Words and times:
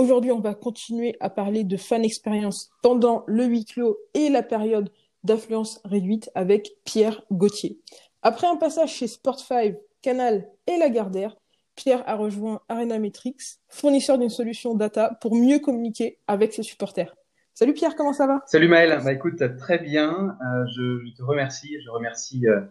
Aujourd'hui, 0.00 0.32
on 0.32 0.40
va 0.40 0.54
continuer 0.54 1.14
à 1.20 1.28
parler 1.28 1.62
de 1.62 1.76
fan 1.76 2.02
expérience 2.06 2.70
pendant 2.82 3.22
le 3.26 3.44
huis 3.44 3.66
clos 3.66 3.98
et 4.14 4.30
la 4.30 4.42
période 4.42 4.88
d'affluence 5.24 5.78
réduite 5.84 6.30
avec 6.34 6.70
Pierre 6.86 7.22
Gauthier. 7.30 7.78
Après 8.22 8.46
un 8.46 8.56
passage 8.56 8.94
chez 8.94 9.04
Sport5, 9.04 9.76
Canal 10.00 10.48
et 10.66 10.78
Lagardère, 10.78 11.36
Pierre 11.76 12.02
a 12.08 12.16
rejoint 12.16 12.62
Arena 12.70 12.98
Metrics, 12.98 13.42
fournisseur 13.68 14.16
d'une 14.16 14.30
solution 14.30 14.74
data 14.74 15.18
pour 15.20 15.36
mieux 15.36 15.58
communiquer 15.58 16.16
avec 16.26 16.54
ses 16.54 16.62
supporters. 16.62 17.14
Salut 17.52 17.74
Pierre, 17.74 17.94
comment 17.94 18.14
ça 18.14 18.26
va? 18.26 18.40
Salut 18.46 18.68
Maël, 18.68 18.98
bah 19.04 19.12
écoute, 19.12 19.42
très 19.58 19.80
bien. 19.80 20.34
Euh, 20.40 20.64
je, 20.74 21.14
te 21.14 21.22
remercie, 21.22 21.76
je 21.84 21.90
remercie 21.90 22.46
euh, 22.46 22.62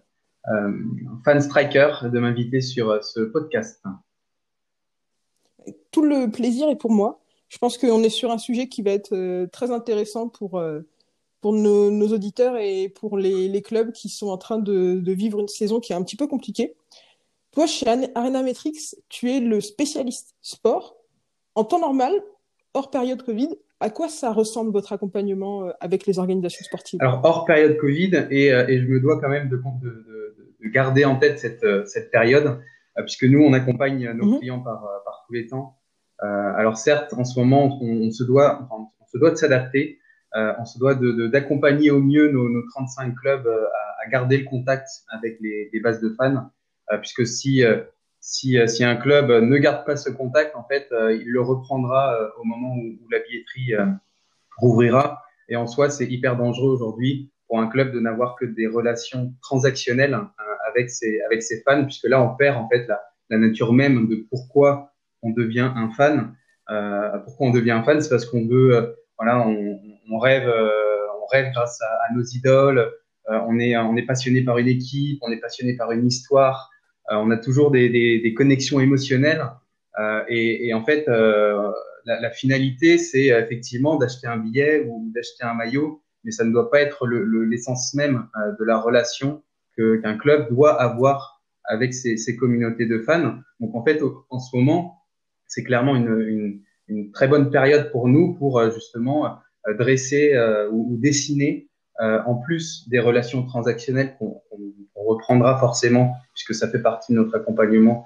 euh, 0.47 0.71
Fan 1.23 1.39
Striker 1.41 1.93
de 2.11 2.19
m'inviter 2.19 2.61
sur 2.61 2.89
euh, 2.89 3.01
ce 3.01 3.19
podcast. 3.19 3.85
Tout 5.91 6.03
le 6.03 6.29
plaisir 6.29 6.69
est 6.69 6.75
pour 6.75 6.91
moi. 6.91 7.21
Je 7.47 7.57
pense 7.57 7.77
qu'on 7.77 8.03
est 8.03 8.09
sur 8.09 8.31
un 8.31 8.37
sujet 8.37 8.67
qui 8.67 8.81
va 8.81 8.91
être 8.91 9.13
euh, 9.13 9.47
très 9.47 9.71
intéressant 9.71 10.27
pour, 10.27 10.61
pour 11.41 11.53
nos, 11.53 12.07
auditeurs 12.07 12.57
et 12.57 12.89
pour 12.89 13.17
les, 13.17 13.61
clubs 13.61 13.91
qui 13.91 14.09
sont 14.09 14.27
en 14.27 14.37
train 14.37 14.59
de, 14.59 15.01
vivre 15.11 15.39
une 15.39 15.47
saison 15.47 15.79
qui 15.79 15.93
est 15.93 15.95
un 15.95 16.03
petit 16.03 16.15
peu 16.15 16.27
compliquée. 16.27 16.75
Toi, 17.51 17.65
chez 17.65 17.87
Arena 18.13 18.43
Metrics, 18.43 18.95
tu 19.09 19.31
es 19.31 19.39
le 19.39 19.59
spécialiste 19.59 20.35
sport. 20.41 20.95
En 21.55 21.63
temps 21.63 21.79
normal, 21.79 22.13
hors 22.75 22.91
période 22.91 23.23
Covid, 23.23 23.49
à 23.79 23.89
quoi 23.89 24.07
ça 24.07 24.31
ressemble 24.31 24.71
votre 24.71 24.93
accompagnement 24.93 25.71
avec 25.79 26.05
les 26.05 26.19
organisations 26.19 26.63
sportives? 26.63 26.99
Alors, 27.01 27.21
hors 27.23 27.45
période 27.45 27.77
Covid, 27.77 28.27
et, 28.29 28.47
et, 28.47 28.79
je 28.79 28.85
me 28.85 28.99
dois 28.99 29.19
quand 29.19 29.29
même 29.29 29.49
de, 29.49 29.57
de, 29.57 30.35
de 30.61 30.69
garder 30.69 31.05
en 31.05 31.15
tête 31.17 31.39
cette, 31.39 31.63
euh, 31.63 31.85
cette 31.85 32.11
période, 32.11 32.59
euh, 32.97 33.03
puisque 33.03 33.23
nous, 33.23 33.41
on 33.41 33.53
accompagne 33.53 34.11
nos 34.11 34.25
mhm. 34.25 34.39
clients 34.39 34.59
par, 34.59 34.83
euh, 34.83 34.97
par 35.05 35.08
les 35.33 35.47
temps. 35.47 35.77
alors 36.19 36.77
certes, 36.77 37.13
en 37.13 37.23
ce 37.23 37.39
moment, 37.39 37.79
on, 37.81 38.11
se 38.11 38.23
doit, 38.23 38.67
on 38.71 39.05
se 39.07 39.17
doit 39.17 39.31
de 39.31 39.35
s'adapter, 39.35 39.99
on 40.33 40.65
se 40.65 40.77
doit 40.79 40.95
d'accompagner 41.29 41.91
au 41.91 41.99
mieux 41.99 42.29
nos, 42.31 42.49
nos 42.49 42.67
35 42.69 43.15
clubs 43.15 43.47
à, 43.47 44.05
à, 44.05 44.09
garder 44.09 44.37
le 44.37 44.45
contact 44.45 44.87
avec 45.09 45.39
les, 45.41 45.79
bases 45.81 46.01
de 46.01 46.09
fans, 46.09 46.51
puisque 47.01 47.25
si 47.25 47.63
si, 48.21 48.57
si, 48.67 48.83
un 48.83 48.95
club 48.97 49.31
ne 49.31 49.57
garde 49.57 49.85
pas 49.85 49.95
ce 49.95 50.09
contact, 50.09 50.55
en 50.55 50.63
fait, 50.65 50.89
il 50.91 51.29
le 51.29 51.41
reprendra 51.41 52.17
au 52.37 52.43
moment 52.43 52.75
où, 52.75 53.07
la 53.11 53.19
billetterie 53.19 53.73
rouvrira. 54.57 55.23
Et 55.47 55.55
en 55.55 55.67
soi, 55.67 55.89
c'est 55.89 56.05
hyper 56.05 56.37
dangereux 56.37 56.71
aujourd'hui 56.71 57.31
pour 57.47 57.59
un 57.59 57.67
club 57.67 57.91
de 57.91 57.99
n'avoir 57.99 58.35
que 58.35 58.45
des 58.45 58.67
relations 58.67 59.33
transactionnelles 59.41 60.17
avec 60.69 60.89
ses, 60.89 61.21
avec 61.21 61.41
ses 61.41 61.61
fans, 61.63 61.83
puisque 61.83 62.07
là, 62.07 62.21
on 62.21 62.35
perd 62.35 62.57
en 62.57 62.69
fait 62.69 62.87
la 63.29 63.37
nature 63.37 63.73
même 63.73 64.07
de 64.07 64.27
pourquoi 64.29 64.88
on 65.21 65.31
devient 65.31 65.71
un 65.75 65.89
fan. 65.89 66.33
Euh, 66.69 67.17
pourquoi 67.19 67.47
on 67.47 67.51
devient 67.51 67.71
un 67.71 67.83
fan, 67.83 68.01
c'est 68.01 68.09
parce 68.09 68.25
qu'on 68.25 68.45
veut, 68.45 68.75
euh, 68.75 68.93
voilà, 69.17 69.45
on, 69.47 69.79
on 70.11 70.19
rêve, 70.19 70.47
euh, 70.47 70.69
on 71.21 71.25
rêve 71.27 71.51
grâce 71.53 71.81
à, 71.81 71.87
à 72.09 72.13
nos 72.15 72.23
idoles. 72.23 72.79
Euh, 73.29 73.39
on 73.47 73.59
est, 73.59 73.75
on 73.77 73.95
est 73.95 74.05
passionné 74.05 74.43
par 74.43 74.57
une 74.57 74.67
équipe, 74.67 75.19
on 75.21 75.31
est 75.31 75.39
passionné 75.39 75.75
par 75.75 75.91
une 75.91 76.05
histoire. 76.07 76.69
on 77.09 77.31
a 77.31 77.37
toujours 77.37 77.71
des, 77.71 77.89
des, 77.89 78.19
des 78.19 78.33
connexions 78.33 78.79
émotionnelles. 78.79 79.43
Et, 80.29 80.67
et, 80.67 80.73
en 80.73 80.83
fait, 80.85 81.07
la, 81.07 82.21
la, 82.21 82.31
finalité, 82.31 82.97
c'est 82.97 83.27
effectivement 83.27 83.97
d'acheter 83.97 84.27
un 84.27 84.37
billet 84.37 84.85
ou 84.87 85.11
d'acheter 85.13 85.43
un 85.43 85.53
maillot, 85.53 86.01
mais 86.23 86.31
ça 86.31 86.45
ne 86.45 86.51
doit 86.51 86.71
pas 86.71 86.79
être 86.79 87.05
l'essence 87.05 87.93
le, 87.93 87.97
même 87.97 88.27
de 88.59 88.63
la 88.63 88.77
relation 88.77 89.43
qu'un 89.75 90.17
club 90.17 90.49
doit 90.49 90.79
avoir 90.81 91.41
avec 91.65 91.93
ses, 91.93 92.15
ses, 92.15 92.37
communautés 92.37 92.85
de 92.85 92.99
fans. 92.99 93.35
Donc 93.59 93.75
en 93.75 93.83
fait, 93.83 94.01
en 94.29 94.39
ce 94.39 94.55
moment, 94.55 94.98
c'est 95.49 95.63
clairement 95.63 95.97
une, 95.97 96.21
une, 96.21 96.61
une, 96.87 97.11
très 97.11 97.27
bonne 97.27 97.49
période 97.51 97.91
pour 97.91 98.07
nous 98.07 98.35
pour 98.35 98.59
euh, 98.59 98.71
justement 98.71 99.25
euh, 99.67 99.73
dresser 99.77 100.33
euh, 100.33 100.69
ou, 100.69 100.93
ou, 100.93 100.97
dessiner 100.97 101.67
en 102.01 102.35
plus 102.35 102.87
des 102.87 102.99
relations 102.99 103.45
transactionnelles 103.45 104.15
qu'on 104.17 104.41
reprendra 104.95 105.59
forcément 105.59 106.13
puisque 106.33 106.55
ça 106.55 106.69
fait 106.69 106.81
partie 106.81 107.11
de 107.11 107.17
notre 107.17 107.35
accompagnement 107.35 108.05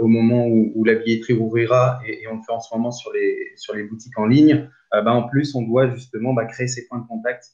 au 0.00 0.06
moment 0.06 0.46
où, 0.46 0.72
où, 0.74 0.82
la 0.82 0.94
billetterie 0.94 1.34
ouvrira 1.34 2.00
et, 2.06 2.22
et, 2.22 2.28
on 2.28 2.36
le 2.36 2.40
fait 2.40 2.52
en 2.52 2.60
ce 2.60 2.74
moment 2.74 2.90
sur 2.90 3.12
les, 3.12 3.52
sur 3.56 3.74
les 3.74 3.82
boutiques 3.82 4.18
en 4.18 4.24
ligne. 4.24 4.70
Bah, 4.90 5.12
en 5.12 5.28
plus, 5.28 5.54
on 5.54 5.60
doit 5.60 5.90
justement 5.90 6.32
bah, 6.32 6.46
créer 6.46 6.68
ces 6.68 6.86
points 6.86 7.00
de 7.00 7.06
contact 7.06 7.44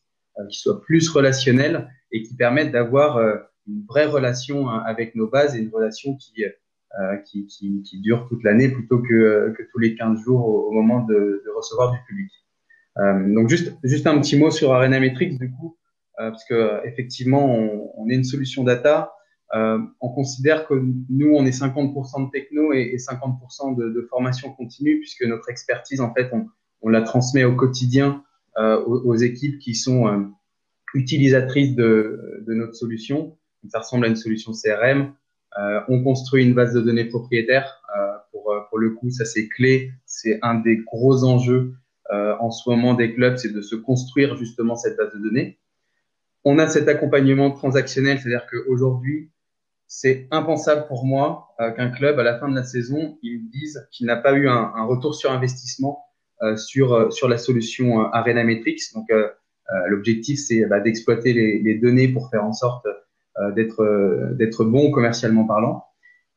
qui 0.49 0.61
soient 0.61 0.81
plus 0.81 1.09
relationnels 1.09 1.89
et 2.13 2.23
qui 2.23 2.37
permettent 2.37 2.71
d'avoir 2.71 3.19
une 3.71 3.85
vraie 3.89 4.07
relation 4.07 4.69
hein, 4.69 4.83
avec 4.87 5.15
nos 5.15 5.29
bases 5.29 5.55
et 5.55 5.59
une 5.59 5.71
relation 5.71 6.17
qui, 6.17 6.45
euh, 6.45 6.51
qui, 7.25 7.47
qui, 7.47 7.83
qui, 7.83 8.01
dure 8.01 8.27
toute 8.29 8.43
l'année 8.43 8.69
plutôt 8.69 8.99
que, 8.99 9.55
que 9.57 9.63
tous 9.71 9.79
les 9.79 9.95
15 9.95 10.23
jours 10.23 10.47
au, 10.47 10.73
moment 10.73 11.05
de, 11.05 11.43
de, 11.45 11.51
recevoir 11.57 11.93
du 11.93 11.99
public. 12.07 12.31
Euh, 12.99 13.35
donc 13.35 13.49
juste, 13.49 13.73
juste 13.85 14.07
un 14.07 14.21
petit 14.21 14.37
mot 14.37 14.51
sur 14.51 14.73
Arena 14.73 14.99
Metrics 14.99 15.39
du 15.39 15.51
coup, 15.53 15.77
euh, 16.19 16.31
parce 16.31 16.45
que 16.45 16.87
effectivement 16.87 17.47
on, 17.47 17.93
on, 17.97 18.09
est 18.09 18.15
une 18.15 18.25
solution 18.25 18.65
data. 18.65 19.13
Euh, 19.55 19.79
on 20.01 20.09
considère 20.11 20.67
que 20.67 20.75
nous 21.09 21.35
on 21.35 21.45
est 21.45 21.59
50% 21.59 22.27
de 22.27 22.31
techno 22.31 22.73
et, 22.73 22.91
et 22.93 22.97
50% 22.97 23.77
de, 23.77 23.91
de, 23.91 24.03
formation 24.03 24.53
continue 24.53 24.99
puisque 24.99 25.25
notre 25.25 25.51
expertise 25.51 26.01
en 26.01 26.13
fait 26.15 26.29
on, 26.33 26.47
on 26.83 26.89
la 26.89 27.03
transmet 27.03 27.45
au 27.45 27.57
quotidien 27.57 28.23
euh, 28.59 28.81
aux, 28.85 29.01
aux, 29.07 29.17
équipes 29.17 29.59
qui 29.59 29.75
sont 29.75 30.07
euh, 30.07 30.21
utilisatrices 30.95 31.75
de, 31.75 32.45
de 32.47 32.55
notre 32.55 32.75
solution 32.75 33.37
ça 33.69 33.81
ressemble 33.81 34.07
à 34.07 34.09
une 34.09 34.17
solution 34.17 34.53
CRM. 34.53 35.13
Euh, 35.59 35.81
on 35.89 36.03
construit 36.03 36.45
une 36.45 36.55
base 36.55 36.75
de 36.75 36.81
données 36.81 37.07
propriétaire. 37.07 37.83
Euh, 37.97 38.13
pour, 38.31 38.53
euh, 38.53 38.61
pour 38.69 38.79
le 38.79 38.91
coup, 38.91 39.11
ça 39.11 39.25
c'est 39.25 39.49
clé. 39.49 39.93
C'est 40.07 40.39
un 40.43 40.55
des 40.55 40.77
gros 40.79 41.25
enjeux 41.25 41.75
euh, 42.13 42.35
en 42.41 42.51
ce 42.51 42.69
moment 42.69 42.95
des 42.95 43.15
clubs, 43.15 43.37
c'est 43.37 43.53
de 43.53 43.61
se 43.61 43.77
construire 43.77 44.37
justement 44.37 44.77
cette 44.77 44.97
base 44.97 45.13
de 45.13 45.19
données. 45.19 45.59
On 46.45 46.59
a 46.59 46.67
cet 46.67 46.89
accompagnement 46.89 47.51
transactionnel, 47.51 48.19
c'est-à-dire 48.19 48.47
qu'aujourd'hui, 48.51 49.31
c'est 49.87 50.27
impensable 50.31 50.87
pour 50.89 51.05
moi 51.05 51.49
euh, 51.61 51.71
qu'un 51.73 51.91
club, 51.91 52.19
à 52.19 52.23
la 52.23 52.39
fin 52.39 52.49
de 52.49 52.55
la 52.55 52.65
saison, 52.65 53.19
il 53.23 53.49
dise 53.51 53.87
qu'il 53.91 54.07
n'a 54.07 54.17
pas 54.17 54.33
eu 54.35 54.49
un, 54.49 54.73
un, 54.75 54.85
retour 54.85 55.15
sur 55.15 55.31
investissement 55.31 56.05
euh, 56.43 56.57
sur, 56.57 57.13
sur 57.13 57.29
la 57.29 57.39
solution 57.39 58.01
Arena 58.13 58.45
Metrics. 58.45 58.93
Donc, 58.95 59.09
l'objectif, 59.87 60.41
c'est 60.41 60.67
bah, 60.67 60.81
d'exploiter 60.81 61.33
les, 61.33 61.61
les, 61.61 61.79
données 61.79 62.09
pour 62.09 62.29
faire 62.29 62.45
en 62.45 62.53
sorte 62.53 62.87
euh, 62.87 62.93
d'être 63.51 63.81
euh, 63.81 64.35
d'être 64.35 64.65
bon 64.65 64.91
commercialement 64.91 65.45
parlant. 65.45 65.85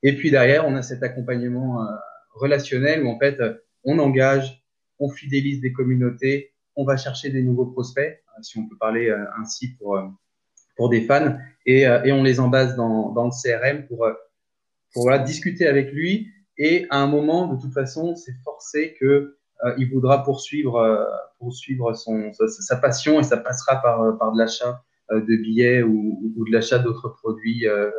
Et 0.02 0.16
puis 0.16 0.32
derrière, 0.32 0.68
on 0.68 0.76
a 0.76 0.82
cet 0.82 1.04
accompagnement 1.04 1.82
euh, 1.82 1.86
relationnel 2.34 3.04
où 3.04 3.10
en 3.10 3.20
fait, 3.20 3.38
on 3.84 4.00
engage, 4.00 4.64
on 5.00 5.10
fidélise 5.10 5.62
des 5.62 5.72
communautés, 5.72 6.54
on 6.76 6.86
va 6.86 6.98
chercher 6.98 7.30
des 7.30 7.42
nouveaux 7.42 7.68
prospects, 7.68 8.22
si 8.42 8.58
on 8.58 8.68
peut 8.68 8.78
parler 8.78 9.14
ainsi 9.40 9.76
pour 9.76 10.00
pour 10.76 10.90
des 10.90 11.02
fans, 11.02 11.38
et, 11.68 11.82
et 11.82 12.12
on 12.12 12.24
les 12.24 12.40
embase 12.40 12.76
dans, 12.76 13.12
dans 13.12 13.26
le 13.26 13.32
CRM 13.32 13.86
pour 13.86 14.08
pour 14.94 15.20
discuter 15.20 15.68
avec 15.68 15.92
lui. 15.92 16.30
Et 16.58 16.88
à 16.90 16.98
un 16.98 17.08
moment, 17.08 17.48
de 17.48 17.62
toute 17.62 17.74
façon, 17.74 18.16
c'est 18.16 18.34
forcé 18.44 18.96
que 19.00 19.38
euh, 19.66 19.74
il 19.78 19.90
voudra 19.90 20.24
poursuivre 20.24 21.08
poursuivre 21.40 21.94
son 21.94 22.34
sa, 22.34 22.48
sa, 22.48 22.76
passion 22.78 23.20
et 23.20 23.24
ça 23.24 23.38
passera 23.38 23.82
par 23.82 24.18
par 24.18 24.32
de 24.32 24.40
l'achat 24.40 24.70
euh, 24.70 24.93
de 25.12 25.42
billets 25.42 25.84
ou, 25.84 26.34
ou 26.38 26.46
de 26.46 26.52
l'achat 26.52 26.80
d'autres 26.80 27.10
produits 27.10 27.68
euh, 27.68 27.90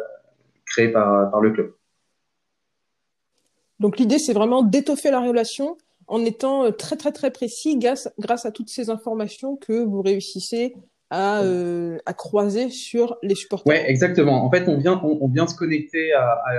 créés 0.66 0.88
par, 0.88 1.30
par 1.30 1.40
le 1.40 1.50
club. 1.50 1.74
Donc 3.80 3.98
l'idée, 3.98 4.18
c'est 4.18 4.32
vraiment 4.32 4.62
d'étoffer 4.62 5.10
la 5.10 5.20
relation 5.20 5.76
en 6.06 6.24
étant 6.24 6.64
euh, 6.64 6.70
très 6.70 6.96
très 6.96 7.12
très 7.12 7.30
précis 7.30 7.78
grâce, 7.78 8.12
grâce 8.18 8.46
à 8.46 8.50
toutes 8.50 8.68
ces 8.68 8.90
informations 8.90 9.56
que 9.56 9.84
vous 9.84 10.02
réussissez 10.02 10.74
à, 11.10 11.42
euh, 11.42 11.98
à 12.06 12.14
croiser 12.14 12.70
sur 12.70 13.16
les 13.22 13.34
supporters. 13.34 13.70
Ouais, 13.70 13.88
exactement. 13.88 14.44
En 14.44 14.50
fait, 14.50 14.68
on 14.68 14.78
vient, 14.78 15.00
on, 15.04 15.18
on 15.20 15.28
vient 15.28 15.46
se 15.46 15.56
connecter 15.56 16.12
à, 16.12 16.30
à, 16.30 16.52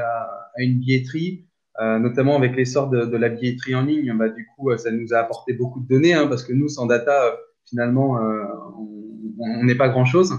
à 0.55 0.61
une 0.61 0.79
billetterie, 0.79 1.45
euh, 1.81 1.99
notamment 1.99 2.35
avec 2.37 2.55
l'essor 2.55 2.89
de, 2.89 3.05
de, 3.05 3.17
la 3.17 3.29
billetterie 3.29 3.75
en 3.75 3.81
ligne. 3.81 4.15
Bah, 4.17 4.29
du 4.29 4.47
coup, 4.55 4.75
ça 4.77 4.91
nous 4.91 5.13
a 5.13 5.17
apporté 5.17 5.53
beaucoup 5.53 5.81
de 5.81 5.87
données, 5.87 6.13
hein, 6.13 6.27
parce 6.27 6.43
que 6.43 6.53
nous, 6.53 6.69
sans 6.69 6.85
data, 6.85 7.35
finalement, 7.65 8.17
euh, 8.19 8.43
on 8.77 9.04
n'est 9.37 9.75
pas 9.75 9.89
grand-chose. 9.89 10.33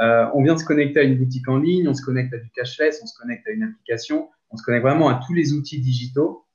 Euh, 0.00 0.26
on 0.34 0.42
vient 0.42 0.56
se 0.56 0.64
connecter 0.64 1.00
à 1.00 1.02
une 1.02 1.18
boutique 1.18 1.48
en 1.48 1.58
ligne, 1.58 1.88
on 1.88 1.94
se 1.94 2.02
connecte 2.02 2.32
à 2.32 2.38
du 2.38 2.50
cashless, 2.50 3.00
on 3.02 3.06
se 3.06 3.18
connecte 3.18 3.46
à 3.46 3.50
une 3.50 3.62
application, 3.62 4.28
on 4.50 4.56
se 4.56 4.62
connecte 4.62 4.84
vraiment 4.84 5.08
à 5.08 5.20
tous 5.26 5.34
les 5.34 5.52
outils 5.52 5.80
digitaux 5.80 6.46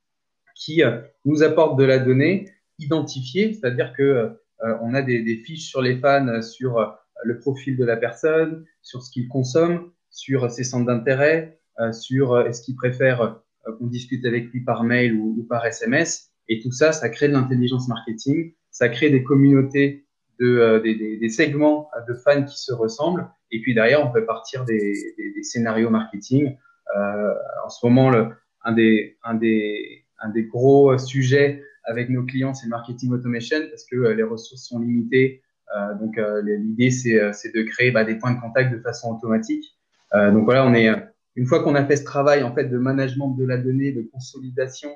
qui 0.55 0.83
euh, 0.83 1.01
nous 1.25 1.43
apportent 1.43 1.77
de 1.77 1.83
la 1.83 1.99
donnée 1.99 2.51
identifiée, 2.79 3.53
c'est-à-dire 3.53 3.93
que 3.93 4.37
on 4.81 4.93
a 4.93 5.01
des, 5.01 5.21
des, 5.21 5.35
fiches 5.35 5.67
sur 5.67 5.81
les 5.81 5.97
fans, 5.97 6.41
sur 6.41 6.97
le 7.23 7.39
profil 7.39 7.77
de 7.77 7.85
la 7.85 7.97
personne, 7.97 8.65
sur 8.81 9.03
ce 9.03 9.11
qu'il 9.11 9.27
consomme, 9.27 9.91
sur 10.09 10.49
ses 10.49 10.63
centres 10.63 10.87
d'intérêt, 10.87 11.59
sur 11.91 12.39
est-ce 12.39 12.63
qu'il 12.63 12.75
préfère 12.75 13.41
qu'on 13.73 13.87
discute 13.87 14.25
avec 14.25 14.51
lui 14.51 14.61
par 14.61 14.83
mail 14.83 15.13
ou, 15.15 15.45
par 15.49 15.65
SMS. 15.65 16.31
Et 16.47 16.59
tout 16.61 16.71
ça, 16.71 16.91
ça 16.91 17.09
crée 17.09 17.27
de 17.27 17.33
l'intelligence 17.33 17.87
marketing, 17.87 18.53
ça 18.71 18.89
crée 18.89 19.09
des 19.09 19.23
communautés 19.23 20.04
de, 20.39 20.79
des, 20.83 20.95
des, 20.95 21.17
des, 21.17 21.29
segments 21.29 21.89
de 22.07 22.13
fans 22.13 22.43
qui 22.43 22.59
se 22.59 22.73
ressemblent. 22.73 23.27
Et 23.51 23.61
puis 23.61 23.73
derrière, 23.73 24.05
on 24.05 24.11
peut 24.11 24.25
partir 24.25 24.65
des, 24.65 24.93
des 25.17 25.43
scénarios 25.43 25.89
marketing. 25.89 26.57
Euh, 26.95 27.33
en 27.65 27.69
ce 27.69 27.85
moment, 27.85 28.09
le, 28.09 28.29
un, 28.63 28.71
des, 28.71 29.17
un, 29.23 29.35
des, 29.35 30.05
un 30.19 30.29
des 30.29 30.43
gros 30.43 30.97
sujets 30.97 31.63
avec 31.83 32.09
nos 32.09 32.23
clients, 32.23 32.53
c'est 32.53 32.65
le 32.65 32.71
marketing 32.71 33.11
automation 33.11 33.57
parce 33.69 33.85
que 33.85 33.95
les 33.95 34.23
ressources 34.23 34.67
sont 34.67 34.79
limitées. 34.79 35.41
Euh, 35.75 35.93
donc 35.95 36.19
l'idée, 36.43 36.91
c'est 36.91 37.13
de 37.17 37.61
créer 37.63 37.91
bah, 37.91 38.03
des 38.03 38.15
points 38.15 38.33
de 38.33 38.39
contact 38.39 38.73
de 38.73 38.79
façon 38.79 39.15
automatique. 39.15 39.65
donc 40.13 40.45
voilà, 40.45 40.65
on 40.65 40.73
est 40.73 40.89
une 41.35 41.45
fois 41.45 41.63
qu'on 41.63 41.75
a 41.75 41.85
fait 41.85 41.97
ce 41.97 42.03
travail 42.05 42.43
en 42.43 42.53
fait 42.53 42.65
de 42.65 42.77
management 42.77 43.29
de 43.35 43.45
la 43.45 43.57
donnée, 43.57 43.91
de 43.91 44.03
consolidation 44.13 44.89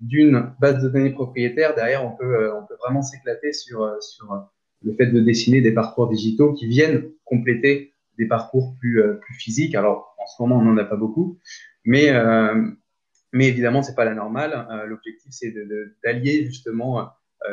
d'une 0.00 0.52
base 0.60 0.82
de 0.82 0.88
données 0.88 1.12
propriétaire, 1.12 1.74
derrière 1.74 2.04
on 2.04 2.16
peut 2.16 2.52
on 2.52 2.66
peut 2.66 2.74
vraiment 2.82 3.00
s'éclater 3.00 3.52
sur 3.52 3.96
sur 4.02 4.50
le 4.84 4.94
fait 4.94 5.06
de 5.06 5.20
dessiner 5.20 5.60
des 5.60 5.72
parcours 5.72 6.08
digitaux 6.08 6.52
qui 6.52 6.66
viennent 6.66 7.04
compléter 7.24 7.94
des 8.18 8.26
parcours 8.26 8.74
plus 8.78 9.02
plus 9.20 9.34
physiques. 9.34 9.74
Alors 9.74 10.14
en 10.18 10.26
ce 10.26 10.42
moment 10.42 10.58
on 10.58 10.62
n'en 10.62 10.76
a 10.78 10.84
pas 10.84 10.96
beaucoup, 10.96 11.38
mais 11.84 12.10
euh, 12.10 12.62
mais 13.32 13.48
évidemment 13.48 13.82
c'est 13.82 13.94
pas 13.94 14.04
la 14.04 14.14
normale. 14.14 14.66
Euh, 14.70 14.86
L'objectif 14.86 15.30
c'est 15.30 15.54
d'allier 16.04 16.42
de, 16.42 16.46
justement 16.46 17.00
euh, 17.00 17.04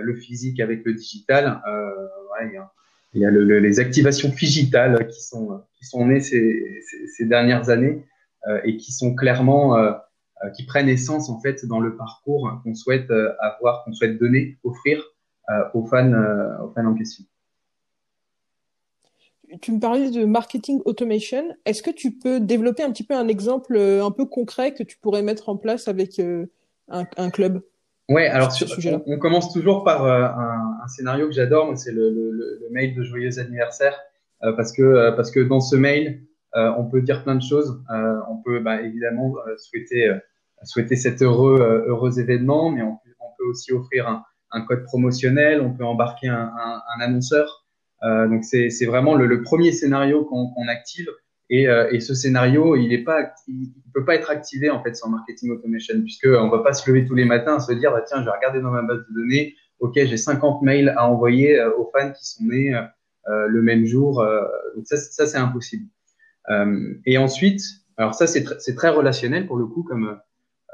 le 0.02 0.16
physique 0.16 0.60
avec 0.60 0.86
le 0.86 0.94
digital. 0.94 1.62
Ouais, 1.66 2.48
il 2.48 2.54
y 2.54 2.58
a, 2.58 2.72
il 3.14 3.22
y 3.22 3.26
a 3.26 3.32
le, 3.32 3.60
les 3.60 3.80
activations 3.80 4.30
digitales 4.30 5.08
qui 5.08 5.22
sont 5.22 5.62
qui 5.78 5.86
sont 5.86 6.06
nées 6.06 6.22
ces, 6.22 6.82
ces, 6.88 7.08
ces 7.08 7.26
dernières 7.26 7.70
années 7.70 8.06
euh, 8.48 8.60
et 8.64 8.78
qui 8.78 8.92
sont 8.92 9.14
clairement 9.14 9.78
euh, 9.78 9.92
euh, 10.44 10.50
qui 10.50 10.66
prennent 10.66 10.90
essence 10.90 11.30
en 11.30 11.40
fait 11.40 11.66
dans 11.66 11.80
le 11.80 11.96
parcours 11.96 12.60
qu'on 12.64 12.74
souhaite 12.74 13.12
avoir, 13.40 13.84
qu'on 13.84 13.94
souhaite 13.94 14.18
donner, 14.18 14.58
offrir 14.64 15.04
aux 15.74 15.86
fans, 15.86 16.14
aux 16.64 16.72
fans 16.74 16.86
en 16.86 16.94
question. 16.94 17.26
Tu 19.62 19.74
me 19.74 19.80
parlais 19.80 20.12
de 20.12 20.24
marketing 20.24 20.82
automation. 20.86 21.44
Est-ce 21.66 21.84
que 21.84 21.92
tu 21.92 22.12
peux 22.12 22.40
développer 22.40 22.84
un 22.84 22.92
petit 22.92 23.04
peu 23.04 23.16
un 23.16 23.28
exemple 23.28 23.78
un 23.78 24.12
peu 24.12 24.26
concret 24.26 24.74
que 24.74 24.84
tu 24.84 24.98
pourrais 24.98 25.24
mettre 25.24 25.50
en 25.50 25.58
place 25.58 25.90
avec 25.90 26.20
un, 26.20 26.46
un 26.90 27.30
club 27.30 27.62
Ouais, 28.08 28.28
alors 28.28 28.52
sur, 28.52 28.68
on, 28.86 29.04
on, 29.14 29.20
commence 29.20 29.54
toujours 29.54 29.84
par 29.84 30.06
un, 30.06 30.80
un, 30.84 30.88
scénario 30.88 31.28
que 31.28 31.34
j'adore, 31.34 31.78
c'est 31.78 31.94
le, 31.94 32.10
le, 32.10 32.32
le, 32.32 32.68
mail 32.72 32.94
de 32.94 33.04
joyeux 33.04 33.40
anniversaire, 33.40 33.98
euh, 34.44 34.52
parce 34.54 34.74
que 34.74 35.16
parce 35.16 35.32
que 35.32 35.40
dans 35.40 35.62
ce 35.62 35.78
mail, 35.78 36.26
euh, 36.56 36.74
on 36.78 36.90
peut 36.90 37.02
dire 37.02 37.24
plein 37.24 37.36
de 37.36 37.44
choses. 37.44 37.82
Euh, 37.90 38.20
on 38.30 38.38
peut 38.42 38.60
bah, 38.60 38.82
évidemment 38.82 39.36
euh, 39.48 39.56
souhaiter, 39.58 40.12
souhaiter 40.64 40.96
cet 40.96 41.22
heureux, 41.22 41.86
heureux 41.88 42.20
événement, 42.20 42.70
mais 42.72 42.82
on, 42.82 43.00
on 43.20 43.30
peut 43.38 43.46
aussi 43.46 43.72
offrir 43.72 44.08
un, 44.08 44.26
un, 44.52 44.62
code 44.62 44.84
promotionnel, 44.84 45.62
on 45.62 45.74
peut 45.74 45.86
embarquer 45.86 46.28
un, 46.28 46.52
un, 46.58 46.82
un 46.96 47.02
annonceur. 47.02 47.66
donc 48.04 48.44
c'est 48.44 48.86
vraiment 48.86 49.16
le, 49.16 49.28
le, 49.28 49.42
premier 49.42 49.72
scénario 49.72 50.26
qu'on 50.26 50.54
qu 50.54 50.70
active. 50.70 51.08
Et, 51.50 51.68
et, 51.92 52.00
ce 52.00 52.14
scénario, 52.14 52.78
il 52.78 52.94
est 52.94 53.04
pas, 53.04 53.34
il, 53.48 53.74
peut 53.94 54.06
pas 54.06 54.16
être 54.16 54.30
activé 54.30 54.70
en 54.70 54.82
fait 54.82 54.96
sans 54.96 55.10
marketing 55.10 55.52
automation, 55.52 56.00
puisque 56.02 56.28
on 56.28 56.48
va 56.48 56.60
pas 56.60 56.72
se 56.72 56.90
lever 56.90 57.06
tous 57.06 57.16
les 57.16 57.26
matins 57.26 57.56
à 57.56 57.60
se 57.60 57.74
dire 57.74 57.92
bah, 57.92 58.04
tiens, 58.08 58.22
je 58.22 58.26
vais 58.26 58.32
regarder 58.32 58.62
dans 58.62 58.72
ma 58.72 58.84
base 58.84 59.00
de 59.10 59.14
données, 59.14 59.56
ok, 59.80 59.94
j'ai 59.96 60.18
50 60.18 60.62
mails 60.62 60.94
à 60.96 61.10
envoyer 61.10 61.62
aux 61.78 61.92
fans 61.94 62.12
qui 62.12 62.26
sont 62.26 62.46
nés 62.46 62.74
euh, 62.74 63.48
le 63.48 63.62
même 63.62 63.86
jour. 63.86 64.26
donc 64.76 64.88
ça, 64.88 64.96
ça 64.98 65.28
c'est 65.28 65.38
impossible. 65.38 65.86
Euh, 66.50 66.94
et 67.06 67.18
ensuite, 67.18 67.62
alors 67.98 68.16
ça 68.16 68.28
c'est 68.28 68.44
tr 68.44 68.56
très 68.76 68.90
relationnel 68.90 69.46
pour 69.46 69.58
le 69.58 69.66
coup 69.66 69.84
comme 69.84 70.18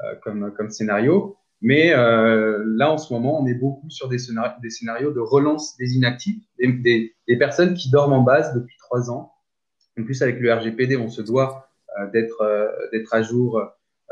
euh, 0.04 0.14
comme 0.22 0.52
comme 0.56 0.70
scénario, 0.70 1.36
mais 1.60 1.92
euh, 1.92 2.62
là 2.76 2.92
en 2.92 2.98
ce 2.98 3.12
moment 3.12 3.40
on 3.40 3.46
est 3.46 3.54
beaucoup 3.54 3.90
sur 3.90 4.08
des 4.08 4.18
scénarios, 4.18 5.12
de 5.12 5.20
relance 5.20 5.76
des 5.76 5.96
inactifs, 5.96 6.42
des, 6.58 7.14
personnes 7.38 7.74
qui 7.74 7.90
dorment 7.90 8.12
en 8.12 8.22
base 8.22 8.54
depuis 8.54 8.76
trois 8.78 9.10
ans. 9.10 9.32
En 9.98 10.04
plus 10.04 10.22
avec 10.22 10.38
le 10.38 10.52
RGPD, 10.52 10.96
on 10.96 11.08
se 11.08 11.22
doit 11.22 11.68
d'être 12.12 12.40
d'être 12.92 13.12
à 13.12 13.22
jour 13.22 13.60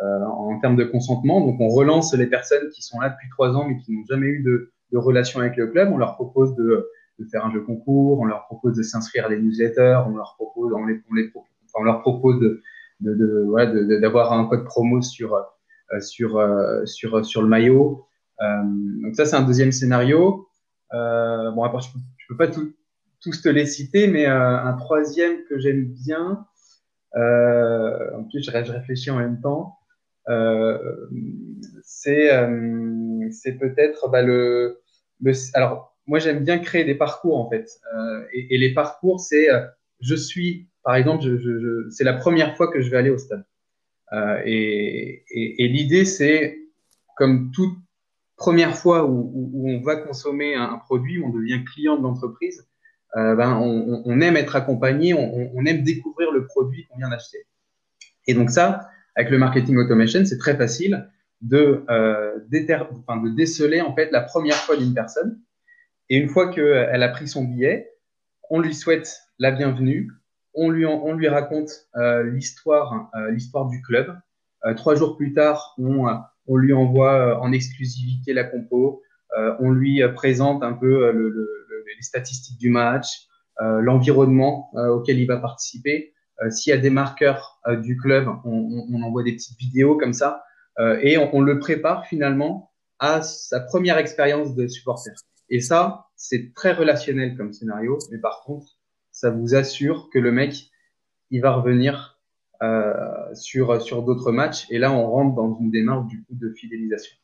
en 0.01 0.59
termes 0.61 0.77
de 0.77 0.85
consentement. 0.85 1.41
Donc 1.41 1.61
on 1.61 1.69
relance 1.69 2.13
les 2.15 2.27
personnes 2.27 2.69
qui 2.71 2.83
sont 2.83 2.99
là 3.01 3.11
depuis 3.11 3.29
trois 3.31 3.51
ans 3.51 3.69
mais 3.69 3.77
qui 3.79 3.93
n'ont 3.93 4.05
jamais 4.09 4.27
eu 4.27 4.43
de, 4.43 4.73
relation 4.93 5.41
avec 5.41 5.57
le 5.57 5.69
club. 5.69 5.91
On 5.93 5.99
leur 5.99 6.15
propose 6.15 6.57
de 6.57 6.91
faire 7.31 7.45
un 7.45 7.53
jeu 7.53 7.61
concours, 7.61 8.21
on 8.21 8.25
leur 8.25 8.45
propose 8.47 8.77
de 8.77 8.83
s'inscrire 8.83 9.27
à 9.27 9.29
des 9.29 9.39
newsletters, 9.39 10.03
on 10.07 10.17
leur 10.17 10.35
propose, 10.37 10.73
on, 10.73 10.85
les, 10.87 11.01
on, 11.11 11.15
les, 11.15 11.31
on 11.75 11.83
leur 11.83 12.01
propose 12.01 12.41
de, 12.41 12.63
de, 13.01 13.15
de 13.15 13.45
voilà, 13.49 13.73
d'avoir 14.01 14.33
un 14.33 14.47
code 14.47 14.65
promo 14.65 15.01
sur 15.03 15.35
euh, 15.35 15.43
sur 16.01 16.39
euh, 16.39 16.85
sur 16.87 17.25
sur 17.25 17.43
le 17.43 17.49
maillot. 17.49 18.07
Euh, 18.41 18.63
donc 19.03 19.15
ça 19.15 19.25
c'est 19.25 19.37
un 19.37 19.43
deuxième 19.43 19.73
scénario. 19.73 20.49
Euh, 20.93 21.51
bon 21.51 21.63
après 21.63 21.81
je 21.81 21.89
je 22.19 22.27
peux 22.29 22.37
pas 22.37 22.49
tout, 22.49 22.73
tous 23.21 23.43
te 23.43 23.49
les 23.49 23.67
citer, 23.67 24.09
mais 24.09 24.27
un 24.27 24.73
troisième 24.75 25.45
que 25.49 25.59
j'aime 25.59 25.85
bien. 25.85 26.47
en 27.15 28.25
plus 28.31 28.43
je, 28.43 28.51
réfléchis 28.51 29.11
en 29.11 29.19
même 29.19 29.41
temps. 29.41 29.79
c'est 31.83 32.31
c'est 33.31 33.59
peut-être 33.59 34.09
bah, 34.11 34.23
le, 34.23 34.81
le 35.21 35.33
alors 35.55 35.97
moi, 36.07 36.19
j'aime 36.19 36.45
bien 36.45 36.59
créer 36.59 36.85
des 36.85 36.95
parcours, 36.95 37.39
en 37.39 37.51
fait. 37.51 37.69
Euh, 37.95 38.25
et, 38.33 38.55
et, 38.55 38.59
les 38.59 38.73
parcours, 38.73 39.21
c'est, 39.21 39.51
euh, 39.51 39.67
je 40.01 40.15
suis, 40.15 40.69
par 40.85 40.95
exemple, 40.95 41.25
je, 41.25 41.37
je, 41.37 41.59
je, 41.59 41.91
c'est 41.91 42.05
la 42.05 42.13
première 42.13 42.57
fois 42.57 42.71
que 42.71 42.81
je 42.81 42.91
vais 42.91 42.97
aller 42.97 43.11
au 43.11 43.19
stade. 43.19 43.45
Euh, 44.13 44.41
et, 44.45 45.25
et, 45.31 45.65
et 45.65 45.69
l'idée, 45.69 46.05
c'est, 46.05 46.59
comme 47.17 47.51
toute 47.51 47.77
première 48.37 48.77
fois 48.77 49.07
où, 49.07 49.31
où, 49.35 49.51
où 49.55 49.71
on 49.71 49.81
va 49.81 49.97
consommer 49.97 50.55
un, 50.55 50.71
un, 50.71 50.79
produit, 50.79 51.23
on 51.23 51.31
devient 51.31 51.65
client 51.65 51.97
de 51.97 52.03
l'entreprise, 52.03 52.69
euh, 53.17 53.35
ben, 53.35 53.57
on, 53.57 54.03
on, 54.05 54.21
aime 54.21 54.37
être 54.37 54.57
accompagné, 54.57 55.15
on, 55.15 55.51
on 55.55 55.65
aime 55.65 55.83
découvrir 55.83 56.31
le 56.33 56.47
produit 56.47 56.87
qu'on 56.87 56.99
vient 56.99 57.09
d'acheter. 57.09 57.47
Et 58.27 58.35
donc 58.35 58.51
ça, 58.51 58.89
avec 59.15 59.31
le 59.31 59.39
marketing 59.39 59.77
automation, 59.77 60.25
c'est 60.25 60.39
très 60.39 60.57
facile 60.57 61.09
de, 61.41 61.85
euh, 61.89 62.39
enfin, 62.91 63.23
de 63.23 63.31
déceler 63.31 63.81
en 63.81 63.95
fait 63.95 64.11
la 64.11 64.21
première 64.21 64.57
fois 64.57 64.77
d'une 64.77 64.95
personne 64.95 65.41
et 66.09 66.17
une 66.19 66.29
fois 66.29 66.51
qu'elle 66.51 67.03
a 67.03 67.09
pris 67.09 67.29
son 67.29 67.45
billet, 67.45 67.91
on 68.51 68.61
lui 68.61 68.75
souhaite 68.75 69.21
la 69.39 69.51
bienvenue, 69.51 70.11
on 70.57 70.71
lui, 70.71 70.87
on 70.87 71.13
lui 71.13 71.29
raconte 71.29 71.71
euh, 71.97 72.25
l'histoire, 72.25 73.11
euh, 73.15 73.31
l'histoire 73.31 73.69
du 73.69 73.83
club. 73.83 74.17
Euh, 74.65 74.75
trois 74.75 74.95
jours 74.95 75.17
plus 75.17 75.33
tard, 75.33 75.75
on, 75.79 76.07
on 76.47 76.57
lui 76.57 76.73
envoie 76.73 77.41
en 77.41 77.53
exclusivité 77.53 78.33
la 78.33 78.45
compo, 78.45 79.03
on 79.59 79.71
lui 79.71 80.01
présente 80.15 80.63
un 80.63 80.73
peu 80.73 81.13
le, 81.13 81.29
le, 81.29 81.49
les 81.95 82.03
statistiques 82.03 82.59
du 82.59 82.71
match, 82.71 83.27
l'environnement 83.61 84.71
auquel 84.75 85.19
il 85.19 85.27
va 85.27 85.37
participer. 85.37 86.15
S'il 86.51 86.71
y 86.71 86.73
a 86.73 86.79
des 86.79 86.91
marqueurs 86.91 87.61
du 87.83 87.99
club, 87.99 88.29
on, 88.45 88.87
on, 88.91 89.03
envoie 89.03 89.25
des 89.25 89.33
petites 89.33 89.59
vidéos 89.59 89.99
comme 89.99 90.15
ça, 90.15 90.43
et 91.03 91.19
on, 91.19 91.35
on 91.37 91.43
le 91.43 91.59
prépare 91.59 92.07
finalement 92.07 92.71
à 92.99 93.21
sa 93.21 93.61
première 93.61 93.99
expérience 93.99 94.55
de 94.55 94.69
supporter. 94.69 95.11
Et 95.51 95.61
ça, 95.61 96.07
c'est 96.17 96.55
très 96.55 96.73
relationnel 96.73 97.37
comme 97.37 97.53
scénario, 97.53 97.99
mais 98.11 98.19
par 98.19 98.43
contre, 98.45 98.76
ça 99.17 99.31
vous 99.31 99.55
assure 99.55 100.11
que 100.11 100.19
le 100.19 100.31
mec, 100.31 100.71
il 101.31 101.41
va 101.41 101.55
revenir 101.55 102.21
euh, 102.63 103.35
sur, 103.35 103.81
sur 103.81 104.03
d'autres 104.03 104.31
matchs. 104.31 104.67
Et 104.69 104.79
là, 104.79 104.93
on 104.93 105.11
rentre 105.11 105.35
dans 105.35 105.57
une 105.59 105.71
démarche 105.71 106.07
du 106.07 106.23
coup 106.23 106.35
de 106.35 106.53
fidélisation. 106.53 107.17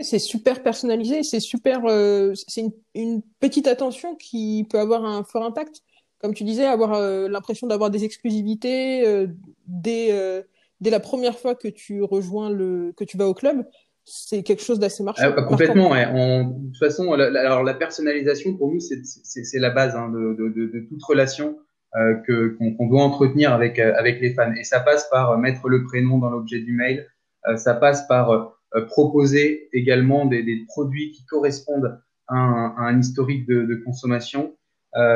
C'est 0.00 0.20
super 0.20 0.62
personnalisé, 0.62 1.24
c'est 1.24 1.40
super, 1.40 1.80
euh, 1.86 2.32
c'est 2.46 2.64
une, 2.94 3.22
petite 3.40 3.66
attention 3.66 4.14
qui 4.14 4.68
peut 4.70 4.78
avoir 4.78 5.04
un 5.04 5.24
fort 5.24 5.44
impact. 5.44 5.82
Comme 6.20 6.32
tu 6.32 6.44
disais, 6.44 6.64
avoir 6.64 6.94
euh, 6.94 7.26
l'impression 7.28 7.66
d'avoir 7.66 7.90
des 7.90 8.04
exclusivités 8.04 9.26
dès, 9.66 10.44
dès 10.80 10.90
la 10.90 11.00
première 11.00 11.36
fois 11.36 11.56
que 11.56 11.66
tu 11.66 12.04
rejoins 12.04 12.50
le, 12.50 12.92
que 12.96 13.02
tu 13.02 13.16
vas 13.16 13.26
au 13.26 13.34
club 13.34 13.66
c'est 14.04 14.42
quelque 14.42 14.62
chose 14.62 14.78
d'assez 14.78 15.02
marquant. 15.02 15.22
Ah, 15.24 15.42
complètement, 15.42 15.90
ouais. 15.90 16.06
De 16.06 16.66
toute 16.68 16.78
façon, 16.78 17.14
la, 17.14 17.30
la, 17.30 17.40
alors 17.40 17.62
la 17.62 17.74
personnalisation 17.74 18.56
pour 18.56 18.72
nous, 18.72 18.80
c'est 18.80 19.58
la 19.58 19.70
base 19.70 19.94
hein, 19.94 20.10
de, 20.10 20.34
de, 20.34 20.48
de, 20.48 20.66
de, 20.66 20.80
toute 20.88 21.02
relation 21.02 21.58
euh, 21.96 22.14
qu'on 22.58 22.86
doit 22.86 23.02
entretenir 23.02 23.52
avec 23.52 23.78
euh, 23.78 23.92
avec 23.96 24.20
les 24.20 24.32
fans. 24.34 24.52
Et 24.54 24.64
ça 24.64 24.80
passe 24.80 25.08
par 25.10 25.32
euh, 25.32 25.36
mettre 25.36 25.68
le 25.68 25.84
prénom 25.84 26.18
dans 26.18 26.30
l'objet 26.30 26.60
du 26.60 26.72
mail. 26.72 27.06
Euh, 27.48 27.56
ça 27.56 27.74
passe 27.74 28.06
par 28.06 28.30
euh, 28.30 28.84
proposer 28.86 29.68
également 29.72 30.26
des, 30.26 30.42
des, 30.42 30.64
produits 30.68 31.10
qui 31.10 31.24
correspondent 31.26 32.00
à 32.28 32.36
un, 32.36 32.74
à 32.76 32.82
un 32.82 33.00
historique 33.00 33.46
de, 33.46 33.74
consommation. 33.84 34.56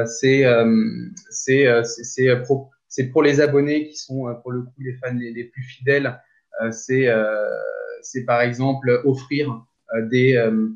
c'est 0.06 0.44
pour, 2.46 2.70
pour 3.12 3.22
les 3.22 3.40
abonnés 3.40 3.88
qui 3.88 3.96
sont 3.96 4.34
pour 4.42 4.50
le 4.50 4.62
coup 4.62 4.74
les 4.78 4.94
fans 4.94 5.14
les, 5.14 5.32
les 5.32 5.44
plus 5.44 5.62
fidèles. 5.62 6.20
c'est 6.72 7.08
c'est 8.04 8.24
par 8.24 8.40
exemple 8.40 9.00
offrir 9.04 9.64
euh, 9.94 10.06
des 10.08 10.36
euh, 10.36 10.68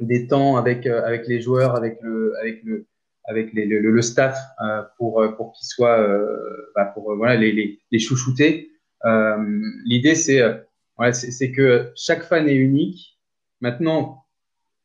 des 0.00 0.26
temps 0.26 0.56
avec 0.56 0.86
euh, 0.86 1.04
avec 1.04 1.26
les 1.26 1.40
joueurs, 1.40 1.74
avec 1.74 1.98
le 2.02 2.34
avec 2.40 2.62
le 2.64 2.86
avec 3.24 3.52
le, 3.52 4.02
staff 4.02 4.38
pour 4.96 5.22
pour 5.36 5.52
qu'ils 5.52 5.66
soient 5.66 5.98
bah, 6.74 6.86
pour 6.86 7.14
voilà 7.14 7.36
les, 7.36 7.78
les, 7.90 7.98
chouchouter. 7.98 8.70
L'idée 9.84 10.14
c'est 10.14 10.40
voilà, 10.96 11.12
c'est 11.12 11.52
que 11.52 11.92
chaque 11.94 12.22
fan 12.22 12.48
est 12.48 12.56
unique. 12.56 13.18
Maintenant, 13.60 14.24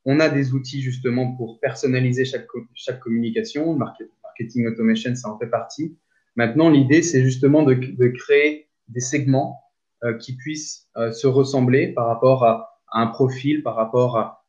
on 0.04 0.20
a 0.20 0.28
des 0.28 0.54
outils 0.54 0.82
justement 0.82 1.36
pour 1.38 1.62
personnaliser 1.62 2.26
chaque, 2.26 2.48
chaque 2.74 3.00
communication. 3.00 3.76
Marketing 3.76 4.68
automation, 4.68 5.16
ça 5.16 5.30
en 5.30 5.40
fait 5.40 5.48
partie. 5.48 5.98
Maintenant, 6.36 6.70
l'idée, 6.70 7.02
c'est 7.02 7.24
justement 7.24 7.64
de, 7.64 7.76
de, 7.76 8.08
créer 8.10 8.68
des 8.90 9.00
segments 9.00 9.63
qui 10.20 10.36
puissent 10.36 10.88
euh, 10.98 11.12
se 11.12 11.28
ressembler 11.28 11.88
par 11.88 12.08
rapport 12.08 12.46
à, 12.46 12.80
un 12.92 13.08
profil, 13.08 13.64
par 13.64 13.76
rapport 13.76 14.18
à, 14.18 14.40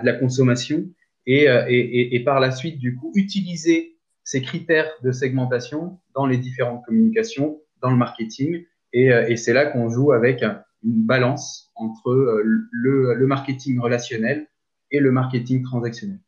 de 0.00 0.06
la 0.06 0.12
consommation, 0.12 0.84
et, 1.26 1.48
euh, 1.48 1.64
et, 1.68 2.22
par 2.22 2.38
la 2.38 2.50
suite, 2.52 2.78
du 2.78 2.96
coup, 2.96 3.10
utiliser 3.14 3.96
ces 4.22 4.42
critères 4.42 4.90
de 5.02 5.10
segmentation 5.10 5.98
dans 6.14 6.26
les 6.26 6.36
différentes 6.36 6.84
communications, 6.84 7.60
dans 7.80 7.90
le 7.90 7.96
marketing. 7.96 8.64
Et, 8.92 9.36
c'est 9.36 9.52
là 9.52 9.66
qu'on 9.66 9.88
joue 9.88 10.12
avec 10.12 10.42
une 10.42 11.02
balance 11.06 11.72
entre 11.74 12.12
le 12.44 13.26
marketing 13.26 13.80
relationnel 13.80 14.46
et 14.90 15.00
le 15.00 15.10
marketing 15.10 15.62
transactionnel. 15.62 16.20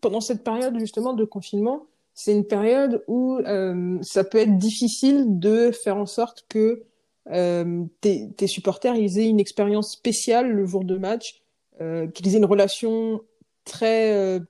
Pendant 0.00 0.20
cette 0.20 0.44
période 0.44 0.78
justement 0.78 1.14
de 1.14 1.24
confinement, 1.24 1.86
c'est 2.14 2.32
une 2.32 2.46
période 2.46 3.02
où 3.08 3.38
euh, 3.38 3.98
ça 4.02 4.24
peut 4.24 4.38
être 4.38 4.58
difficile 4.58 5.38
de 5.38 5.70
faire 5.70 5.96
en 5.96 6.06
sorte 6.06 6.44
que 6.48 6.82
euh, 7.30 7.84
tes, 8.00 8.46
supporters 8.46 8.96
ils 8.96 9.18
aient 9.18 9.28
une 9.28 9.40
expérience 9.40 9.92
spéciale 9.92 10.50
le 10.50 10.66
jour 10.66 10.84
de 10.84 10.98
match, 10.98 11.42
euh, 11.80 12.06
qu'ils 12.08 12.34
aient 12.34 12.38
une 12.38 12.44
relation 12.44 13.22
très 13.64 14.12
euh, 14.14 14.40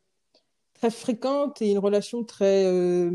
très 0.75 0.91
fréquente 0.91 1.63
et 1.63 1.71
une 1.71 1.79
relation 1.79 2.25
très 2.25 2.65
euh, 2.65 3.11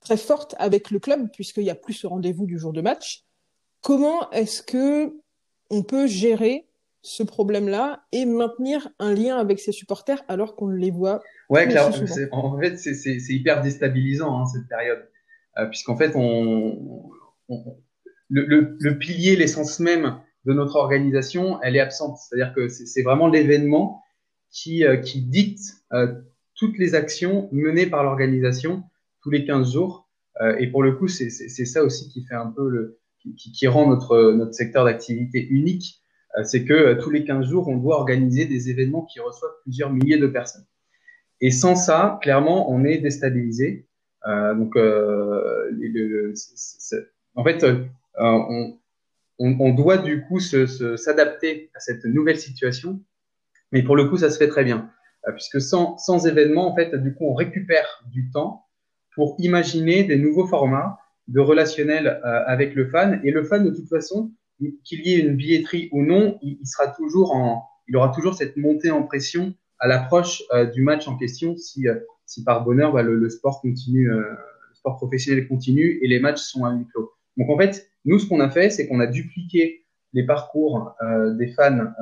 très 0.00 0.16
forte 0.16 0.54
avec 0.58 0.90
le 0.90 0.98
club 0.98 1.30
puisqu'il 1.32 1.64
y 1.64 1.70
a 1.70 1.74
plus 1.74 1.94
ce 1.94 2.06
rendez-vous 2.06 2.46
du 2.46 2.58
jour 2.58 2.72
de 2.72 2.80
match. 2.80 3.24
Comment 3.80 4.30
est-ce 4.30 4.62
que 4.62 5.16
on 5.70 5.82
peut 5.82 6.06
gérer 6.06 6.68
ce 7.02 7.22
problème-là 7.22 8.02
et 8.12 8.26
maintenir 8.26 8.88
un 8.98 9.14
lien 9.14 9.38
avec 9.38 9.60
ses 9.60 9.72
supporters 9.72 10.22
alors 10.28 10.56
qu'on 10.56 10.68
les 10.68 10.90
voit. 10.90 11.22
Ouais, 11.48 11.66
clairement. 11.66 11.96
En 12.32 12.58
fait, 12.60 12.76
c'est 12.76 13.32
hyper 13.32 13.62
déstabilisant 13.62 14.40
hein, 14.40 14.46
cette 14.46 14.68
période, 14.68 15.08
euh, 15.58 15.66
puisqu'en 15.66 15.96
fait, 15.96 16.12
on, 16.14 17.10
on 17.48 17.76
le, 18.28 18.44
le, 18.44 18.76
le, 18.78 18.98
pilier, 18.98 19.36
l'essence 19.36 19.80
même 19.80 20.18
de 20.44 20.52
notre 20.52 20.76
organisation, 20.76 21.60
elle 21.62 21.76
est 21.76 21.80
absente. 21.80 22.18
C'est-à-dire 22.18 22.54
que 22.54 22.68
c'est 22.68 23.02
vraiment 23.02 23.28
l'événement 23.28 24.02
qui, 24.50 24.84
euh, 24.84 24.98
qui 24.98 25.22
dicte 25.22 25.76
euh, 25.92 26.12
toutes 26.54 26.76
les 26.78 26.94
actions 26.94 27.48
menées 27.52 27.86
par 27.86 28.04
l'organisation 28.04 28.82
tous 29.22 29.30
les 29.30 29.44
15 29.44 29.72
jours. 29.72 30.08
Euh, 30.40 30.56
et 30.58 30.66
pour 30.66 30.82
le 30.82 30.92
coup, 30.92 31.08
c'est 31.08 31.30
ça 31.30 31.82
aussi 31.82 32.08
qui 32.10 32.24
fait 32.24 32.34
un 32.34 32.52
peu 32.54 32.68
le, 32.68 32.98
qui, 33.36 33.52
qui 33.52 33.66
rend 33.66 33.88
notre, 33.88 34.32
notre 34.32 34.54
secteur 34.54 34.84
d'activité 34.84 35.46
unique, 35.48 36.00
euh, 36.36 36.44
c'est 36.44 36.64
que 36.64 36.72
euh, 36.72 36.94
tous 37.00 37.10
les 37.10 37.24
15 37.24 37.46
jours, 37.46 37.68
on 37.68 37.76
doit 37.76 37.96
organiser 37.96 38.46
des 38.46 38.70
événements 38.70 39.04
qui 39.04 39.20
reçoivent 39.20 39.54
plusieurs 39.62 39.92
milliers 39.92 40.18
de 40.18 40.26
personnes. 40.26 40.66
Et 41.40 41.50
sans 41.50 41.76
ça, 41.76 42.18
clairement, 42.22 42.70
on 42.70 42.84
est 42.84 42.98
déstabilisé. 42.98 43.86
Euh, 44.26 44.54
donc, 44.54 44.76
euh, 44.76 45.68
le, 45.72 46.34
en 47.34 47.44
fait, 47.44 47.64
euh, 47.64 47.84
on, 48.16 48.76
on, 49.38 49.56
on, 49.60 49.72
doit 49.72 49.98
du 49.98 50.24
coup 50.24 50.40
s'adapter 50.40 51.70
à 51.74 51.80
cette 51.80 52.04
nouvelle 52.04 52.38
situation, 52.38 53.00
mais 53.70 53.82
pour 53.82 53.96
le 53.96 54.08
coup, 54.08 54.16
ça 54.16 54.30
se 54.30 54.38
fait 54.38 54.48
très 54.48 54.64
bien, 54.64 54.90
puisque 55.34 55.60
sans, 55.60 55.96
sans 55.98 56.26
événements, 56.26 56.72
en 56.72 56.74
fait, 56.74 56.94
du 56.96 57.14
coup, 57.14 57.26
on 57.26 57.34
récupère 57.34 58.02
du 58.10 58.30
temps 58.30 58.66
pour 59.14 59.36
imaginer 59.38 60.04
des 60.04 60.16
nouveaux 60.16 60.46
formats 60.46 60.98
de 61.28 61.40
relationnel 61.40 62.20
euh, 62.24 62.44
avec 62.46 62.74
le 62.74 62.88
fan. 62.88 63.20
Et 63.24 63.30
le 63.30 63.44
fan, 63.44 63.64
de 63.64 63.70
toute 63.70 63.88
façon, 63.88 64.32
qu'il 64.84 65.06
y 65.06 65.14
ait 65.14 65.18
une 65.20 65.36
billetterie 65.36 65.88
ou 65.92 66.02
non, 66.02 66.38
il, 66.42 66.58
sera 66.64 66.88
toujours 66.88 67.34
en, 67.34 67.64
il 67.86 67.96
aura 67.96 68.10
toujours 68.10 68.34
cette 68.34 68.56
montée 68.56 68.90
en 68.90 69.02
pression 69.02 69.54
à 69.78 69.88
l'approche 69.88 70.42
euh, 70.52 70.66
du 70.66 70.82
match 70.82 71.08
en 71.08 71.16
question 71.16 71.56
si, 71.56 71.88
euh, 71.88 71.94
si 72.26 72.44
par 72.44 72.64
bonheur 72.64 72.92
bah, 72.92 73.02
le, 73.02 73.16
le, 73.16 73.28
sport 73.28 73.60
continue, 73.60 74.08
le 74.08 74.36
sport 74.74 74.96
professionnel 74.96 75.46
continue 75.48 75.98
et 76.02 76.08
les 76.08 76.18
matchs 76.18 76.40
sont 76.40 76.64
à 76.64 76.72
huis 76.72 76.86
clos. 76.92 77.12
Donc 77.36 77.50
en 77.50 77.58
fait, 77.58 77.90
nous, 78.04 78.18
ce 78.18 78.28
qu'on 78.28 78.40
a 78.40 78.50
fait, 78.50 78.70
c'est 78.70 78.88
qu'on 78.88 79.00
a 79.00 79.06
dupliqué 79.06 79.84
les 80.12 80.24
parcours 80.24 80.94
des 81.36 81.48
fans 81.48 81.92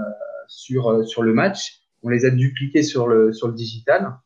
sur, 0.46 1.06
sur 1.06 1.22
le 1.22 1.34
match. 1.34 1.80
On 2.02 2.08
les 2.08 2.24
a 2.24 2.30
dupliqués 2.30 2.82
sur 2.82 3.06
le, 3.06 3.32
sur 3.32 3.48
le 3.48 3.54
digital. 3.54 4.16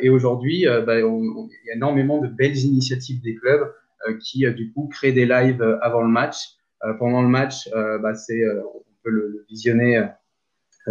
et 0.00 0.08
aujourd'hui, 0.08 0.64
bah, 0.86 0.98
il 0.98 1.48
y 1.66 1.70
a 1.70 1.74
énormément 1.74 2.20
de 2.20 2.28
belles 2.28 2.56
initiatives 2.56 3.20
des 3.20 3.34
clubs 3.34 3.68
euh, 4.08 4.18
qui 4.18 4.44
euh, 4.44 4.52
du 4.52 4.72
coup 4.72 4.88
crée 4.88 5.12
des 5.12 5.24
lives 5.24 5.62
euh, 5.62 5.78
avant 5.80 6.02
le 6.02 6.08
match. 6.08 6.56
pendant 6.98 7.22
le 7.22 7.28
match, 7.28 7.66
bah, 7.72 8.14
c'est 8.14 8.42
on 8.46 8.82
peut 9.02 9.10
le, 9.10 9.46
visionner 9.48 10.06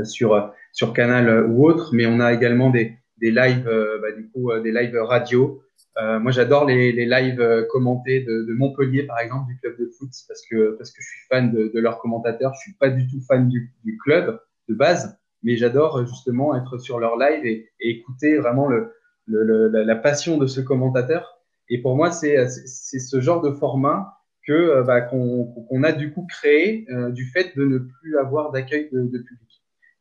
sur 0.03 0.51
sur 0.71 0.93
Canal 0.93 1.45
ou 1.49 1.65
autre, 1.65 1.91
mais 1.93 2.05
on 2.05 2.19
a 2.19 2.33
également 2.33 2.69
des 2.69 2.97
des 3.21 3.31
lives 3.31 3.69
bah, 4.01 4.11
du 4.11 4.29
coup 4.29 4.51
des 4.63 4.71
lives 4.71 4.95
radio. 4.95 5.61
moi, 5.97 6.31
j'adore 6.31 6.65
les, 6.65 6.91
les 6.91 7.05
lives 7.05 7.67
commentés 7.69 8.21
de, 8.21 8.43
de, 8.43 8.53
Montpellier, 8.53 9.03
par 9.03 9.19
exemple, 9.19 9.47
du 9.47 9.57
club 9.59 9.77
de 9.79 9.85
foot, 9.97 10.09
parce 10.27 10.41
que 10.49 10.75
parce 10.77 10.91
que 10.91 11.01
je 11.01 11.07
suis 11.07 11.27
fan 11.29 11.51
de, 11.51 11.71
de 11.73 11.79
leurs 11.79 11.99
commentateurs. 11.99 12.53
Je 12.55 12.61
suis 12.61 12.73
pas 12.73 12.89
du 12.89 13.07
tout 13.07 13.21
fan 13.27 13.47
du, 13.47 13.71
du 13.83 13.97
club 14.03 14.39
de 14.67 14.73
base, 14.73 15.17
mais 15.43 15.55
j'adore 15.57 16.05
justement 16.05 16.55
être 16.55 16.77
sur 16.77 16.99
leur 16.99 17.17
live 17.17 17.45
et, 17.45 17.69
et 17.79 17.89
écouter 17.91 18.37
vraiment 18.37 18.67
le, 18.67 18.93
le, 19.27 19.67
la, 19.69 19.83
la, 19.83 19.95
passion 19.95 20.37
de 20.37 20.47
ce 20.47 20.61
commentateur. 20.61 21.39
Et 21.69 21.81
pour 21.81 21.95
moi, 21.95 22.11
c'est 22.11 22.47
ce 22.47 23.21
genre 23.21 23.41
de 23.41 23.51
format 23.51 24.17
que 24.45 24.53
euh, 24.53 24.83
bah, 24.83 25.01
qu'on 25.01 25.83
a 25.83 25.91
du 25.91 26.11
coup 26.11 26.25
créé 26.29 26.85
euh, 26.89 27.11
du 27.11 27.25
fait 27.25 27.55
de 27.55 27.65
ne 27.65 27.77
plus 27.79 28.17
avoir 28.17 28.51
d'accueil 28.51 28.89
de, 28.91 29.01
de, 29.01 29.17
public. 29.19 29.52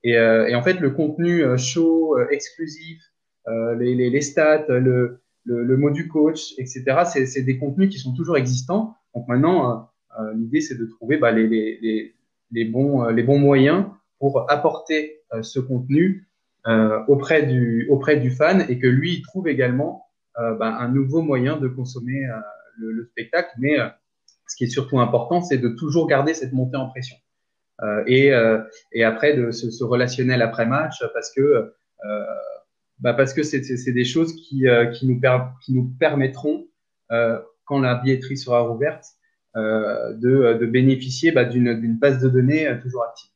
Et, 0.04 0.16
euh, 0.16 0.46
et, 0.48 0.54
en 0.54 0.62
fait, 0.62 0.80
le 0.80 0.90
contenu 0.90 1.44
chaud, 1.58 2.18
exclusif, 2.30 3.02
les, 3.46 3.94
les, 3.94 4.10
les, 4.10 4.20
stats, 4.20 4.66
le, 4.68 5.20
le, 5.44 5.64
le, 5.64 5.76
mot 5.76 5.90
du 5.90 6.08
coach, 6.08 6.54
etc., 6.58 6.84
c'est 7.04 7.42
des 7.42 7.58
contenus 7.58 7.90
qui 7.90 7.98
sont 7.98 8.14
toujours 8.14 8.36
existants. 8.36 8.96
Donc 9.14 9.26
maintenant, 9.28 9.90
l'idée, 10.34 10.60
c'est 10.60 10.78
de 10.78 10.86
trouver 10.86 11.16
bah, 11.16 11.32
les, 11.32 11.48
les, 11.48 12.14
les, 12.50 12.64
bons, 12.64 13.08
les 13.08 13.22
bons 13.22 13.38
moyens 13.38 13.86
pour 14.18 14.50
apporter 14.50 15.22
ce 15.42 15.58
contenu 15.58 16.28
auprès, 17.08 17.46
du, 17.46 17.88
auprès 17.90 18.16
du 18.16 18.30
fan 18.30 18.64
et 18.68 18.78
que 18.78 18.86
lui, 18.86 19.22
trouve 19.22 19.48
également 19.48 20.06
euh, 20.38 20.54
ben, 20.54 20.74
un 20.78 20.88
nouveau 20.88 21.20
moyen 21.20 21.58
de 21.58 21.68
consommer 21.68 22.24
euh, 22.24 22.40
le, 22.78 22.92
le, 22.92 23.04
spectacle. 23.04 23.50
Mais 23.58 23.78
euh, 23.78 23.88
ce 24.48 24.56
qui 24.56 24.64
est 24.64 24.68
surtout 24.68 24.98
important, 24.98 25.42
c'est 25.42 25.58
de 25.58 25.68
toujours 25.68 26.06
garder 26.06 26.32
cette 26.32 26.54
montée 26.54 26.78
en 26.78 26.88
pression. 26.88 27.16
Et, 28.06 28.32
et 28.92 29.04
après, 29.04 29.36
de 29.36 29.50
ce, 29.50 29.70
ce 29.70 29.84
relationnel 29.84 30.42
après 30.42 30.66
match, 30.66 31.02
parce 31.12 31.32
que 31.32 31.72
bah 33.00 33.14
parce 33.14 33.34
que 33.34 33.42
c'est 33.42 33.92
des 33.92 34.04
choses 34.04 34.34
qui, 34.34 34.64
qui, 34.94 35.06
nous, 35.06 35.20
qui 35.64 35.72
nous 35.72 35.92
permettront, 35.98 36.66
quand 37.08 37.80
la 37.80 37.96
billetterie 37.96 38.36
sera 38.36 38.60
rouverte, 38.60 39.04
de, 39.56 40.58
de, 40.58 40.66
bénéficier 40.66 41.32
bah, 41.32 41.44
d'une 41.44 41.96
base 41.98 42.22
de 42.22 42.28
données 42.28 42.68
toujours 42.82 43.02
active. 43.04 43.32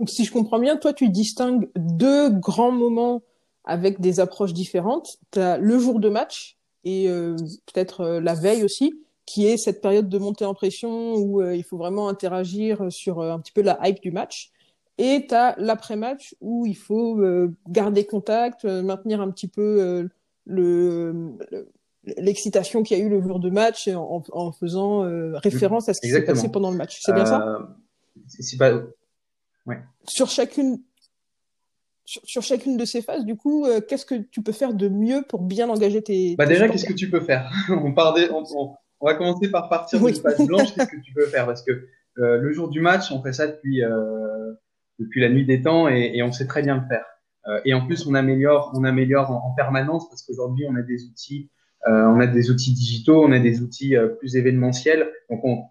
Donc, 0.00 0.08
si 0.08 0.24
je 0.24 0.32
comprends 0.32 0.58
bien, 0.58 0.78
toi, 0.78 0.94
tu 0.94 1.10
distingues 1.10 1.68
deux 1.76 2.30
grands 2.30 2.72
moments 2.72 3.22
avec 3.64 4.00
des 4.00 4.18
approches 4.18 4.54
différentes. 4.54 5.18
Tu 5.30 5.38
as 5.38 5.58
le 5.58 5.78
jour 5.78 6.00
de 6.00 6.08
match 6.08 6.56
et 6.84 7.10
euh, 7.10 7.36
peut-être 7.66 8.00
euh, 8.00 8.20
la 8.20 8.32
veille 8.32 8.64
aussi, 8.64 8.94
qui 9.30 9.46
est 9.46 9.56
cette 9.56 9.80
période 9.80 10.08
de 10.08 10.18
montée 10.18 10.44
en 10.44 10.54
pression 10.54 11.14
où 11.14 11.40
euh, 11.40 11.54
il 11.54 11.62
faut 11.62 11.76
vraiment 11.76 12.08
interagir 12.08 12.90
sur 12.90 13.20
euh, 13.20 13.32
un 13.32 13.38
petit 13.38 13.52
peu 13.52 13.62
la 13.62 13.78
hype 13.84 14.00
du 14.00 14.10
match. 14.10 14.50
Et 14.98 15.26
tu 15.28 15.34
as 15.34 15.54
l'après-match 15.56 16.34
où 16.40 16.66
il 16.66 16.76
faut 16.76 17.24
garder 17.66 18.04
contact, 18.04 18.66
maintenir 18.66 19.22
un 19.22 19.30
petit 19.30 19.48
peu 19.48 20.06
le, 20.44 21.38
l'excitation 22.04 22.82
qu'il 22.82 22.98
y 22.98 23.00
a 23.00 23.04
eu 23.04 23.08
le 23.08 23.22
jour 23.22 23.40
de 23.40 23.48
match 23.48 23.88
en, 23.88 24.22
en 24.30 24.52
faisant 24.52 25.00
référence 25.38 25.88
à 25.88 25.94
ce 25.94 26.02
qui 26.02 26.10
s'est 26.10 26.26
passé 26.26 26.50
pendant 26.50 26.70
le 26.70 26.76
match. 26.76 26.98
C'est 27.00 27.14
bien 27.14 27.24
ça? 27.24 27.70
C'est 28.26 28.58
pas... 28.58 28.74
ouais. 29.64 29.78
Sur 30.06 30.28
chacune 30.28 30.82
sur, 32.24 32.42
chacune 32.42 32.76
de 32.76 32.84
ces 32.84 33.02
phases, 33.02 33.24
du 33.24 33.36
coup, 33.36 33.66
euh, 33.66 33.80
qu'est-ce 33.80 34.06
que 34.06 34.16
tu 34.16 34.42
peux 34.42 34.52
faire 34.52 34.74
de 34.74 34.88
mieux 34.88 35.22
pour 35.28 35.42
bien 35.42 35.68
engager 35.68 36.02
tes. 36.02 36.34
Bah 36.36 36.46
déjà, 36.46 36.68
qu'est-ce 36.68 36.86
que 36.86 36.92
tu 36.92 37.08
peux 37.08 37.20
faire? 37.20 37.50
On, 37.68 37.92
part 37.92 38.14
des, 38.14 38.28
on, 38.30 38.42
on, 38.56 38.74
va 39.06 39.14
commencer 39.14 39.50
par 39.50 39.68
partir 39.68 40.02
oui. 40.02 40.12
d'une 40.12 40.22
phase 40.22 40.46
blanche. 40.46 40.74
qu'est-ce 40.74 40.90
que 40.90 41.00
tu 41.00 41.12
peux 41.12 41.26
faire? 41.26 41.46
Parce 41.46 41.62
que 41.62 41.88
euh, 42.18 42.38
le 42.38 42.52
jour 42.52 42.68
du 42.68 42.80
match, 42.80 43.10
on 43.12 43.22
fait 43.22 43.32
ça 43.32 43.46
depuis 43.46 43.82
euh, 43.82 44.52
depuis 44.98 45.20
la 45.20 45.28
nuit 45.28 45.46
des 45.46 45.62
temps 45.62 45.88
et, 45.88 46.12
et, 46.14 46.22
on 46.22 46.32
sait 46.32 46.46
très 46.46 46.62
bien 46.62 46.76
le 46.76 46.86
faire. 46.86 47.04
Euh, 47.46 47.60
et 47.64 47.72
en 47.72 47.86
plus, 47.86 48.06
on 48.06 48.14
améliore, 48.14 48.72
on 48.74 48.84
améliore 48.84 49.30
en, 49.30 49.50
en 49.50 49.54
permanence 49.54 50.08
parce 50.08 50.22
qu'aujourd'hui, 50.22 50.66
on 50.68 50.74
a 50.76 50.82
des 50.82 51.06
outils, 51.06 51.50
euh, 51.88 52.04
on 52.04 52.20
a 52.20 52.26
des 52.26 52.50
outils 52.50 52.74
digitaux, 52.74 53.24
on 53.24 53.32
a 53.32 53.38
des 53.38 53.62
outils 53.62 53.94
plus 54.18 54.36
événementiels. 54.36 55.10
Donc, 55.30 55.44
on, 55.44 55.64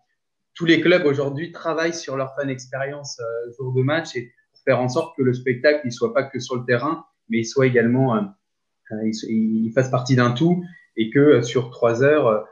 tous 0.56 0.66
les 0.66 0.82
clubs 0.82 1.06
aujourd'hui 1.06 1.52
travaillent 1.52 1.94
sur 1.94 2.18
leur 2.18 2.34
fan 2.36 2.50
expérience 2.50 3.22
jour 3.58 3.72
de 3.74 3.82
match 3.84 4.16
et 4.16 4.34
faire 4.66 4.82
en 4.82 4.90
sorte 4.90 5.16
que 5.18 5.24
le 5.24 5.34
spectacle 5.34 5.86
ne 5.86 5.92
soit 5.92 6.14
pas 6.14 6.24
que 6.24 6.40
sur 6.40 6.56
le 6.56 6.66
terrain, 6.66 7.06
mais 7.30 7.40
il 7.40 7.46
soit 7.46 7.68
également, 7.68 8.16
euh, 8.16 8.96
il, 9.04 9.66
il, 9.66 9.72
fasse 9.72 9.90
partie 9.90 10.16
d'un 10.16 10.32
tout 10.32 10.64
et 10.98 11.10
que 11.10 11.42
sur 11.42 11.70
trois 11.70 12.04
heures, 12.04 12.46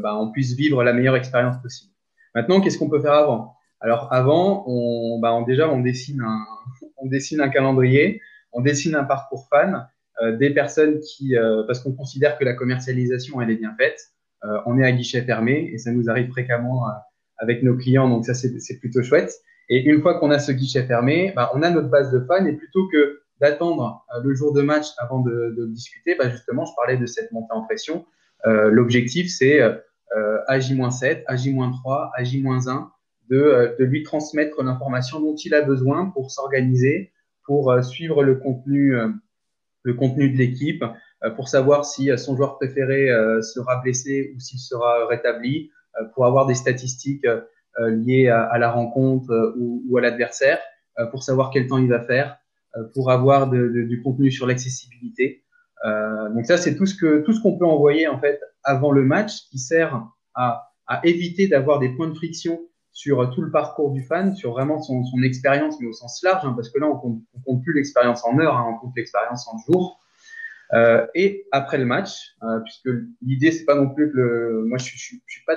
bah, 0.00 0.16
on 0.16 0.30
puisse 0.30 0.54
vivre 0.54 0.82
la 0.84 0.92
meilleure 0.92 1.16
expérience 1.16 1.60
possible. 1.62 1.92
Maintenant, 2.34 2.60
qu'est-ce 2.60 2.78
qu'on 2.78 2.90
peut 2.90 3.00
faire 3.00 3.14
avant? 3.14 3.54
Alors 3.80 4.08
avant, 4.12 4.64
on, 4.66 5.18
bah, 5.20 5.34
on, 5.34 5.42
déjà 5.42 5.68
on 5.68 5.80
dessine 5.80 6.22
un, 6.22 6.44
on 6.96 7.06
dessine 7.06 7.40
un 7.40 7.48
calendrier, 7.48 8.20
on 8.52 8.62
dessine 8.62 8.94
un 8.94 9.04
parcours 9.04 9.46
fan, 9.50 9.86
euh, 10.22 10.36
des 10.36 10.50
personnes 10.50 11.00
qui, 11.00 11.36
euh, 11.36 11.64
parce 11.66 11.80
qu'on 11.80 11.92
considère 11.92 12.38
que 12.38 12.44
la 12.44 12.54
commercialisation 12.54 13.40
elle 13.42 13.50
est 13.50 13.56
bien 13.56 13.74
faite, 13.76 14.00
euh, 14.44 14.58
on 14.64 14.78
est 14.78 14.84
à 14.84 14.92
guichet 14.92 15.22
fermé 15.22 15.70
et 15.72 15.78
ça 15.78 15.90
nous 15.92 16.08
arrive 16.08 16.30
fréquemment 16.30 16.86
avec 17.38 17.62
nos 17.62 17.76
clients, 17.76 18.08
donc 18.08 18.24
ça 18.24 18.32
c'est 18.32 18.78
plutôt 18.78 19.02
chouette. 19.02 19.32
Et 19.68 19.82
une 19.82 20.00
fois 20.00 20.18
qu'on 20.18 20.30
a 20.30 20.38
ce 20.38 20.52
guichet 20.52 20.84
fermé, 20.84 21.32
bah, 21.36 21.50
on 21.54 21.62
a 21.62 21.70
notre 21.70 21.88
base 21.88 22.10
de 22.10 22.20
fans 22.20 22.44
et 22.46 22.52
plutôt 22.52 22.88
que 22.88 23.20
d'attendre 23.40 24.04
le 24.22 24.34
jour 24.34 24.52
de 24.52 24.62
match 24.62 24.86
avant 24.98 25.20
de, 25.20 25.54
de 25.58 25.66
discuter, 25.66 26.14
bah, 26.14 26.30
justement, 26.30 26.64
je 26.64 26.72
parlais 26.76 26.96
de 26.96 27.06
cette 27.06 27.32
montée 27.32 27.52
en 27.52 27.62
pression. 27.62 28.06
L'objectif, 28.44 29.30
c'est 29.30 29.60
euh, 30.16 30.38
à 30.46 30.60
J-7, 30.60 31.24
à 31.26 31.34
J-3, 31.34 32.10
à 32.14 32.22
J-1, 32.22 32.88
de, 33.30 33.36
euh, 33.36 33.74
de 33.78 33.84
lui 33.84 34.04
transmettre 34.04 34.62
l'information 34.62 35.18
dont 35.18 35.34
il 35.34 35.54
a 35.54 35.62
besoin 35.62 36.10
pour 36.10 36.30
s'organiser, 36.30 37.12
pour 37.44 37.72
euh, 37.72 37.82
suivre 37.82 38.22
le 38.22 38.36
contenu, 38.36 38.94
le 39.82 39.94
contenu 39.94 40.30
de 40.30 40.38
l'équipe, 40.38 40.84
pour 41.36 41.48
savoir 41.48 41.84
si 41.84 42.16
son 42.16 42.36
joueur 42.36 42.56
préféré 42.58 43.08
sera 43.42 43.76
blessé 43.82 44.32
ou 44.34 44.40
s'il 44.40 44.58
sera 44.58 45.06
rétabli, 45.06 45.70
pour 46.14 46.26
avoir 46.26 46.46
des 46.46 46.54
statistiques 46.54 47.26
liées 47.78 48.28
à, 48.28 48.56
la 48.58 48.70
rencontre 48.70 49.54
ou, 49.56 49.96
à 49.96 50.00
l'adversaire, 50.00 50.58
pour 51.10 51.22
savoir 51.22 51.50
quel 51.50 51.66
temps 51.66 51.78
il 51.78 51.88
va 51.88 52.00
faire, 52.00 52.38
pour 52.94 53.10
avoir 53.10 53.50
du 53.50 54.00
contenu 54.02 54.30
sur 54.30 54.46
l'accessibilité. 54.46 55.43
Donc 55.84 56.46
ça, 56.46 56.56
c'est 56.56 56.76
tout 56.76 56.86
ce 56.86 56.94
que 56.94 57.20
tout 57.20 57.32
ce 57.32 57.42
qu'on 57.42 57.58
peut 57.58 57.66
envoyer 57.66 58.08
en 58.08 58.18
fait 58.18 58.40
avant 58.62 58.90
le 58.90 59.02
match 59.02 59.48
qui 59.50 59.58
sert 59.58 60.02
à, 60.34 60.70
éviter 61.04 61.48
d'avoir 61.48 61.78
des 61.78 61.90
points 61.90 62.08
de 62.08 62.14
friction 62.14 62.60
sur 62.92 63.30
tout 63.34 63.42
le 63.42 63.50
parcours 63.50 63.90
du 63.92 64.02
fan, 64.02 64.34
sur 64.34 64.52
vraiment 64.52 64.80
son, 64.80 65.02
expérience, 65.22 65.80
mais 65.80 65.88
au 65.88 65.92
sens 65.92 66.22
large, 66.22 66.44
hein, 66.44 66.52
parce 66.54 66.70
que 66.70 66.78
là, 66.78 66.86
on 66.86 66.96
compte, 66.96 67.22
compte 67.44 67.62
plus 67.62 67.74
l'expérience 67.74 68.24
en 68.24 68.38
heures, 68.38 68.56
hein, 68.56 68.66
on 68.74 68.78
compte 68.78 68.94
l'expérience 68.96 69.48
en 69.48 69.58
jours. 69.58 70.00
Euh, 70.72 71.06
et 71.14 71.46
après 71.52 71.78
le 71.78 71.84
match, 71.84 72.36
euh, 72.42 72.60
puisque 72.60 72.88
l'idée, 73.22 73.52
c'est 73.52 73.64
pas 73.64 73.74
non 73.74 73.90
plus 73.90 74.10
que 74.10 74.16
le, 74.16 74.64
moi, 74.66 74.78
je, 74.78 74.86
je, 74.86 74.96
suis 74.96 75.44
pas 75.46 75.56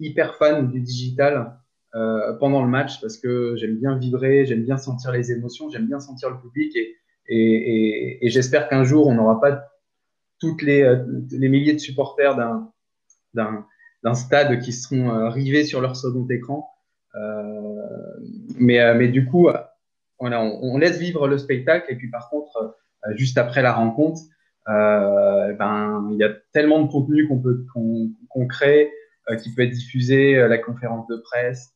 hyper 0.00 0.36
fan 0.36 0.70
du 0.70 0.80
digital 0.80 1.58
euh, 1.94 2.34
pendant 2.34 2.62
le 2.62 2.68
match, 2.68 3.00
parce 3.00 3.18
que 3.18 3.54
j'aime 3.56 3.76
bien 3.76 3.96
vibrer, 3.96 4.44
j'aime 4.44 4.64
bien 4.64 4.76
sentir 4.76 5.12
les 5.12 5.32
émotions, 5.32 5.70
j'aime 5.70 5.86
bien 5.86 6.00
sentir 6.00 6.30
le 6.30 6.40
public, 6.40 6.76
et, 7.28 7.36
et, 7.36 8.26
et 8.26 8.30
j'espère 8.30 8.68
qu'un 8.68 8.84
jour, 8.84 9.06
on 9.06 9.14
n'aura 9.14 9.40
pas 9.40 9.68
toutes 10.38 10.62
les, 10.62 10.82
euh, 10.82 11.04
les 11.30 11.48
milliers 11.48 11.72
de 11.72 11.78
supporters 11.78 12.36
d'un, 12.36 12.70
d'un, 13.34 13.66
d'un 14.02 14.14
stade 14.14 14.60
qui 14.60 14.72
seront 14.72 15.10
euh, 15.10 15.28
rivés 15.28 15.64
sur 15.64 15.80
leur 15.80 15.96
second 15.96 16.26
écran. 16.28 16.68
Euh, 17.14 17.72
mais, 18.58 18.80
euh, 18.80 18.94
mais 18.94 19.08
du 19.08 19.26
coup, 19.26 19.48
voilà, 20.18 20.42
on, 20.42 20.58
on, 20.62 20.78
laisse 20.78 20.98
vivre 20.98 21.28
le 21.28 21.38
spectacle 21.38 21.90
et 21.92 21.96
puis 21.96 22.10
par 22.10 22.28
contre, 22.30 22.76
juste 23.14 23.38
après 23.38 23.62
la 23.62 23.72
rencontre, 23.72 24.20
ben 24.66 26.08
il 26.12 26.18
y 26.18 26.24
a 26.24 26.30
tellement 26.52 26.82
de 26.82 26.90
contenu 26.90 27.28
qu'on 27.28 27.38
peut 27.38 27.64
qu'on, 27.72 28.46
crée, 28.46 28.90
qui 29.42 29.54
peut 29.54 29.62
être 29.62 29.70
diffusé, 29.70 30.34
la 30.34 30.58
conférence 30.58 31.06
de 31.06 31.16
presse, 31.16 31.72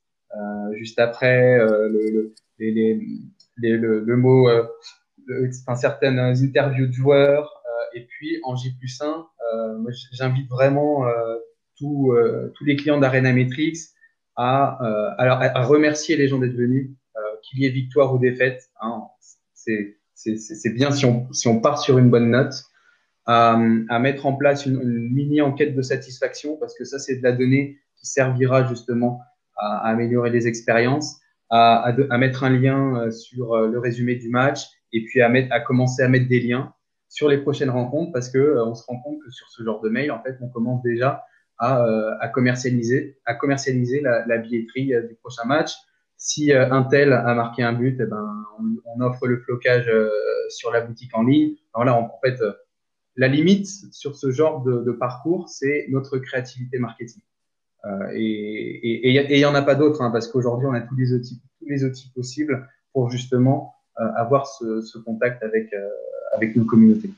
juste 0.75 0.99
après 0.99 1.59
le, 1.59 2.11
le, 2.11 2.35
les, 2.59 3.77
le, 3.77 4.01
le 4.01 4.17
mot, 4.17 4.49
enfin, 5.31 5.75
certaines 5.75 6.19
interviews 6.19 6.87
de 6.87 6.93
joueurs, 6.93 7.63
et 7.95 8.05
puis 8.05 8.39
en 8.45 8.57
J 8.57 8.75
plus 8.79 9.01
1, 9.01 9.27
j'invite 10.13 10.49
vraiment 10.49 11.07
euh, 11.83 12.49
tous 12.57 12.65
les 12.65 12.77
clients 12.77 12.99
d'Arena 12.99 13.33
Metrics 13.33 13.79
à, 14.37 14.79
euh, 14.85 15.15
alors, 15.19 15.41
à, 15.41 15.63
remercier 15.65 16.17
les 16.17 16.29
gens 16.29 16.39
d'être 16.39 16.55
venus, 16.55 16.91
euh, 17.17 17.21
qu'il 17.43 17.61
y 17.61 17.67
ait 17.67 17.71
victoire 17.71 18.15
ou 18.15 18.19
défaite. 18.19 18.71
Hein, 18.81 19.03
c'est 19.55 20.75
bien 20.75 20.91
si 20.91 21.07
on, 21.07 21.33
si 21.33 21.49
on 21.49 21.61
part 21.61 21.79
sur 21.79 21.99
une 21.99 22.11
bonne 22.11 22.31
note. 22.31 22.55
À, 23.27 23.53
à 23.89 23.99
mettre 23.99 24.27
en 24.27 24.33
place 24.33 24.67
une, 24.67 24.83
mini 24.83 25.41
enquête 25.41 25.77
de 25.77 25.83
satisfaction 25.83 26.57
parce 26.57 26.77
que 26.77 26.85
ça 26.85 26.99
c'est 26.99 27.17
de 27.17 27.23
la 27.23 27.33
donnée 27.33 27.79
qui 27.97 28.07
servira 28.07 28.67
justement 28.67 29.21
à, 29.57 29.87
à 29.87 29.91
améliorer 29.91 30.31
les 30.31 30.49
expériences, 30.49 31.21
à, 31.51 31.95
à, 32.11 32.19
mettre 32.19 32.45
un 32.45 32.51
lien 32.51 33.11
sur 33.11 33.57
le 33.57 33.79
résumé 33.79 34.17
du 34.17 34.31
match 34.31 34.61
et 34.93 35.05
puis 35.05 35.23
à, 35.23 35.29
mettre, 35.29 35.53
à 35.53 35.61
commencer 35.61 36.03
à 36.03 36.09
mettre 36.09 36.29
des 36.29 36.41
liens 36.41 36.73
sur 37.09 37.29
les 37.29 37.39
prochaines 37.39 37.71
rencontres 37.71 38.13
parce 38.13 38.29
que 38.29 38.57
on 38.65 38.75
se 38.75 38.85
rend 38.87 39.01
compte 39.01 39.19
que 39.25 39.31
sur 39.31 39.49
ce 39.49 39.63
genre 39.63 39.81
de 39.81 39.89
mail 39.89 40.11
en 40.13 40.23
fait 40.23 40.37
on 40.41 40.49
commence 40.49 40.83
déjà 40.83 41.25
à, 41.59 41.85
euh, 41.85 42.15
à 42.21 42.29
commercialiser, 42.29 43.19
à 43.27 43.35
commercialiser 43.35 44.01
la, 44.01 44.25
la 44.27 44.39
billetterie 44.39 44.95
euh, 44.95 45.03
du 45.07 45.15
prochain 45.17 45.45
match. 45.45 45.73
Si 46.17 46.53
euh, 46.53 46.71
un 46.71 46.85
tel 46.85 47.13
a 47.13 47.35
marqué 47.35 47.63
un 47.63 47.73
but, 47.73 47.99
eh 48.01 48.07
ben, 48.07 48.45
on, 48.59 48.65
on, 48.85 49.01
offre 49.01 49.27
le 49.27 49.39
flocage 49.41 49.91
sur 50.51 50.71
la 50.71 50.83
boutique 50.83 51.17
en 51.17 51.23
ligne. 51.23 51.55
Alors 51.73 51.85
là, 51.87 51.95
en 51.97 52.21
fait, 52.23 52.39
la 53.17 53.29
limite 53.29 53.67
sur 53.93 54.17
ce 54.17 54.31
genre 54.31 54.63
de, 54.63 54.83
de 54.83 54.93
parcours, 54.93 55.49
c'est 55.49 55.87
notre 55.89 56.19
créativité 56.19 56.79
marketing. 56.79 57.23
Euh, 57.87 58.11
et 58.13 59.09
il 59.09 59.37
n'y 59.37 59.45
en 59.45 59.55
a 59.55 59.63
pas 59.63 59.75
d'autres, 59.75 60.03
hein, 60.03 60.11
parce 60.11 60.29
qu'aujourd'hui, 60.29 60.67
on 60.67 60.73
a 60.73 60.81
tous 60.81 60.97
les 60.97 61.13
outils, 61.13 61.41
tous 61.59 61.67
les 61.67 61.85
outils 61.85 62.11
possibles 62.15 62.69
pour 62.93 63.11
justement 63.11 63.75
euh, 63.75 63.80
avoir 64.17 64.47
ce, 64.47 64.81
ce, 64.81 64.99
contact 64.99 65.43
avec, 65.43 65.73
euh, 65.73 65.89
avec 66.33 66.57
nos 66.57 66.65
communautés. 66.65 67.11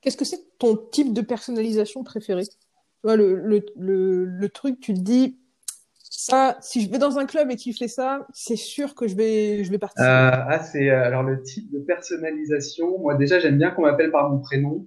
Qu'est-ce 0.00 0.16
que 0.16 0.24
c'est 0.24 0.58
ton 0.58 0.76
type 0.76 1.12
de 1.12 1.20
personnalisation 1.20 2.04
préféré? 2.04 2.44
Le, 3.02 3.34
le, 3.34 3.64
le, 3.76 4.24
le, 4.24 4.48
truc, 4.48 4.80
tu 4.80 4.94
te 4.94 5.00
dis, 5.00 5.38
ça, 5.94 6.56
si 6.60 6.80
je 6.80 6.90
vais 6.90 6.98
dans 6.98 7.18
un 7.18 7.26
club 7.26 7.50
et 7.50 7.56
qu'il 7.56 7.74
fait 7.74 7.88
ça, 7.88 8.26
c'est 8.32 8.56
sûr 8.56 8.94
que 8.94 9.06
je 9.06 9.14
vais, 9.14 9.64
je 9.64 9.70
vais 9.70 9.78
participer. 9.78 10.08
Euh, 10.08 10.30
ah, 10.32 10.60
c'est 10.60 10.90
euh, 10.90 11.04
alors 11.04 11.22
le 11.22 11.42
type 11.42 11.70
de 11.72 11.78
personnalisation. 11.78 12.98
Moi, 12.98 13.14
déjà, 13.14 13.38
j'aime 13.38 13.58
bien 13.58 13.70
qu'on 13.70 13.82
m'appelle 13.82 14.10
par 14.10 14.30
mon 14.30 14.38
prénom. 14.38 14.86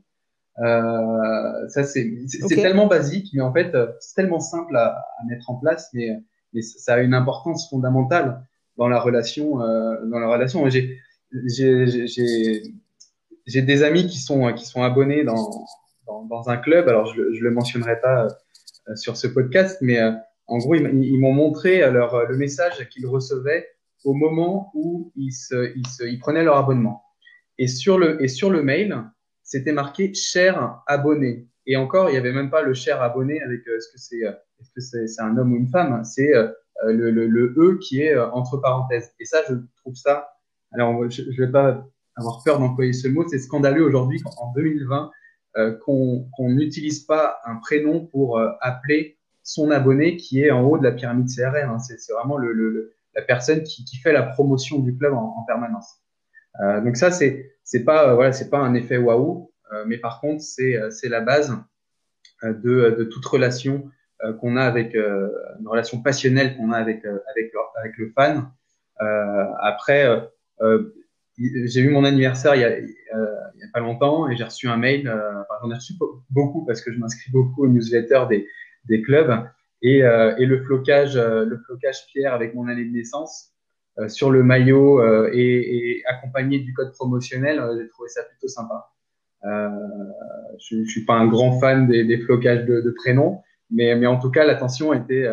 Euh, 0.60 1.68
ça, 1.70 1.84
c'est 1.84 2.18
tellement 2.50 2.88
basique, 2.88 3.30
mais 3.34 3.42
en 3.42 3.54
fait, 3.54 3.76
c'est 4.00 4.16
tellement 4.16 4.40
simple 4.40 4.76
à, 4.76 5.06
à, 5.20 5.26
mettre 5.28 5.50
en 5.50 5.56
place, 5.56 5.90
mais, 5.94 6.20
mais 6.54 6.62
ça 6.62 6.96
a 6.96 7.00
une 7.00 7.14
importance 7.14 7.70
fondamentale 7.70 8.42
dans 8.80 8.88
la 8.88 9.00
relation. 9.00 9.62
Euh, 9.62 10.04
dans 10.06 10.20
la 10.20 10.28
relation, 10.28 10.68
j'ai 10.70 10.98
j'ai 13.46 13.62
des 13.62 13.84
amis 13.84 14.08
qui 14.08 14.18
sont 14.18 14.52
qui 14.54 14.66
sont 14.66 14.82
abonnés 14.82 15.24
dans 15.24 15.52
dans, 16.28 16.50
un 16.50 16.58
club. 16.58 16.88
Alors 16.90 17.14
je, 17.14 17.34
je 17.34 17.44
le 17.44 17.52
mentionnerai 17.52 18.00
pas 18.02 18.28
euh, 18.88 18.96
sur 18.96 19.16
ce 19.18 19.28
podcast, 19.28 19.78
mais 19.82 20.00
euh, 20.00 20.12
en 20.48 20.58
gros 20.58 20.74
ils, 20.76 21.20
m'ont 21.20 21.34
montré 21.34 21.84
euh, 21.84 22.26
le 22.28 22.38
message 22.38 22.88
qu'ils 22.90 23.06
recevaient 23.06 23.68
au 24.04 24.14
moment 24.14 24.72
où 24.74 25.12
ils 25.16 25.34
se, 25.34 25.72
ils 25.76 25.88
se 25.88 26.04
ils 26.04 26.20
prenaient 26.20 26.44
leur 26.44 26.58
abonnement. 26.58 27.04
Et 27.58 27.68
sur 27.68 28.00
le 28.00 28.24
et 28.24 28.28
sur 28.28 28.50
le 28.50 28.64
mail, 28.64 29.04
c'était 29.44 29.74
marqué 29.74 30.14
cher 30.14 30.82
abonné. 30.88 31.48
Et 31.68 31.76
encore, 31.76 32.10
il 32.10 32.14
y 32.14 32.18
avait 32.18 32.32
même 32.32 32.50
pas 32.50 32.64
le 32.64 32.74
cher 32.74 33.02
abonné 33.02 33.42
avec 33.42 33.62
est-ce 33.68 33.92
que 33.92 34.00
c'est 34.00 34.22
est-ce 34.22 34.72
que 34.74 34.82
c'est 34.82 35.08
c'est 35.08 35.22
un 35.22 35.38
homme 35.38 35.54
ou 35.54 35.58
une 35.58 35.70
femme. 35.70 36.04
C'est 36.04 36.32
le, 36.86 37.12
le, 37.12 37.28
le, 37.28 37.54
e 37.58 37.78
qui 37.82 38.02
est 38.02 38.18
entre 38.18 38.58
parenthèses. 38.58 39.12
Et 39.20 39.26
ça, 39.26 39.40
je 39.50 39.56
trouve 39.78 39.96
ça. 39.96 40.30
Alors, 40.72 41.10
je, 41.10 41.24
je 41.30 41.44
vais 41.44 41.52
pas 41.52 41.86
avoir 42.16 42.42
peur 42.44 42.60
d'employer 42.60 42.94
ce 42.94 43.08
mot. 43.08 43.28
C'est 43.28 43.40
scandaleux 43.40 43.84
aujourd'hui 43.84 44.22
en 44.38 44.54
2020 44.54 45.12
euh, 45.58 45.76
qu'on 45.84 46.30
n'utilise 46.40 47.00
pas 47.00 47.40
un 47.46 47.56
prénom 47.56 48.06
pour 48.06 48.38
euh, 48.38 48.52
appeler 48.62 49.18
son 49.42 49.72
abonné 49.72 50.16
qui 50.16 50.42
est 50.44 50.52
en 50.52 50.62
haut 50.62 50.78
de 50.78 50.84
la 50.84 50.92
pyramide 50.92 51.28
CRM. 51.28 51.72
Hein. 51.72 51.80
C'est 51.80 52.14
vraiment 52.14 52.38
le, 52.38 52.54
le, 52.54 52.94
la 53.16 53.24
personne 53.24 53.64
qui, 53.64 53.84
qui, 53.84 53.98
fait 53.98 54.14
la 54.14 54.22
promotion 54.22 54.78
du 54.80 54.96
club 54.96 55.14
en, 55.14 55.36
en 55.38 55.44
permanence. 55.44 56.02
Euh, 56.62 56.82
donc 56.82 56.98
ça, 56.98 57.10
c'est 57.12 57.56
c'est 57.64 57.84
pas 57.84 58.10
euh, 58.10 58.16
voilà, 58.16 58.32
c'est 58.32 58.50
pas 58.50 58.60
un 58.60 58.74
effet 58.76 58.98
waouh, 58.98 59.52
euh, 59.74 59.86
mais 59.88 59.98
par 59.98 60.22
contre, 60.22 60.44
c'est 60.44 60.80
c'est 60.92 61.10
la 61.10 61.22
base 61.22 61.56
de, 62.44 62.96
de 62.98 63.04
toute 63.04 63.26
relation 63.26 63.90
qu'on 64.40 64.58
a 64.58 64.64
avec 64.64 64.96
une 64.96 65.68
relation 65.68 66.02
passionnelle 66.02 66.58
qu'on 66.58 66.72
a 66.72 66.78
avec 66.78 67.06
avec 67.06 67.52
le, 67.54 67.60
avec 67.80 67.98
le 67.98 68.12
fan. 68.16 68.52
après, 69.62 70.08
j'ai 71.40 71.82
eu 71.82 71.90
mon 71.90 72.04
anniversaire 72.04 72.56
il 72.56 72.62
y, 72.62 72.66
a, 72.66 72.70
euh, 72.70 72.82
il 73.56 73.62
y 73.62 73.64
a 73.64 73.68
pas 73.74 73.80
longtemps 73.80 74.30
et 74.30 74.36
j'ai 74.36 74.44
reçu 74.44 74.68
un 74.68 74.78
mail. 74.78 75.08
Euh, 75.08 75.42
enfin, 75.42 75.56
j'en 75.62 75.72
ai 75.72 75.76
reçu 75.76 75.94
beaucoup 76.30 76.66
parce 76.66 76.82
que 76.82 76.92
je 76.92 77.00
m'inscris 77.00 77.32
beaucoup 77.32 77.64
aux 77.64 77.68
newsletters 77.68 78.26
des, 78.30 78.48
des 78.86 79.02
clubs 79.02 79.46
et, 79.82 80.04
euh, 80.04 80.36
et 80.38 80.46
le 80.46 80.62
flocage, 80.64 81.16
euh, 81.16 81.46
le 81.46 81.58
flocage 81.60 82.06
Pierre 82.12 82.34
avec 82.34 82.54
mon 82.54 82.68
année 82.68 82.84
de 82.84 82.92
naissance 82.92 83.54
euh, 83.98 84.10
sur 84.10 84.32
le 84.32 84.44
maillot 84.44 85.04
et, 85.32 85.38
et, 85.40 86.04
accompagné 86.06 86.60
du 86.60 86.74
code 86.74 86.92
promotionnel, 86.92 87.62
j'ai 87.78 87.88
trouvé 87.88 88.10
ça 88.10 88.24
plutôt 88.24 88.48
sympa. 88.48 88.92
je, 89.44 90.84
je 90.84 90.90
suis 90.90 91.06
pas 91.06 91.14
un 91.14 91.28
grand 91.28 91.60
fan 91.60 91.88
des, 91.88 92.04
des 92.04 92.20
flocages 92.20 92.66
de, 92.66 92.82
de, 92.82 92.92
prénoms, 92.92 93.42
mais, 93.72 93.96
mais 93.96 94.08
en 94.08 94.20
tout 94.20 94.32
cas 94.32 94.46
l'attention 94.46 94.94
était, 94.94 95.28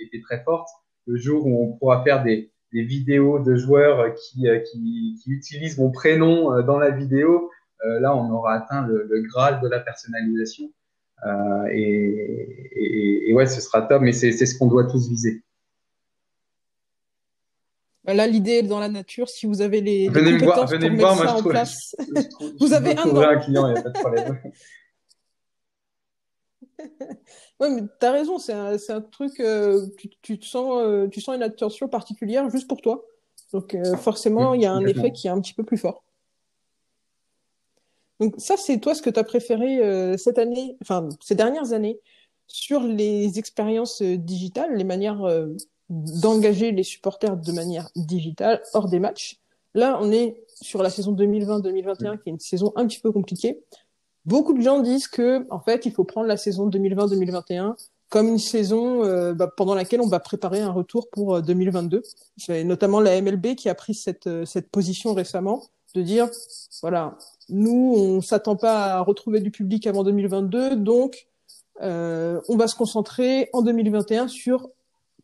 était 0.00 0.20
très 0.20 0.42
forte. 0.42 0.68
Le 1.06 1.16
jour 1.16 1.46
où 1.46 1.64
on 1.64 1.76
pourra 1.76 2.02
faire 2.04 2.22
des 2.22 2.50
des 2.72 2.84
vidéos 2.84 3.38
de 3.38 3.54
joueurs 3.54 4.14
qui, 4.14 4.46
qui, 4.72 5.18
qui 5.22 5.30
utilisent 5.30 5.76
mon 5.76 5.90
prénom 5.90 6.62
dans 6.62 6.78
la 6.78 6.90
vidéo, 6.90 7.50
là, 7.84 8.16
on 8.16 8.30
aura 8.30 8.54
atteint 8.54 8.86
le, 8.86 9.06
le 9.10 9.20
graal 9.20 9.60
de 9.60 9.68
la 9.68 9.78
personnalisation. 9.78 10.70
Euh, 11.24 11.66
et, 11.70 12.70
et, 12.72 13.30
et, 13.30 13.34
ouais, 13.34 13.46
ce 13.46 13.60
sera 13.60 13.82
top, 13.82 14.02
mais 14.02 14.12
c'est 14.12 14.32
ce 14.32 14.58
qu'on 14.58 14.66
doit 14.66 14.84
tous 14.84 15.08
viser. 15.08 15.42
Là, 18.04 18.26
l'idée 18.26 18.52
est 18.52 18.62
dans 18.64 18.80
la 18.80 18.88
nature. 18.88 19.28
Si 19.28 19.46
vous 19.46 19.62
avez 19.62 19.80
les, 19.80 20.08
venez 20.08 20.32
les 20.32 20.38
me 20.38 20.44
voir, 20.44 20.66
venez 20.66 20.90
me 20.90 20.98
voir, 20.98 21.14
moi 21.14 21.26
je 21.26 21.32
trouve, 21.34 21.50
place, 21.52 21.94
je, 22.00 22.04
je 22.22 22.28
trouve, 22.28 22.52
vous 22.58 22.72
avez 22.72 22.98
un, 22.98 23.16
un 23.16 23.36
client, 23.38 23.68
il 23.68 23.74
n'y 23.74 23.78
a 23.78 23.82
pas 23.82 23.90
de 23.90 23.98
problème. 23.98 24.38
ouais, 27.60 27.70
mais 27.70 27.82
t'as 27.98 28.12
raison, 28.12 28.38
c'est 28.38 28.52
un, 28.52 28.76
un, 28.88 29.00
truc, 29.00 29.40
euh, 29.40 29.86
tu, 29.96 30.10
tu, 30.22 30.38
te 30.38 30.44
sens, 30.44 30.82
euh, 30.84 31.08
tu 31.08 31.20
sens 31.20 31.34
une 31.36 31.42
attention 31.42 31.88
particulière 31.88 32.48
juste 32.50 32.68
pour 32.68 32.80
toi. 32.80 33.04
Donc 33.52 33.74
euh, 33.74 33.96
forcément, 33.96 34.54
il 34.54 34.62
y 34.62 34.66
a 34.66 34.72
un 34.72 34.84
effet 34.86 35.12
qui 35.12 35.26
est 35.26 35.30
un 35.30 35.40
petit 35.40 35.54
peu 35.54 35.64
plus 35.64 35.76
fort. 35.76 36.04
Donc 38.20 38.34
ça, 38.38 38.56
c'est 38.56 38.78
toi 38.78 38.94
ce 38.94 39.02
que 39.02 39.10
tu 39.10 39.18
as 39.18 39.24
préféré 39.24 40.16
cette 40.16 40.38
année, 40.38 40.76
enfin 40.80 41.08
ces 41.20 41.34
dernières 41.34 41.72
années, 41.72 41.98
sur 42.46 42.80
les 42.82 43.38
expériences 43.38 44.00
digitales, 44.00 44.76
les 44.76 44.84
manières 44.84 45.26
d'engager 45.88 46.70
les 46.70 46.84
supporters 46.84 47.36
de 47.36 47.52
manière 47.52 47.90
digitale 47.96 48.62
hors 48.74 48.88
des 48.88 49.00
matchs. 49.00 49.40
Là, 49.74 49.98
on 50.00 50.12
est 50.12 50.42
sur 50.60 50.82
la 50.82 50.90
saison 50.90 51.12
2020-2021, 51.14 52.22
qui 52.22 52.28
est 52.28 52.32
une 52.32 52.38
saison 52.38 52.72
un 52.76 52.86
petit 52.86 53.00
peu 53.00 53.10
compliquée. 53.10 53.62
Beaucoup 54.24 54.52
de 54.52 54.62
gens 54.62 54.80
disent 54.80 55.08
que, 55.08 55.46
en 55.50 55.60
fait, 55.60 55.86
il 55.86 55.92
faut 55.92 56.04
prendre 56.04 56.26
la 56.26 56.36
saison 56.36 56.68
2020-2021 56.68 57.74
comme 58.08 58.28
une 58.28 58.38
saison 58.38 59.04
euh, 59.04 59.32
bah, 59.32 59.50
pendant 59.56 59.74
laquelle 59.74 60.02
on 60.02 60.06
va 60.06 60.20
préparer 60.20 60.60
un 60.60 60.70
retour 60.70 61.08
pour 61.08 61.40
2022. 61.40 62.02
C'est 62.36 62.62
notamment 62.62 63.00
la 63.00 63.18
MLB 63.20 63.54
qui 63.54 63.70
a 63.70 63.74
pris 63.74 63.94
cette, 63.94 64.44
cette 64.44 64.70
position 64.70 65.14
récemment 65.14 65.62
de 65.94 66.02
dire, 66.02 66.28
voilà, 66.82 67.16
nous, 67.48 67.94
on 67.96 68.20
s'attend 68.20 68.56
pas 68.56 68.94
à 68.94 69.00
retrouver 69.00 69.40
du 69.40 69.50
public 69.50 69.86
avant 69.86 70.04
2022, 70.04 70.76
donc 70.76 71.26
euh, 71.80 72.40
on 72.48 72.56
va 72.56 72.68
se 72.68 72.76
concentrer 72.76 73.48
en 73.52 73.62
2021 73.62 74.28
sur 74.28 74.68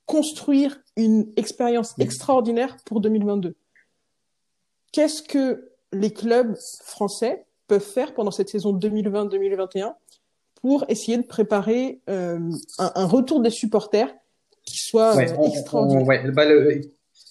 construire 0.06 0.80
une 0.96 1.30
expérience 1.37 1.94
extraordinaire 1.98 2.76
pour 2.84 3.00
2022. 3.00 3.54
Qu'est-ce 4.92 5.22
que 5.22 5.70
les 5.92 6.12
clubs 6.12 6.56
français 6.82 7.44
peuvent 7.68 7.81
faire 7.81 8.14
pendant 8.14 8.31
cette 8.31 8.48
saison 8.48 8.76
2020-2021 8.76 9.94
pour 10.61 10.85
essayer 10.88 11.16
de 11.16 11.22
préparer 11.22 12.00
euh, 12.11 12.40
un, 12.78 12.92
un, 12.94 13.07
retour 13.07 13.40
des 13.40 13.50
supporters 13.50 14.12
qui 14.64 14.78
soit 14.78 15.14
ouais, 15.16 15.31
euh, 15.31 15.44
extraordinaire 15.46 16.02
on, 16.02 16.07
ouais, 16.07 16.31
bah, 16.33 16.44
le, 16.44 16.81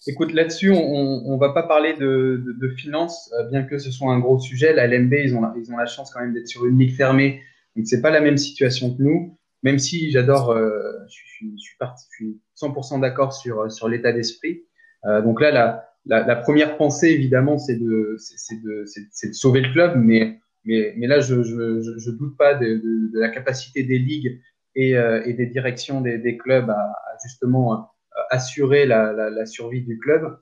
Écoute, 0.10 0.32
là-dessus, 0.32 0.71
on 0.71 1.34
ne 1.34 1.38
va 1.38 1.50
pas 1.52 1.63
parler 1.63 1.93
de, 1.93 2.41
de, 2.45 2.54
de 2.54 2.69
finances, 2.76 3.30
euh, 3.38 3.43
bien 3.50 3.63
que 3.63 3.78
ce 3.78 3.91
soit 3.91 4.13
un 4.13 4.19
gros 4.19 4.39
sujet. 4.39 4.73
La 4.73 4.88
LMB, 4.88 5.13
ils 5.13 5.36
ont, 5.36 5.41
la, 5.41 5.54
ils 5.58 5.69
ont 5.69 5.76
la 5.76 5.86
chance 5.86 6.12
quand 6.12 6.21
même 6.21 6.34
d'être 6.34 6.47
sur 6.47 6.65
une 6.65 6.80
ligue 6.80 6.95
fermée, 6.95 7.41
donc 7.76 7.88
c'est 7.88 8.02
pas 8.02 8.10
la 8.10 8.21
même 8.21 8.38
situation 8.38 8.95
que 8.95 9.04
nous. 9.04 9.38
Même 9.63 9.80
si 9.80 10.10
j'adore, 10.12 10.52
euh, 10.52 10.93
je, 11.10 11.19
je, 11.26 11.45
je, 11.52 11.62
suis 11.62 11.78
parti, 11.78 12.06
je 12.12 12.15
suis 12.15 12.41
100% 12.62 13.02
d'accord 13.02 13.34
sur 13.34 13.69
sur 13.69 13.89
l'état 13.89 14.13
d'esprit. 14.13 14.63
Euh, 15.06 15.21
donc 15.21 15.41
là, 15.41 15.52
la, 15.52 15.89
la, 16.08 16.26
la, 16.26 16.36
première 16.36 16.78
pensée, 16.78 17.10
évidemment, 17.10 17.58
c'est 17.58 17.76
de 17.76 18.17
de, 18.52 18.86
de 19.28 19.34
sauver 19.34 19.62
le 19.62 19.72
club, 19.72 19.96
mais 19.98 20.39
mais, 20.65 20.93
mais 20.98 21.08
là, 21.08 21.20
je 21.20 21.41
je 21.43 22.12
doute 22.12 22.38
pas 22.38 22.56
de, 22.56 22.65
de, 22.65 23.20
la 23.20 23.30
capacité 23.30 23.84
des 23.84 24.00
ligues 24.00 24.41
et, 24.76 24.98
euh, 24.98 25.24
et 25.26 25.34
des 25.34 25.46
directions 25.46 26.02
des, 26.02 26.17
des 26.17 26.38
clubs 26.38 26.70
à, 26.70 26.82
à 26.82 27.17
justement 27.24 27.91
assurer 28.30 28.86
la, 28.86 29.13
la, 29.13 29.30
la, 29.30 29.46
survie 29.46 29.82
du 29.82 29.98
club. 30.00 30.39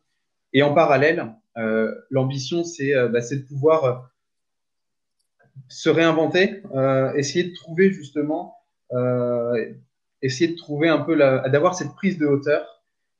Et 0.53 0.63
en 0.63 0.73
parallèle, 0.73 1.33
euh, 1.57 1.93
l'ambition, 2.09 2.63
c'est 2.63 2.95
euh, 2.95 3.07
bah, 3.07 3.19
de 3.19 3.41
pouvoir 3.47 3.83
euh, 3.85 3.93
se 5.67 5.89
réinventer, 5.89 6.63
euh, 6.73 7.13
essayer 7.13 7.49
de 7.49 7.53
trouver 7.53 7.91
justement, 7.91 8.55
euh, 8.93 9.73
essayer 10.21 10.51
de 10.51 10.57
trouver 10.57 10.89
un 10.89 10.99
peu, 10.99 11.17
d'avoir 11.17 11.75
cette 11.75 11.93
prise 11.93 12.17
de 12.17 12.25
hauteur 12.25 12.74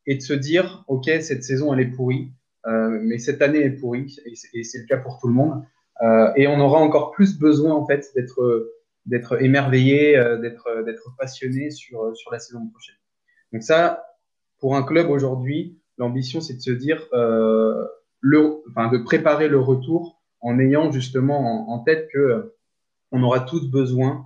et 0.08 0.16
de 0.16 0.22
se 0.22 0.34
dire, 0.34 0.84
ok, 0.88 1.06
cette 1.22 1.44
saison 1.44 1.74
elle 1.74 1.80
est 1.80 1.92
pourrie, 1.92 2.32
euh, 2.68 3.00
mais 3.02 3.18
cette 3.18 3.42
année 3.42 3.60
est 3.60 3.72
pourrie 3.72 4.18
et 4.26 4.64
c'est 4.64 4.80
le 4.80 4.86
cas 4.86 4.98
pour 4.98 5.20
tout 5.20 5.28
le 5.28 5.34
monde. 5.34 5.64
et 6.36 6.48
on 6.48 6.60
aura 6.60 6.80
encore 6.80 7.12
plus 7.12 7.38
besoin 7.40 7.74
en 7.74 7.86
fait 7.88 8.12
d'être 8.16 8.72
d'être 9.06 9.42
émerveillé, 9.42 10.14
d'être 10.42 10.84
d'être 10.86 11.16
passionné 11.18 11.72
sur 11.72 12.16
sur 12.16 12.32
la 12.32 12.40
saison 12.40 12.68
prochaine. 12.68 12.96
Donc 13.54 13.64
ça, 13.64 14.04
pour 14.60 14.76
un 14.76 14.84
club 14.84 15.10
aujourd'hui, 15.10 15.80
l'ambition, 15.98 16.42
c'est 16.42 16.56
de 16.56 16.62
se 16.62 16.72
dire, 16.72 17.08
euh, 17.14 17.86
le, 18.20 18.64
enfin, 18.70 18.90
de 18.90 18.98
préparer 18.98 19.48
le 19.48 19.60
retour 19.60 20.22
en 20.42 20.60
ayant 20.60 20.92
justement 20.92 21.70
en, 21.70 21.74
en 21.74 21.80
tête 21.80 22.10
que 22.12 22.20
euh, 22.20 22.56
on 23.12 23.24
aura 23.24 23.42
tous 23.42 23.70
besoin 23.70 24.26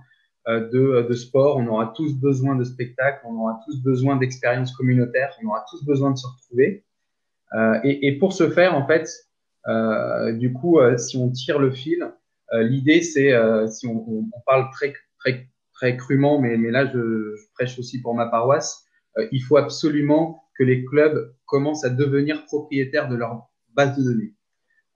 de, 0.72 1.06
de, 1.08 1.14
sport, 1.14 1.58
on 1.58 1.66
aura 1.66 1.92
tous 1.94 2.14
besoin 2.14 2.56
de 2.56 2.64
spectacles, 2.64 3.20
on 3.24 3.34
aura 3.34 3.60
tous 3.66 3.82
besoin 3.82 4.16
d'expériences 4.16 4.72
communautaires, 4.72 5.30
on 5.42 5.48
aura 5.48 5.64
tous 5.70 5.84
besoin 5.84 6.10
de 6.10 6.16
se 6.16 6.26
retrouver. 6.26 6.84
Euh, 7.52 7.78
et, 7.84 8.08
et, 8.08 8.18
pour 8.18 8.32
ce 8.32 8.48
faire, 8.48 8.74
en 8.74 8.86
fait, 8.86 9.08
euh, 9.68 10.32
du 10.32 10.52
coup, 10.52 10.78
euh, 10.78 10.96
si 10.96 11.16
on 11.16 11.30
tire 11.30 11.58
le 11.58 11.70
fil, 11.70 12.10
l'idée, 12.52 13.00
c'est, 13.02 13.32
si 13.68 13.86
on, 13.86 14.04
on, 14.08 14.40
parle 14.44 14.70
très, 14.72 14.92
très, 15.20 15.46
très 15.72 15.96
crûment, 15.96 16.40
mais, 16.40 16.56
mais 16.56 16.72
là, 16.72 16.84
je, 16.84 16.98
je 17.36 17.42
prêche 17.54 17.78
aussi 17.78 18.02
pour 18.02 18.12
ma 18.14 18.26
paroisse, 18.26 18.84
euh, 19.18 19.28
il 19.32 19.40
faut 19.42 19.56
absolument 19.56 20.44
que 20.58 20.64
les 20.64 20.84
clubs 20.84 21.34
commencent 21.46 21.84
à 21.84 21.90
devenir 21.90 22.44
propriétaires 22.44 23.08
de 23.08 23.16
leur 23.16 23.48
base 23.74 23.96
de 23.96 24.02
données. 24.02 24.34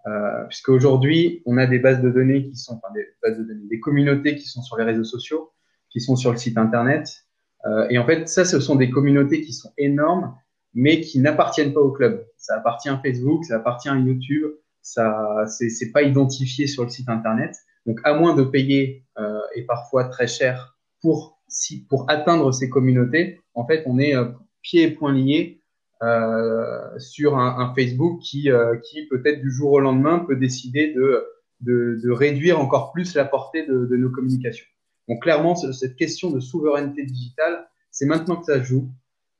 Euh, 0.06 0.44
puisque 0.48 0.68
aujourd'hui, 0.68 1.42
on 1.46 1.56
a 1.56 1.66
des 1.66 1.78
bases 1.78 2.02
de 2.02 2.10
données 2.10 2.44
qui 2.44 2.56
sont, 2.56 2.74
enfin 2.74 2.92
des 2.94 3.06
bases 3.22 3.38
de 3.38 3.44
données, 3.44 3.66
des 3.68 3.80
communautés 3.80 4.36
qui 4.36 4.46
sont 4.46 4.62
sur 4.62 4.76
les 4.76 4.84
réseaux 4.84 5.04
sociaux, 5.04 5.52
qui 5.90 6.00
sont 6.00 6.16
sur 6.16 6.30
le 6.30 6.36
site 6.36 6.58
internet. 6.58 7.24
Euh, 7.66 7.86
et 7.88 7.98
en 7.98 8.04
fait, 8.04 8.28
ça, 8.28 8.44
ce 8.44 8.60
sont 8.60 8.76
des 8.76 8.90
communautés 8.90 9.40
qui 9.40 9.52
sont 9.52 9.72
énormes, 9.78 10.34
mais 10.74 11.00
qui 11.00 11.20
n'appartiennent 11.20 11.72
pas 11.72 11.80
au 11.80 11.92
club. 11.92 12.26
Ça 12.36 12.56
appartient 12.56 12.90
à 12.90 12.98
Facebook, 12.98 13.44
ça 13.44 13.56
appartient 13.56 13.88
à 13.88 13.96
YouTube, 13.96 14.50
ça, 14.82 15.46
c'est 15.46 15.90
pas 15.92 16.02
identifié 16.02 16.66
sur 16.66 16.84
le 16.84 16.90
site 16.90 17.08
internet. 17.08 17.56
Donc, 17.86 18.00
à 18.04 18.14
moins 18.14 18.34
de 18.34 18.42
payer 18.42 19.06
euh, 19.18 19.40
et 19.54 19.62
parfois 19.62 20.04
très 20.04 20.26
cher 20.26 20.76
pour 21.00 21.40
si, 21.48 21.86
pour 21.86 22.10
atteindre 22.10 22.52
ces 22.52 22.68
communautés, 22.68 23.40
en 23.54 23.66
fait, 23.66 23.82
on 23.86 23.98
est 23.98 24.14
euh, 24.14 24.26
pieds 24.60 24.82
et 24.82 24.90
poings 24.90 25.12
liés 25.12 25.62
euh, 26.02 26.98
sur 26.98 27.38
un, 27.38 27.58
un, 27.58 27.74
Facebook 27.74 28.20
qui, 28.20 28.50
euh, 28.50 28.76
qui 28.78 29.06
peut-être 29.06 29.40
du 29.40 29.50
jour 29.50 29.72
au 29.72 29.80
lendemain 29.80 30.18
peut 30.18 30.36
décider 30.36 30.92
de, 30.92 31.24
de, 31.60 32.00
de 32.02 32.10
réduire 32.10 32.60
encore 32.60 32.92
plus 32.92 33.14
la 33.14 33.24
portée 33.24 33.66
de, 33.66 33.86
de, 33.86 33.96
nos 33.96 34.10
communications. 34.10 34.66
Donc 35.08 35.22
clairement, 35.22 35.54
cette 35.54 35.96
question 35.96 36.30
de 36.30 36.40
souveraineté 36.40 37.04
digitale, 37.04 37.66
c'est 37.90 38.06
maintenant 38.06 38.36
que 38.36 38.46
ça 38.46 38.60
joue 38.60 38.90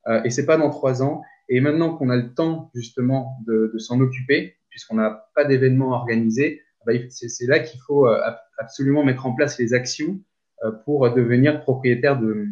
euh, 0.07 0.23
et 0.23 0.31
c'est 0.31 0.47
pas 0.47 0.57
dans 0.57 0.71
trois 0.71 1.03
ans. 1.03 1.23
Et 1.49 1.61
maintenant 1.61 1.97
qu'on 1.97 2.09
a 2.09 2.17
le 2.17 2.33
temps 2.33 2.71
justement 2.75 3.39
de, 3.47 3.71
de 3.73 3.79
s'en 3.79 4.01
occuper, 4.01 4.57
puisqu'on 4.71 4.97
n'a 4.97 5.29
pas 5.35 5.45
d'événements 5.45 5.91
organisés, 5.91 6.63
bah, 6.87 6.93
c'est 7.11 7.47
là 7.47 7.59
qu'il 7.61 7.81
faut 7.81 8.07
euh, 8.07 8.21
absolument 8.59 9.05
mettre 9.05 9.27
en 9.27 9.35
place 9.35 9.59
les 9.59 9.75
actions 9.75 10.21
euh, 10.65 10.71
pour 10.85 11.11
devenir 11.13 11.61
propriétaire 11.63 12.19
de, 12.19 12.47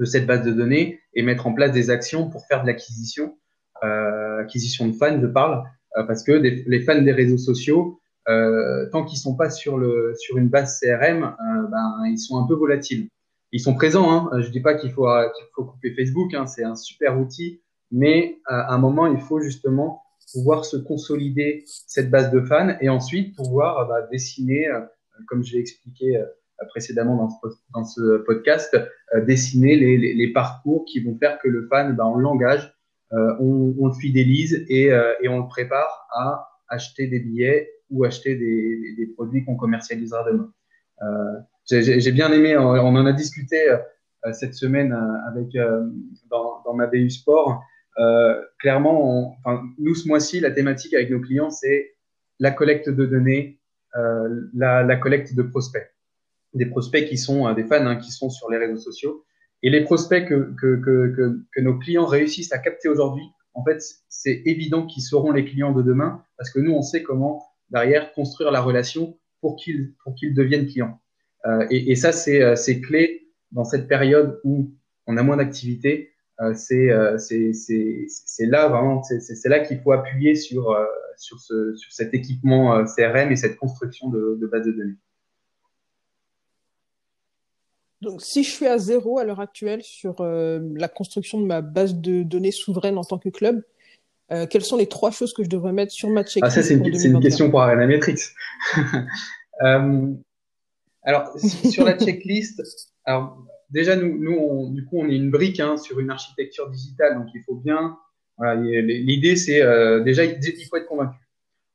de 0.00 0.04
cette 0.06 0.26
base 0.26 0.44
de 0.44 0.50
données 0.50 1.00
et 1.14 1.22
mettre 1.22 1.46
en 1.46 1.52
place 1.52 1.72
des 1.72 1.90
actions 1.90 2.28
pour 2.30 2.46
faire 2.46 2.62
de 2.62 2.66
l'acquisition, 2.66 3.36
euh, 3.84 4.40
acquisition 4.40 4.88
de 4.88 4.92
fans, 4.92 5.20
je 5.20 5.26
parle, 5.26 5.62
euh, 5.96 6.04
parce 6.04 6.22
que 6.22 6.32
les 6.32 6.80
fans 6.80 7.00
des 7.02 7.12
réseaux 7.12 7.38
sociaux, 7.38 8.00
euh, 8.28 8.88
tant 8.90 9.04
qu'ils 9.04 9.18
sont 9.18 9.36
pas 9.36 9.50
sur 9.50 9.78
le 9.78 10.14
sur 10.18 10.38
une 10.38 10.48
base 10.48 10.80
CRM, 10.80 11.24
euh, 11.24 11.66
ben 11.70 12.04
ils 12.06 12.18
sont 12.18 12.42
un 12.42 12.46
peu 12.46 12.54
volatiles. 12.54 13.08
Ils 13.52 13.60
sont 13.60 13.74
présents, 13.74 14.10
hein. 14.10 14.40
je 14.40 14.48
dis 14.50 14.60
pas 14.60 14.74
qu'il 14.74 14.92
faut 14.92 15.06
qu'il 15.36 15.46
faut 15.54 15.64
couper 15.64 15.92
Facebook, 15.94 16.32
hein, 16.34 16.46
c'est 16.46 16.64
un 16.64 16.76
super 16.76 17.18
outil, 17.18 17.60
mais 17.90 18.38
à 18.46 18.72
un 18.72 18.78
moment 18.78 19.06
il 19.06 19.20
faut 19.20 19.40
justement 19.40 20.02
pouvoir 20.32 20.64
se 20.64 20.76
consolider 20.76 21.64
cette 21.66 22.10
base 22.10 22.30
de 22.30 22.40
fans 22.40 22.76
et 22.80 22.88
ensuite 22.88 23.34
pouvoir 23.34 23.88
bah, 23.88 24.06
dessiner, 24.12 24.68
comme 25.26 25.42
je 25.42 25.54
l'ai 25.54 25.58
expliqué 25.58 26.22
précédemment 26.66 27.16
dans 27.16 27.30
ce, 27.30 27.56
dans 27.74 27.84
ce 27.84 28.18
podcast, 28.18 28.76
euh, 29.14 29.24
dessiner 29.24 29.76
les, 29.76 29.96
les, 29.96 30.14
les, 30.14 30.32
parcours 30.32 30.84
qui 30.84 31.00
vont 31.00 31.16
faire 31.18 31.38
que 31.38 31.48
le 31.48 31.66
fan, 31.68 31.94
ben, 31.96 32.04
on 32.04 32.16
l'engage, 32.16 32.74
euh, 33.12 33.34
on, 33.40 33.74
on, 33.78 33.86
le 33.88 33.94
fidélise 33.94 34.64
et, 34.68 34.92
euh, 34.92 35.12
et, 35.22 35.28
on 35.28 35.40
le 35.40 35.48
prépare 35.48 36.06
à 36.12 36.48
acheter 36.68 37.06
des 37.06 37.20
billets 37.20 37.70
ou 37.90 38.04
acheter 38.04 38.36
des, 38.36 38.94
des 38.96 39.06
produits 39.06 39.44
qu'on 39.44 39.56
commercialisera 39.56 40.24
demain. 40.30 40.52
J'ai 41.68 42.12
bien 42.12 42.30
aimé, 42.32 42.56
on, 42.56 42.68
en 42.68 43.06
a 43.06 43.12
discuté 43.12 43.58
cette 44.32 44.54
semaine 44.54 44.92
avec 45.26 45.48
dans, 46.30 46.62
dans 46.64 46.74
ma 46.74 46.86
BU 46.86 47.10
Sport. 47.10 47.64
clairement, 48.58 49.34
on, 49.44 49.60
nous 49.78 49.94
ce 49.94 50.06
mois-ci, 50.06 50.40
la 50.40 50.50
thématique 50.50 50.94
avec 50.94 51.10
nos 51.10 51.20
clients, 51.20 51.50
c'est 51.50 51.94
la 52.38 52.50
collecte 52.50 52.90
de 52.90 53.06
données, 53.06 53.58
la, 53.94 54.84
la 54.84 54.96
collecte 54.96 55.34
de 55.34 55.42
prospects 55.42 55.90
des 56.54 56.66
prospects 56.66 57.06
qui 57.08 57.18
sont 57.18 57.46
euh, 57.46 57.54
des 57.54 57.64
fans 57.64 57.86
hein, 57.86 57.96
qui 57.96 58.10
sont 58.10 58.30
sur 58.30 58.50
les 58.50 58.58
réseaux 58.58 58.80
sociaux. 58.80 59.24
Et 59.62 59.70
les 59.70 59.84
prospects 59.84 60.26
que, 60.26 60.54
que, 60.58 60.76
que, 60.76 61.38
que, 61.52 61.60
nos 61.60 61.78
clients 61.78 62.06
réussissent 62.06 62.52
à 62.52 62.58
capter 62.58 62.88
aujourd'hui 62.88 63.24
en 63.54 63.64
fait, 63.64 63.82
c'est 64.08 64.42
évident 64.46 64.86
qu'ils 64.86 65.02
seront 65.02 65.32
les 65.32 65.44
clients 65.44 65.72
de 65.72 65.82
demain 65.82 66.24
parce 66.36 66.50
que 66.50 66.60
nous, 66.60 66.72
on 66.72 66.82
sait 66.82 67.02
comment 67.02 67.44
derrière 67.70 68.12
construire 68.12 68.50
la 68.50 68.60
relation 68.60 69.18
pour 69.40 69.56
qu'ils 69.56 69.94
pour 70.04 70.14
qu'ils 70.14 70.34
deviennent 70.34 70.66
clients. 70.66 71.00
Euh, 71.46 71.66
et, 71.70 71.90
et, 71.90 71.96
ça, 71.96 72.12
c'est 72.12 72.42
euh, 72.42 72.56
c'est 72.56 72.80
clé 72.80 73.28
dans 73.52 73.64
cette 73.64 73.88
période 73.88 74.40
où 74.44 74.72
on 75.06 75.16
a 75.16 75.22
moins 75.22 75.36
d'activité. 75.36 76.12
Euh, 76.40 76.54
c'est 76.54 76.90
euh, 76.90 77.18
c'est 77.18 78.46
là 78.46 78.68
vraiment, 78.68 79.02
c'est 79.02 79.48
là 79.48 79.60
qu'il 79.60 79.80
faut 79.80 79.92
appuyer 79.92 80.34
sur 80.34 80.76
sur 81.16 81.38
ce 81.40 81.74
sur 81.74 81.92
cet 81.92 82.14
équipement 82.14 82.84
CRM 82.84 83.32
et 83.32 83.36
cette 83.36 83.56
construction 83.56 84.08
de, 84.08 84.38
de 84.40 84.46
base 84.46 84.66
de 84.66 84.72
données. 84.72 84.96
Donc, 88.00 88.22
si 88.22 88.44
je 88.44 88.50
suis 88.50 88.66
à 88.66 88.78
zéro 88.78 89.18
à 89.18 89.24
l'heure 89.24 89.40
actuelle 89.40 89.82
sur 89.82 90.20
euh, 90.20 90.60
la 90.74 90.88
construction 90.88 91.40
de 91.40 91.46
ma 91.46 91.60
base 91.60 91.94
de 91.94 92.22
données 92.22 92.52
souveraine 92.52 92.96
en 92.96 93.04
tant 93.04 93.18
que 93.18 93.28
club, 93.28 93.62
euh, 94.32 94.46
quelles 94.46 94.64
sont 94.64 94.76
les 94.76 94.86
trois 94.86 95.10
choses 95.10 95.34
que 95.34 95.42
je 95.42 95.48
devrais 95.48 95.72
mettre 95.72 95.92
sur 95.92 96.08
ma 96.08 96.22
checklist 96.22 96.44
Ah, 96.44 96.50
ça, 96.50 96.62
c'est 96.62 96.74
une, 96.74 96.86
une, 96.86 97.20
question 97.20 97.50
pour 97.50 97.60
Arena 97.60 97.86
Metrics. 97.86 98.20
euh, 99.62 100.12
alors, 101.02 101.36
sur 101.38 101.84
la 101.84 101.98
checklist, 101.98 102.62
alors, 103.04 103.36
déjà, 103.70 103.96
nous, 103.96 104.18
nous 104.18 104.32
on, 104.32 104.70
du 104.70 104.84
coup, 104.84 104.98
on 104.98 105.08
est 105.08 105.16
une 105.16 105.30
brique 105.30 105.60
hein, 105.60 105.76
sur 105.76 105.98
une 106.00 106.10
architecture 106.10 106.70
digitale, 106.70 107.16
donc 107.16 107.28
il 107.34 107.42
faut 107.42 107.56
bien. 107.56 107.98
Voilà, 108.38 108.54
L'idée, 108.54 109.36
c'est 109.36 109.60
euh, 109.62 110.00
déjà, 110.00 110.24
il 110.24 110.66
faut 110.68 110.76
être 110.76 110.86
convaincu. 110.86 111.18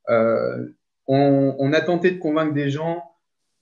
Euh, 0.08 0.66
on, 1.06 1.54
on, 1.58 1.72
a 1.72 1.80
tenté 1.80 2.10
de 2.10 2.18
convaincre 2.18 2.54
des 2.54 2.70
gens 2.70 3.02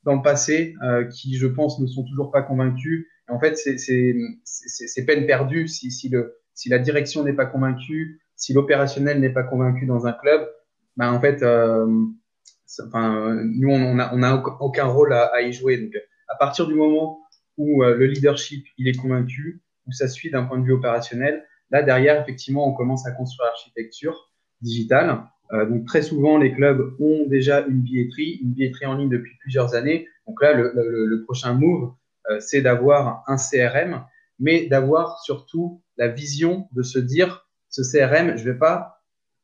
dans 0.05 0.17
le 0.17 0.23
passé 0.23 0.75
euh, 0.83 1.05
qui, 1.05 1.37
je 1.37 1.47
pense, 1.47 1.81
ne 1.81 1.87
sont 1.87 2.05
toujours 2.05 2.31
pas 2.31 2.43
convaincus. 2.43 3.07
en 3.29 3.41
fait, 3.41 3.57
c'est 3.57 5.05
peine 5.07 5.27
perdue 5.27 5.67
si, 5.67 5.91
si, 5.91 6.09
le, 6.09 6.37
si 6.55 6.69
la 6.69 6.79
direction 6.79 7.25
n'est 7.25 7.33
pas 7.33 7.47
convaincue, 7.47 8.21
si 8.37 8.53
l'opérationnel 8.53 9.21
n'est 9.21 9.33
pas 9.33 9.43
convaincu 9.43 9.87
dans 9.87 10.07
un 10.07 10.13
club. 10.13 10.49
Ben, 10.97 11.13
en 11.13 11.21
fait, 11.21 11.43
euh, 11.43 11.87
enfin, 12.87 13.35
nous, 13.45 13.71
on 13.71 13.95
n'a 13.95 14.15
on 14.15 14.23
a 14.23 14.43
aucun 14.61 14.87
rôle 14.87 15.13
à, 15.13 15.25
à, 15.27 15.43
y 15.43 15.53
jouer. 15.53 15.79
Donc, 15.79 15.93
à 16.29 16.37
partir 16.37 16.67
du 16.67 16.75
moment 16.75 17.21
où 17.57 17.83
euh, 17.83 17.97
le 17.97 18.07
leadership 18.07 18.67
il 18.79 18.89
est 18.89 18.97
convaincu, 18.97 19.63
où 19.87 19.93
ça 19.93 20.09
suit 20.09 20.31
d'un 20.31 20.45
point 20.45 20.59
de 20.59 20.65
vue 20.65 20.73
opérationnel, 20.73 21.45
là 21.71 21.83
derrière, 21.83 22.21
effectivement, 22.23 22.69
on 22.69 22.75
commence 22.75 23.07
à 23.07 23.13
construire 23.13 23.47
l'architecture 23.47 24.31
digitale. 24.61 25.25
Euh, 25.53 25.67
donc 25.67 25.87
très 25.87 26.03
souvent, 26.03 26.39
les 26.39 26.53
clubs 26.53 26.95
ont 27.01 27.27
déjà 27.27 27.61
une 27.67 27.81
billetterie, 27.81 28.41
une 28.43 28.51
billetterie 28.53 28.87
en 28.87 28.95
ligne 28.95 29.11
depuis 29.11 29.33
plusieurs 29.41 29.75
années. 29.75 30.09
Donc 30.27 30.41
là, 30.43 30.55
le, 30.55 31.23
prochain 31.25 31.55
move, 31.55 31.93
euh, 32.31 32.41
c'est 32.41 32.63
d'avoir 32.63 33.23
un 33.27 33.37
CRM, 33.37 34.05
mais 34.39 34.67
d'avoir 34.67 35.21
surtout 35.21 35.83
la 35.97 36.09
vision 36.09 36.67
de 36.73 36.83
se 36.83 36.99
dire, 36.99 37.47
ce 37.69 37.83
CRM, 37.83 38.37
je 38.37 38.51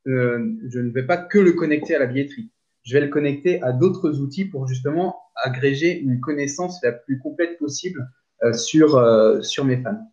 euh, 0.07 0.57
je 0.69 0.79
ne 0.79 0.91
vais 0.91 1.03
pas 1.03 1.19
que 1.19 1.39
le 1.39 1.53
connecter 1.53 1.95
à 1.95 1.99
la 1.99 2.07
billetterie. 2.07 2.51
Je 2.83 2.95
vais 2.95 3.05
le 3.05 3.09
connecter 3.09 3.63
à 3.63 3.73
d'autres 3.73 4.19
outils 4.21 4.47
pour 4.47 4.67
justement 4.67 5.17
agréger 5.37 6.01
une 6.01 6.21
connaissance 6.21 6.83
la 6.83 6.93
plus 6.93 7.19
complète 7.19 7.59
possible 7.59 8.09
sur 8.55 8.99
sur 9.45 9.67
mes 9.67 9.83
fans. 9.83 10.11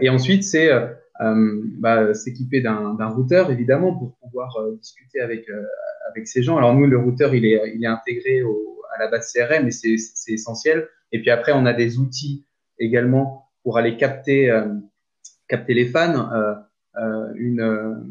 et 0.00 0.08
ensuite, 0.08 0.44
c'est 0.44 0.70
bah, 1.20 2.14
s'équiper 2.14 2.60
d'un 2.62 3.08
routeur 3.08 3.50
évidemment 3.50 3.94
pour 3.94 4.16
pouvoir 4.16 4.56
euh, 4.56 4.76
discuter 4.76 5.20
avec 5.20 5.48
euh, 5.50 5.62
avec 6.10 6.26
ces 6.26 6.42
gens. 6.42 6.56
Alors 6.56 6.74
nous, 6.74 6.86
le 6.86 6.98
routeur, 6.98 7.34
il 7.34 7.44
est 7.44 7.60
il 7.74 7.84
est 7.84 7.88
intégré 7.88 8.42
au, 8.42 8.80
à 8.94 8.98
la 8.98 9.08
base 9.08 9.32
CRM 9.32 9.68
et 9.68 9.70
c'est 9.70 10.32
essentiel. 10.32 10.88
Et 11.12 11.20
puis 11.20 11.30
après, 11.30 11.52
on 11.52 11.66
a 11.66 11.74
des 11.74 11.98
outils 11.98 12.46
également 12.78 13.50
pour 13.62 13.76
aller 13.76 13.96
capter 13.96 14.50
capter 15.48 15.74
les 15.74 15.86
fans. 15.86 16.30
une 17.34 18.10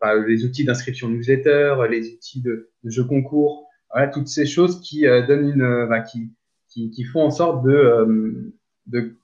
bah, 0.00 0.14
les 0.14 0.44
outils 0.44 0.64
d'inscription 0.64 1.08
newsletter, 1.08 1.74
les 1.90 2.14
outils 2.14 2.40
de, 2.40 2.70
de 2.84 2.90
jeux 2.90 3.04
concours, 3.04 3.66
voilà, 3.92 4.06
toutes 4.06 4.28
ces 4.28 4.46
choses 4.46 4.80
qui 4.80 5.02
donnent 5.02 5.50
une, 5.50 5.86
bah, 5.88 6.00
qui, 6.00 6.30
qui, 6.68 6.90
qui, 6.90 7.02
font 7.02 7.22
en 7.22 7.30
sorte 7.30 7.64
de, 7.64 8.54
de, 8.86 9.18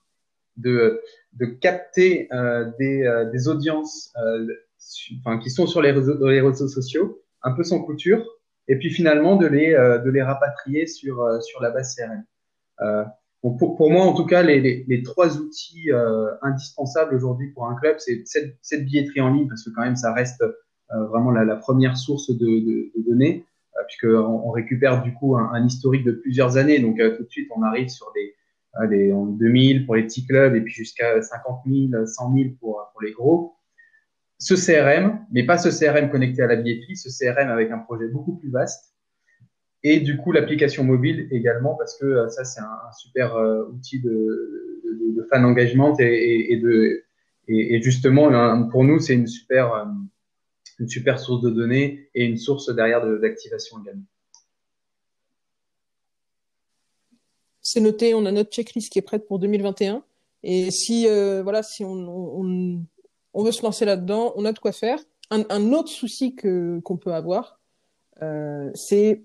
de, 0.57 1.01
de 1.35 1.45
capter 1.45 2.27
euh, 2.31 2.71
des, 2.79 3.03
euh, 3.03 3.29
des, 3.29 3.47
audiences 3.47 4.13
euh, 4.17 4.47
enfin, 5.19 5.37
qui 5.37 5.49
sont 5.49 5.67
sur 5.67 5.81
les 5.81 5.91
réseaux, 5.91 6.27
les 6.27 6.41
réseaux 6.41 6.67
sociaux, 6.67 7.21
un 7.43 7.51
peu 7.51 7.63
sans 7.63 7.81
couture, 7.81 8.25
et 8.67 8.77
puis 8.77 8.89
finalement 8.89 9.35
de 9.35 9.45
les, 9.45 9.71
de 9.71 10.09
les 10.09 10.23
rapatrier 10.23 10.87
sur, 10.87 11.43
sur 11.43 11.61
la 11.61 11.69
base 11.69 11.95
CRM. 11.95 12.23
Donc 13.43 13.59
pour, 13.59 13.75
pour, 13.75 13.91
moi, 13.91 14.03
en 14.03 14.13
tout 14.13 14.25
cas, 14.25 14.41
les, 14.41 14.59
les, 14.59 14.85
les 14.87 15.03
trois 15.03 15.37
outils 15.37 15.91
indispensables 16.41 17.13
aujourd'hui 17.13 17.51
pour 17.51 17.67
un 17.67 17.75
club, 17.75 17.97
c'est 17.99 18.23
cette, 18.25 18.55
cette, 18.63 18.85
billetterie 18.85 19.21
en 19.21 19.31
ligne, 19.31 19.47
parce 19.47 19.63
que 19.63 19.69
quand 19.69 19.83
même, 19.83 19.95
ça 19.95 20.11
reste 20.13 20.43
vraiment 20.89 21.29
la, 21.29 21.45
la, 21.45 21.55
première 21.57 21.95
source 21.95 22.31
de, 22.31 22.43
de, 22.43 22.91
de 22.97 23.07
données, 23.07 23.45
puisqu'on 23.87 24.17
on 24.17 24.49
récupère 24.49 25.03
du 25.03 25.13
coup 25.13 25.37
un, 25.37 25.51
un, 25.53 25.63
historique 25.63 26.03
de 26.03 26.13
plusieurs 26.13 26.57
années. 26.57 26.79
Donc 26.79 26.97
tout 26.97 27.23
de 27.23 27.29
suite, 27.29 27.51
on 27.55 27.61
arrive 27.61 27.89
sur 27.89 28.11
des, 28.15 28.33
des 28.89 29.11
2000 29.13 29.85
pour 29.85 29.95
les 29.95 30.03
petits 30.03 30.25
clubs 30.25 30.55
et 30.55 30.61
puis 30.61 30.73
jusqu'à 30.73 31.21
50 31.21 31.61
000, 31.65 32.05
100 32.05 32.33
000 32.33 32.49
pour, 32.59 32.89
pour 32.91 33.01
les 33.01 33.11
gros. 33.11 33.55
Ce 34.37 34.53
CRM, 34.53 35.25
mais 35.31 35.45
pas 35.45 35.57
ce 35.57 35.69
CRM 35.69 36.09
connecté 36.09 36.41
à 36.41 36.47
la 36.47 36.57
billetterie, 36.57 36.97
ce 36.97 37.09
CRM 37.09 37.49
avec 37.49 37.71
un 37.71 37.79
projet 37.79 38.07
beaucoup 38.07 38.35
plus 38.35 38.51
vaste. 38.51 38.95
Et 39.87 39.99
du 39.99 40.17
coup, 40.17 40.31
l'application 40.31 40.83
mobile 40.83 41.27
également, 41.29 41.75
parce 41.75 41.97
que 41.99 42.05
euh, 42.05 42.27
ça, 42.29 42.43
c'est 42.43 42.59
un, 42.59 42.91
super 42.97 43.35
euh, 43.35 43.65
outil 43.69 44.01
de, 44.01 44.09
de, 44.83 45.15
de, 45.15 45.27
fan 45.29 45.45
engagement 45.45 45.95
et, 45.99 46.53
et, 46.53 46.57
de, 46.57 47.03
et, 47.47 47.75
et 47.75 47.81
justement, 47.83 48.67
pour 48.69 48.83
nous, 48.83 48.99
c'est 48.99 49.13
une 49.13 49.27
super, 49.27 49.73
euh, 49.73 49.85
une 50.79 50.87
super 50.87 51.19
source 51.19 51.43
de 51.43 51.51
données 51.51 52.09
et 52.15 52.25
une 52.25 52.37
source 52.37 52.73
derrière 52.75 53.05
d'activation 53.19 53.77
également. 53.83 54.05
C'est 57.65 57.79
noté, 57.79 58.13
on 58.13 58.25
a 58.27 58.31
notre 58.31 58.51
checklist 58.51 58.91
qui 58.91 58.99
est 58.99 59.01
prête 59.01 59.27
pour 59.27 59.39
2021. 59.39 60.03
Et 60.43 60.69
si, 60.69 61.07
euh, 61.07 61.41
voilà, 61.41 61.63
si 61.63 61.83
on, 61.83 61.93
on, 61.93 62.85
on, 63.33 63.43
veut 63.43 63.51
se 63.51 63.63
lancer 63.63 63.85
là-dedans, 63.85 64.33
on 64.35 64.45
a 64.45 64.53
de 64.53 64.59
quoi 64.59 64.71
faire. 64.71 64.99
Un, 65.31 65.43
un 65.49 65.73
autre 65.73 65.89
souci 65.89 66.35
que 66.35 66.79
qu'on 66.83 66.97
peut 66.97 67.13
avoir, 67.15 67.59
euh, 68.21 68.69
c'est, 68.75 69.23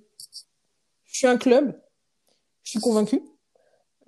je 1.05 1.19
suis 1.19 1.27
un 1.27 1.37
club, 1.37 1.79
je 2.63 2.71
suis 2.71 2.81
convaincu, 2.81 3.23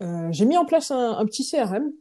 euh, 0.00 0.28
j'ai 0.30 0.46
mis 0.46 0.56
en 0.56 0.64
place 0.64 0.90
un, 0.90 1.18
un 1.18 1.26
petit 1.26 1.46
CRM, 1.46 1.92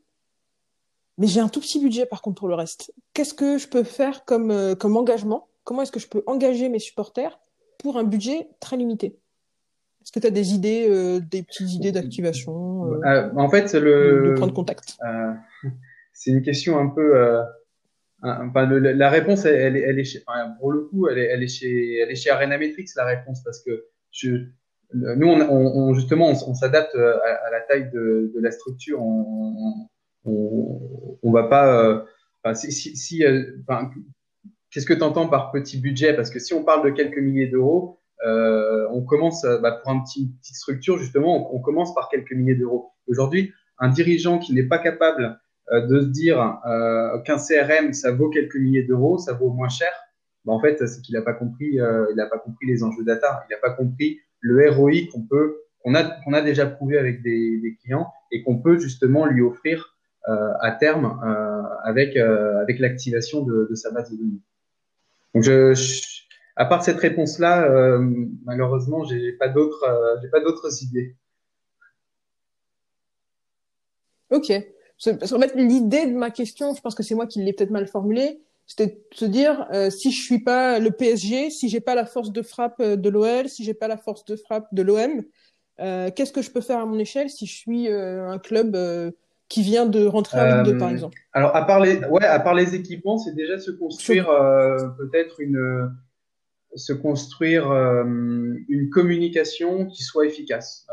mais 1.17 1.28
j'ai 1.28 1.41
un 1.41 1.50
tout 1.50 1.60
petit 1.60 1.80
budget 1.80 2.06
par 2.06 2.22
contre 2.22 2.39
pour 2.39 2.48
le 2.48 2.56
reste. 2.56 2.94
Qu'est-ce 3.13 3.34
que 3.34 3.58
je 3.58 3.67
peux 3.67 3.84
faire 3.84 4.24
comme, 4.24 4.52
euh, 4.52 4.74
comme 4.76 4.96
engagement? 4.96 5.50
Comment 5.65 5.82
est-ce 5.82 5.91
que 5.91 6.00
je 6.00 6.08
peux 6.08 6.24
engager 6.28 6.70
mes 6.70 6.80
supporters 6.80 7.41
pour 7.78 7.98
un 7.98 8.06
budget 8.06 8.48
très 8.62 8.78
limité? 8.78 9.20
Est-ce 10.12 10.19
que 10.19 10.28
tu 10.28 10.28
as 10.28 10.36
des 10.36 10.54
idées, 10.54 10.88
euh, 10.89 11.21
des 11.21 11.41
petites 11.41 11.71
idées 11.71 11.93
d'activation 11.93 12.86
euh, 12.86 13.00
euh, 13.06 13.30
En 13.38 13.47
fait, 13.47 13.74
le 13.74 14.32
de, 14.32 14.34
prendre 14.34 14.54
contact? 14.54 14.97
Euh, 15.06 15.32
c'est 16.12 16.32
une 16.32 16.41
question 16.41 16.78
un 16.78 16.89
peu. 16.89 17.15
Euh, 17.15 17.41
enfin, 18.21 18.65
le, 18.65 18.80
la 18.80 19.10
réponse, 19.10 19.45
elle, 19.45 19.56
elle, 19.56 19.78
elle 19.78 20.00
est 20.00 20.04
chez, 20.04 20.21
enfin, 20.28 20.52
pour 20.60 20.74
le 20.74 20.82
coup, 20.82 21.08
elle 21.08 21.17
est, 21.17 21.28
elle 21.28 21.43
est 21.43 21.47
chez, 21.47 22.00
elle 22.00 22.12
est 22.12 22.15
chez 22.15 22.30
Arena 22.30 22.58
Metrics 22.58 22.89
la 22.97 23.06
réponse 23.06 23.41
parce 23.41 23.63
que 23.63 23.86
je, 24.12 24.32
nous, 24.93 25.28
on, 25.28 25.39
on, 25.50 25.93
justement, 25.93 26.28
on, 26.28 26.50
on 26.50 26.54
s'adapte 26.56 26.93
à, 26.93 27.47
à, 27.47 27.52
la 27.52 27.62
taille 27.62 27.89
de, 27.93 28.34
de 28.36 28.41
la 28.41 28.52
structure. 28.52 29.02
On, 29.02 29.88
on, 30.26 31.17
on 31.24 31.32
va 31.32 31.43
pas. 31.43 32.06
Enfin, 32.43 32.54
si, 32.54 32.74
si, 32.74 32.97
si 32.97 33.24
enfin, 33.62 33.89
qu'est-ce 34.71 34.86
que 34.86 34.93
tu 34.93 35.04
entends 35.04 35.30
par 35.30 35.54
petit 35.54 35.80
budget? 35.80 36.13
Parce 36.13 36.30
que 36.30 36.39
si 36.39 36.54
on 36.54 36.65
parle 36.65 36.84
de 36.84 36.89
quelques 36.89 37.19
milliers 37.19 37.47
d'euros, 37.47 38.01
euh, 38.26 38.88
on 38.92 39.02
commence 39.02 39.44
euh, 39.46 39.58
bah, 39.60 39.72
pour 39.72 39.92
un 39.92 40.00
petit, 40.02 40.24
une 40.24 40.34
petite 40.38 40.56
structure 40.56 40.98
justement, 40.98 41.54
on, 41.54 41.60
commence 41.60 41.94
par 41.96 42.10
quelques 42.10 42.34
milliers 42.34 42.56
d'euros. 42.56 42.92
Aujourd'hui, 43.08 43.52
un 43.80 43.90
dirigeant 43.90 44.38
qui 44.38 44.54
n'est 44.54 44.68
pas 44.68 44.78
capable 44.78 45.40
euh, 45.72 45.88
de 45.88 46.02
se 46.02 46.06
dire 46.08 46.60
qu'un 47.26 47.38
CRM 47.38 47.94
ça 47.94 48.12
vaut 48.12 48.30
quelques 48.30 48.56
milliers 48.56 48.84
d'euros, 48.84 49.18
ça 49.18 49.34
vaut 49.34 49.50
moins 49.50 49.70
cher, 49.70 49.92
bah, 50.46 50.54
en 50.54 50.60
fait 50.60 50.86
c'est 50.86 51.02
qu'il 51.02 51.16
n'a 51.16 51.24
pas 51.24 51.34
compris, 51.34 51.74
il 51.74 52.14
n'a 52.16 52.28
pas 52.28 52.38
compris 52.38 52.68
les 52.68 52.84
enjeux 52.84 53.04
data, 53.04 53.44
il 53.50 53.54
n'a 53.54 53.60
pas 53.60 53.72
compris 53.72 54.20
le 54.40 54.70
ROI 54.70 55.08
qu'on 55.12 55.24
peut, 55.24 55.58
qu'on 55.84 55.96
a, 55.96 56.04
qu'on 56.04 56.34
a 56.34 56.42
déjà 56.42 56.68
prouvé 56.68 57.00
avec 57.00 57.24
des, 57.24 57.78
clients 57.82 58.08
et 58.32 58.44
qu'on 58.44 58.58
peut 58.58 58.78
justement 58.78 59.26
lui 59.26 59.42
offrir 59.42 59.96
à 60.28 60.72
terme 60.80 61.20
avec 61.84 62.16
avec 62.18 62.80
l'activation 62.80 63.44
de, 63.44 63.74
sa 63.74 63.92
base 63.92 64.12
de 64.12 64.18
données. 64.18 64.42
À 66.62 66.65
part 66.65 66.84
cette 66.84 67.00
réponse-là, 67.00 67.63
euh, 67.63 68.08
malheureusement, 68.45 69.04
j'ai 69.04 69.32
pas 69.32 69.47
d'autres, 69.47 69.84
euh, 69.84 70.17
j'ai 70.21 70.30
pas 70.30 70.41
d'autres 70.41 70.84
idées. 70.84 71.15
Ok. 74.30 74.54
Parce 75.04 75.32
qu'en 75.32 75.39
fait, 75.39 75.56
l'idée 75.56 76.06
de 76.06 76.15
ma 76.15 76.30
question, 76.30 76.76
je 76.76 76.82
pense 76.82 76.93
que 76.93 77.02
c'est 77.02 77.15
moi 77.15 77.26
qui 77.26 77.41
l'ai 77.41 77.54
peut-être 77.54 77.71
mal 77.71 77.88
formulée, 77.88 78.41
c'était 78.67 79.02
de 79.12 79.17
se 79.17 79.26
dire 79.26 79.67
euh, 79.74 79.89
si 79.89 80.12
je 80.12 80.21
suis 80.21 80.43
pas 80.43 80.78
le 80.78 80.91
PSG, 80.91 81.50
si 81.50 81.67
j'ai 81.67 81.80
pas 81.80 81.95
la 81.95 82.06
force 82.06 82.32
de 82.32 82.43
frappe 82.43 82.80
de 82.80 83.10
l'OL, 83.10 83.50
si 83.50 83.63
j'ai 83.63 83.74
pas 83.74 83.88
la 83.88 83.97
force 83.97 84.24
de 84.26 84.36
frappe 84.36 84.67
de 84.71 84.84
l'OM, 84.84 85.24
qu'est-ce 85.80 86.32
que 86.32 86.43
je 86.43 86.52
peux 86.52 86.62
faire 86.62 86.78
à 86.78 86.86
mon 86.86 87.00
échelle 87.00 87.32
si 87.32 87.47
je 87.47 87.56
suis 87.56 87.89
un 87.89 88.38
club 88.38 88.78
qui 89.50 89.63
vient 89.63 89.88
de 89.88 90.06
rentrer 90.06 90.39
en 90.39 90.58
Ligue 90.58 90.74
2, 90.74 90.78
par 90.78 90.91
exemple? 90.91 91.17
Alors, 91.34 91.56
à 91.56 91.65
part 91.65 91.80
les, 91.80 91.97
ouais, 92.06 92.24
à 92.24 92.39
part 92.39 92.54
les 92.54 92.76
équipements, 92.76 93.17
c'est 93.17 93.34
déjà 93.34 93.58
se 93.58 93.71
construire 93.71 94.28
peut-être 95.00 95.41
une 95.41 95.89
se 96.76 96.94
construire 96.94 97.72
une 97.72 98.90
communication 98.92 99.88
qui 99.88 100.04
soit 100.04 100.26
efficace. 100.26 100.88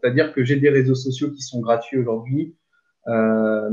C'est-à-dire 0.00 0.32
que 0.32 0.44
j'ai 0.44 0.56
des 0.56 0.70
réseaux 0.70 0.94
sociaux 0.94 1.30
qui 1.30 1.42
sont 1.42 1.60
gratuits 1.60 1.98
aujourd'hui. 1.98 2.56
Euh, 3.08 3.70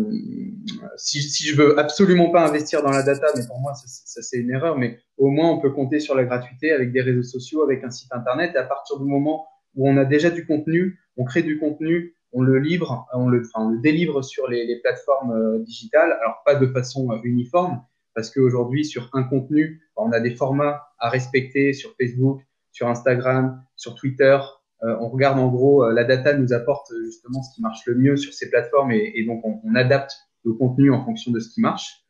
si, 0.96 1.22
si, 1.22 1.46
je 1.46 1.56
veux 1.56 1.80
absolument 1.80 2.30
pas 2.30 2.48
investir 2.48 2.84
dans 2.84 2.92
la 2.92 3.02
data, 3.02 3.28
mais 3.36 3.42
pour 3.48 3.60
moi 3.60 3.74
ça, 3.74 4.22
c'est 4.22 4.38
une 4.38 4.52
erreur, 4.52 4.78
mais 4.78 5.00
au 5.18 5.30
moins 5.30 5.50
on 5.50 5.60
peut 5.60 5.72
compter 5.72 6.00
sur 6.00 6.14
la 6.14 6.24
gratuité 6.24 6.72
avec 6.72 6.92
des 6.92 7.02
réseaux 7.02 7.24
sociaux, 7.24 7.64
avec 7.64 7.84
un 7.84 7.90
site 7.90 8.12
internet. 8.14 8.52
Et 8.54 8.60
à 8.60 8.64
partir 8.64 9.00
du 9.00 9.06
moment 9.06 9.48
où 9.76 9.90
on 9.90 9.98
a 9.98 10.06
déjà 10.06 10.30
du 10.30 10.46
contenu, 10.46 11.00
on 11.18 11.24
crée 11.24 11.42
du 11.42 11.58
contenu, 11.58 12.16
on 12.32 12.42
le 12.42 12.60
livre, 12.60 13.08
on 13.14 13.28
le, 13.28 13.42
délivre 13.82 14.22
sur 14.22 14.48
les, 14.48 14.80
plateformes 14.82 15.32
euh, 15.32 15.60
digitales. 15.64 16.16
Alors 16.22 16.42
pas 16.46 16.56
de 16.56 16.68
façon 16.68 17.12
euh, 17.12 17.18
uniforme, 17.24 17.82
parce 18.16 18.30
qu'aujourd'hui 18.30 18.86
sur 18.86 19.10
un 19.14 19.24
contenu, 19.24 19.82
on 19.96 20.12
a 20.12 20.20
des 20.20 20.36
formats 20.36 20.82
à 21.00 21.10
respecter 21.10 21.74
sur 21.74 21.96
Facebook, 22.00 22.42
sur 22.72 22.88
Instagram, 22.88 23.64
sur 23.76 23.96
Twitter, 23.96 24.40
euh, 24.84 24.98
on 25.00 25.10
regarde 25.10 25.40
en 25.40 25.48
gros, 25.48 25.86
euh, 25.86 25.94
la 25.94 26.04
data 26.04 26.34
nous 26.34 26.52
apporte 26.52 26.92
euh, 26.92 27.06
justement 27.06 27.42
ce 27.42 27.56
qui 27.56 27.62
marche 27.62 27.86
le 27.86 27.96
mieux 27.96 28.18
sur 28.18 28.34
ces 28.34 28.50
plateformes 28.50 28.92
et, 28.92 29.24
donc 29.26 29.42
on, 29.46 29.76
adapte 29.76 30.12
le 30.44 30.54
contenu 30.54 30.92
en 30.92 31.04
fonction 31.06 31.32
de 31.32 31.40
ce 31.40 31.50
qui 31.50 31.62
marche. 31.62 32.06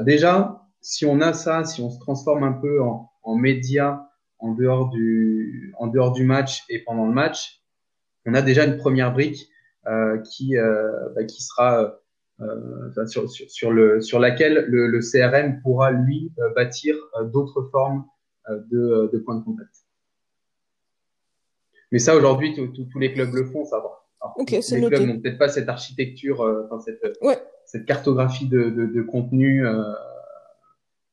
déjà, 0.00 0.62
si 0.80 1.04
on 1.04 1.20
a 1.20 1.32
ça, 1.34 1.64
si 1.64 1.82
on 1.82 1.90
se 1.90 1.98
transforme 2.00 2.42
un 2.42 2.52
peu 2.52 2.82
en, 2.82 3.10
en 3.22 3.36
média 3.36 4.08
en 4.38 4.52
dehors 4.52 4.88
du 4.88 5.74
en 5.78 5.86
dehors 5.86 6.12
du 6.12 6.24
match 6.24 6.64
et 6.68 6.82
pendant 6.82 7.06
le 7.06 7.12
match, 7.12 7.62
on 8.26 8.34
a 8.34 8.40
déjà 8.40 8.64
une 8.64 8.78
première 8.78 9.12
brique 9.12 9.48
qui 10.24 10.56
bah, 10.56 11.24
qui 11.24 11.42
sera 11.42 11.94
sur, 13.06 13.30
sur, 13.30 13.70
le 13.70 14.00
sur 14.00 14.18
laquelle 14.18 14.66
le, 14.68 14.88
le 14.88 15.00
CRM 15.00 15.60
pourra 15.62 15.92
lui 15.92 16.32
bâtir 16.54 16.96
d'autres 17.32 17.68
formes 17.70 18.04
de, 18.48 19.10
de 19.12 19.18
points 19.18 19.36
de 19.36 19.44
contact. 19.44 19.84
Mais 21.94 22.00
ça, 22.00 22.16
aujourd'hui, 22.16 22.52
tous 22.54 22.98
les 22.98 23.12
clubs 23.12 23.32
le 23.32 23.44
font, 23.44 23.64
ça 23.64 23.78
va. 23.78 24.04
Alors, 24.20 24.34
okay, 24.38 24.58
les 24.72 24.86
clubs 24.88 25.06
n'ont 25.06 25.20
peut-être 25.20 25.38
pas 25.38 25.48
cette 25.48 25.68
architecture, 25.68 26.40
euh, 26.42 26.66
cette, 26.84 27.00
cette, 27.66 27.84
cartographie 27.84 28.48
de, 28.48 28.70
de, 28.70 28.86
de 28.86 29.02
contenu 29.02 29.64
euh, 29.64 29.80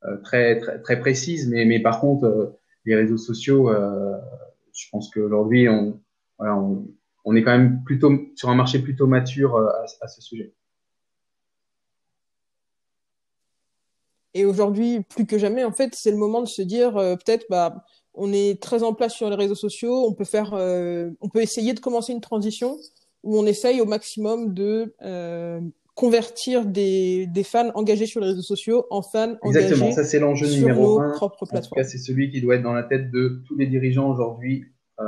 euh, 0.06 0.18
très, 0.24 0.58
très, 0.58 0.82
très 0.82 1.00
précise. 1.00 1.48
Mais, 1.50 1.66
mais 1.66 1.80
par 1.82 2.00
contre, 2.00 2.58
les 2.86 2.96
réseaux 2.96 3.18
sociaux, 3.18 3.72
je 3.72 4.86
pense 4.92 5.12
qu'aujourd'hui, 5.12 5.70
on, 5.70 6.02
voilà, 6.40 6.58
on, 6.58 6.88
on, 7.26 7.36
est 7.36 7.44
quand 7.44 7.56
même 7.56 7.84
plutôt 7.84 8.12
sur 8.36 8.50
un 8.50 8.56
marché 8.56 8.80
plutôt 8.80 9.06
mature 9.06 9.58
à, 9.58 9.86
à 10.02 10.08
ce 10.08 10.20
sujet. 10.20 10.56
Et 14.34 14.46
aujourd'hui, 14.46 15.02
plus 15.02 15.26
que 15.26 15.38
jamais, 15.38 15.64
en 15.64 15.72
fait, 15.72 15.94
c'est 15.94 16.12
le 16.12 16.18
moment 16.18 16.42
de 16.42 16.48
se 16.48 16.62
dire, 16.62 16.94
peut-être, 16.94 17.46
bah, 17.50 17.84
on 18.14 18.34
est 18.34 18.62
très 18.62 18.84
en 18.84 18.94
place 18.94 19.14
sur 19.14 19.30
les 19.30 19.36
réseaux 19.36 19.56
sociaux. 19.56 20.06
On 20.08 20.14
peut 20.14 20.26
faire, 20.26 20.54
euh, 20.54 21.10
on 21.22 21.30
peut 21.30 21.42
essayer 21.42 21.74
de 21.74 21.80
commencer 21.80 22.14
une 22.14 22.22
transition 22.22 22.78
où 23.24 23.38
on 23.38 23.46
essaye 23.46 23.82
au 23.82 23.86
maximum 23.86 24.54
de 24.54 24.94
euh, 25.02 25.62
convertir 25.96 26.66
des, 26.66 27.28
des, 27.28 27.44
fans 27.44 27.72
engagés 27.76 28.08
sur 28.08 28.20
les 28.20 28.28
réseaux 28.28 28.42
sociaux 28.42 28.86
en 28.90 29.02
fans 29.02 29.36
Exactement, 29.44 29.92
ça 29.92 30.04
c'est 30.04 30.20
l'enjeu 30.20 30.48
numéro 30.48 31.00
un. 31.00 31.12
Propres 31.12 31.48
en 31.52 31.62
tout 31.62 31.76
cas, 31.76 31.84
c'est 31.84 32.00
celui 32.00 32.32
qui 32.32 32.42
doit 32.42 32.56
être 32.56 32.64
dans 32.64 32.74
la 32.74 32.84
tête 32.84 33.12
de 33.12 33.44
tous 33.48 33.56
les 33.56 33.68
dirigeants 33.68 34.10
aujourd'hui 34.10 34.66
euh, 35.00 35.06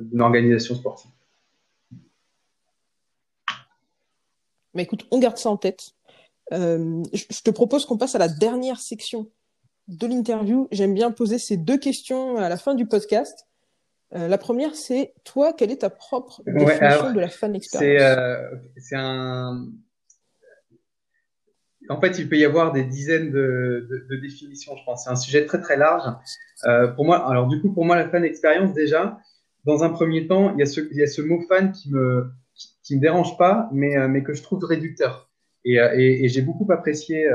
d'une 0.00 0.20
organisation 0.20 0.74
sportive. 0.74 1.10
Mais 4.74 4.82
écoute, 4.82 5.06
on 5.10 5.18
garde 5.18 5.38
ça 5.38 5.48
en 5.48 5.56
tête. 5.56 5.95
Euh, 6.52 7.02
je 7.12 7.42
te 7.42 7.50
propose 7.50 7.86
qu'on 7.86 7.98
passe 7.98 8.14
à 8.14 8.18
la 8.18 8.28
dernière 8.28 8.78
section 8.78 9.28
de 9.88 10.06
l'interview, 10.06 10.68
j'aime 10.72 10.94
bien 10.94 11.10
poser 11.10 11.38
ces 11.38 11.56
deux 11.56 11.78
questions 11.78 12.36
à 12.36 12.48
la 12.48 12.56
fin 12.56 12.74
du 12.74 12.86
podcast. 12.86 13.46
Euh, 14.14 14.28
la 14.28 14.38
première, 14.38 14.74
c'est 14.74 15.14
toi, 15.24 15.52
quelle 15.52 15.70
est 15.70 15.78
ta 15.78 15.90
propre 15.90 16.42
définition 16.46 17.12
de 17.12 17.20
la 17.20 17.28
fan 17.28 17.54
experience 17.54 18.02
euh, 18.02 18.50
C'est 18.76 18.96
un. 18.96 19.66
En 21.88 22.00
fait, 22.00 22.18
il 22.18 22.28
peut 22.28 22.36
y 22.36 22.44
avoir 22.44 22.72
des 22.72 22.82
dizaines 22.82 23.30
de, 23.30 23.88
de, 24.08 24.16
définitions, 24.16 24.76
je 24.76 24.84
pense. 24.84 25.04
C'est 25.04 25.10
un 25.10 25.16
sujet 25.16 25.46
très 25.46 25.60
très 25.60 25.76
large. 25.76 26.02
Pour 26.96 27.04
moi, 27.04 27.28
alors 27.28 27.46
du 27.46 27.60
coup, 27.60 27.72
pour 27.72 27.84
moi, 27.84 27.94
la 27.94 28.08
fan 28.08 28.24
expérience, 28.24 28.72
déjà, 28.72 29.18
dans 29.64 29.84
un 29.84 29.90
premier 29.90 30.26
temps, 30.26 30.52
il 30.54 30.58
y 30.58 30.62
a 30.62 30.66
ce, 30.66 30.80
il 30.80 30.96
y 30.96 31.02
a 31.02 31.06
ce 31.06 31.22
mot 31.22 31.40
fan 31.48 31.70
qui 31.70 31.92
me 31.92 32.28
qui, 32.82 32.96
me 32.96 33.00
dérange 33.00 33.36
pas, 33.36 33.68
mais 33.72 34.08
mais 34.08 34.24
que 34.24 34.34
je 34.34 34.42
trouve 34.42 34.64
réducteur. 34.64 35.25
Et, 35.66 35.74
et, 35.74 36.24
et 36.24 36.28
j'ai 36.28 36.40
beaucoup 36.40 36.70
apprécié 36.72 37.28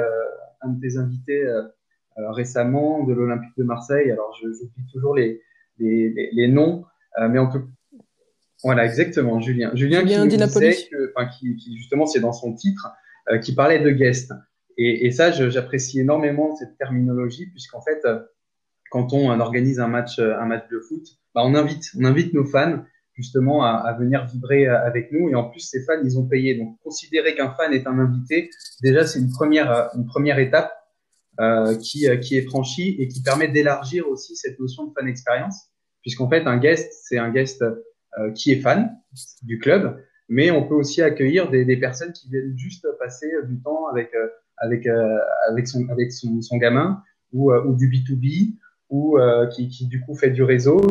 un 0.61 0.69
de 0.69 0.81
tes 0.81 0.97
invités 0.97 1.45
euh, 2.17 2.29
récemment 2.31 3.05
de 3.05 3.13
l'Olympique 3.13 3.55
de 3.57 3.63
Marseille. 3.63 4.11
Alors, 4.11 4.35
je 4.41 4.51
j'oublie 4.51 4.85
toujours 4.91 5.15
les, 5.15 5.41
les, 5.79 6.29
les, 6.33 6.47
noms, 6.49 6.83
euh, 7.19 7.29
mais 7.29 7.39
en 7.39 7.49
tout 7.49 7.63
voilà, 8.63 8.85
exactement, 8.85 9.39
Julien. 9.39 9.71
Julien, 9.73 10.01
qui, 10.01 10.27
disait 10.27 10.75
que, 10.91 11.13
enfin, 11.15 11.27
qui, 11.29 11.55
qui, 11.55 11.77
justement, 11.77 12.05
c'est 12.05 12.19
dans 12.19 12.33
son 12.33 12.53
titre, 12.53 12.91
euh, 13.29 13.39
qui 13.39 13.55
parlait 13.55 13.79
de 13.79 13.89
guest. 13.89 14.33
Et, 14.77 15.07
et 15.07 15.11
ça, 15.11 15.31
j'apprécie 15.31 16.01
énormément 16.01 16.55
cette 16.57 16.77
terminologie, 16.77 17.47
puisqu'en 17.47 17.81
fait, 17.81 18.05
quand 18.91 19.13
on 19.13 19.39
organise 19.39 19.79
un 19.79 19.87
match, 19.87 20.19
un 20.19 20.45
match 20.45 20.67
de 20.69 20.79
foot, 20.79 21.03
bah, 21.33 21.41
on 21.43 21.55
invite, 21.55 21.85
on 21.97 22.05
invite 22.05 22.33
nos 22.33 22.45
fans 22.45 22.83
justement 23.21 23.63
à, 23.63 23.69
à, 23.69 23.93
venir 23.93 24.25
vibrer 24.25 24.67
avec 24.67 25.11
nous. 25.11 25.29
Et 25.29 25.35
en 25.35 25.45
plus, 25.45 25.61
ces 25.61 25.83
fans, 25.83 26.01
ils 26.03 26.17
ont 26.17 26.27
payé. 26.27 26.55
Donc, 26.55 26.77
considérer 26.83 27.35
qu'un 27.35 27.51
fan 27.51 27.73
est 27.73 27.87
un 27.87 27.97
invité, 27.99 28.49
déjà, 28.81 29.05
c'est 29.05 29.19
une 29.19 29.29
première, 29.29 29.89
une 29.95 30.05
première 30.05 30.39
étape 30.39 30.71
euh, 31.39 31.77
qui, 31.77 32.09
euh, 32.09 32.17
qui 32.17 32.35
est 32.35 32.41
franchi 32.41 32.97
et 32.99 33.07
qui 33.07 33.23
permet 33.23 33.47
d'élargir 33.47 34.07
aussi 34.09 34.35
cette 34.35 34.59
notion 34.59 34.85
de 34.85 34.93
fan 34.93 35.07
expérience, 35.07 35.69
puisqu'en 36.01 36.29
fait 36.29 36.45
un 36.45 36.57
guest 36.57 36.91
c'est 37.05 37.17
un 37.17 37.31
guest 37.31 37.63
euh, 37.63 38.31
qui 38.33 38.51
est 38.51 38.57
fan 38.57 38.97
du 39.41 39.57
club, 39.57 40.03
mais 40.27 40.51
on 40.51 40.67
peut 40.67 40.75
aussi 40.75 41.01
accueillir 41.01 41.49
des, 41.49 41.63
des 41.63 41.77
personnes 41.77 42.11
qui 42.11 42.29
viennent 42.29 42.55
juste 42.57 42.85
passer 42.99 43.31
du 43.47 43.61
temps 43.61 43.87
avec 43.87 44.11
avec 44.57 44.85
avec 45.47 45.67
son 45.69 45.87
avec 45.87 46.11
son, 46.11 46.41
son 46.41 46.57
gamin 46.57 47.01
ou, 47.31 47.53
ou 47.53 47.75
du 47.75 47.89
B2B 47.89 48.57
ou 48.89 49.17
qui, 49.51 49.69
qui 49.69 49.87
du 49.87 50.01
coup 50.01 50.15
fait 50.15 50.31
du 50.31 50.43
réseau 50.43 50.81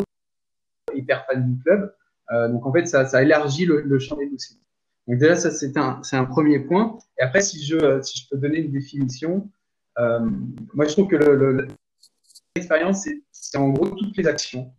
hyper 0.94 1.26
fan 1.26 1.46
du 1.46 1.62
club. 1.62 1.94
Donc 2.30 2.64
en 2.64 2.72
fait 2.72 2.86
ça, 2.86 3.06
ça 3.06 3.22
élargit 3.22 3.66
le, 3.66 3.80
le 3.80 3.98
champ 3.98 4.16
des 4.16 4.28
dossiers. 4.28 4.56
Donc 5.08 5.18
déjà 5.18 5.36
ça 5.36 5.50
c'est 5.50 5.76
un 5.76 6.00
un 6.12 6.24
premier 6.24 6.60
point. 6.60 6.98
Et 7.18 7.22
après 7.22 7.40
si 7.40 7.64
je 7.64 8.00
si 8.02 8.20
je 8.20 8.28
peux 8.30 8.36
donner 8.36 8.58
une 8.58 8.70
définition, 8.70 9.50
euh, 9.98 10.20
moi, 10.74 10.86
je 10.86 10.92
trouve 10.92 11.08
que 11.08 11.68
l'expérience, 12.56 13.08
c'est 13.32 13.58
en 13.58 13.70
gros 13.70 13.88
toutes 13.88 14.16
les 14.16 14.26
actions 14.26 14.72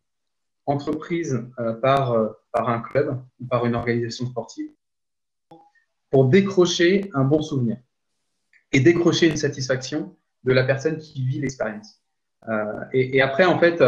entreprises 0.65 1.43
euh, 1.59 1.73
par, 1.73 2.13
euh, 2.13 2.29
par 2.51 2.69
un 2.69 2.81
club 2.81 3.21
ou 3.39 3.45
par 3.45 3.65
une 3.65 3.75
organisation 3.75 4.25
sportive 4.25 4.69
pour 6.09 6.25
décrocher 6.25 7.09
un 7.13 7.23
bon 7.23 7.41
souvenir 7.41 7.77
et 8.71 8.79
décrocher 8.79 9.29
une 9.29 9.37
satisfaction 9.37 10.15
de 10.43 10.53
la 10.53 10.63
personne 10.63 10.97
qui 10.97 11.25
vit 11.25 11.39
l'expérience. 11.39 12.01
Et, 12.91 13.17
et, 13.17 13.21
après, 13.21 13.45
en 13.45 13.59
fait, 13.59 13.81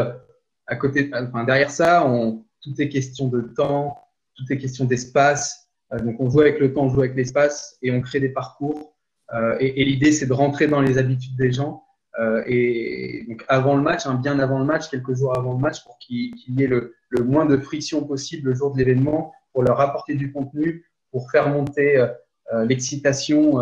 à 0.67 0.75
côté, 0.75 1.09
enfin, 1.13 1.43
derrière 1.43 1.71
ça, 1.71 2.05
on, 2.05 2.45
tout 2.63 2.73
est 2.79 2.89
question 2.89 3.27
de 3.27 3.41
temps, 3.41 3.97
tout 4.35 4.45
est 4.51 4.57
question 4.57 4.85
d'espace. 4.85 5.69
donc, 5.91 6.19
on 6.19 6.29
joue 6.29 6.41
avec 6.41 6.59
le 6.59 6.73
temps, 6.73 6.85
on 6.85 6.89
joue 6.89 7.01
avec 7.01 7.15
l'espace 7.15 7.77
et 7.81 7.91
on 7.91 8.01
crée 8.01 8.19
des 8.19 8.29
parcours 8.29 8.93
euh, 9.33 9.55
et, 9.59 9.81
et 9.81 9.85
l'idée, 9.85 10.11
c'est 10.11 10.25
de 10.25 10.33
rentrer 10.33 10.67
dans 10.67 10.81
les 10.81 10.97
habitudes 10.97 11.35
des 11.35 11.51
gens. 11.51 11.83
Euh, 12.19 12.43
et 12.45 13.25
donc 13.27 13.43
avant 13.47 13.75
le 13.75 13.81
match, 13.81 14.05
hein, 14.05 14.19
bien 14.21 14.37
avant 14.39 14.59
le 14.59 14.65
match, 14.65 14.89
quelques 14.89 15.15
jours 15.15 15.37
avant 15.37 15.53
le 15.53 15.59
match, 15.59 15.83
pour 15.83 15.97
qu'il 15.97 16.31
y 16.47 16.63
ait 16.63 16.67
le, 16.67 16.93
le, 17.09 17.23
moins 17.23 17.45
de 17.45 17.57
friction 17.57 18.03
possible 18.03 18.49
le 18.49 18.55
jour 18.55 18.71
de 18.71 18.77
l'événement, 18.77 19.33
pour 19.51 19.63
leur 19.63 19.79
apporter 19.79 20.13
du 20.13 20.31
contenu, 20.31 20.85
pour 21.11 21.31
faire 21.31 21.49
monter 21.49 21.97
euh, 21.97 22.65
l'excitation 22.65 23.57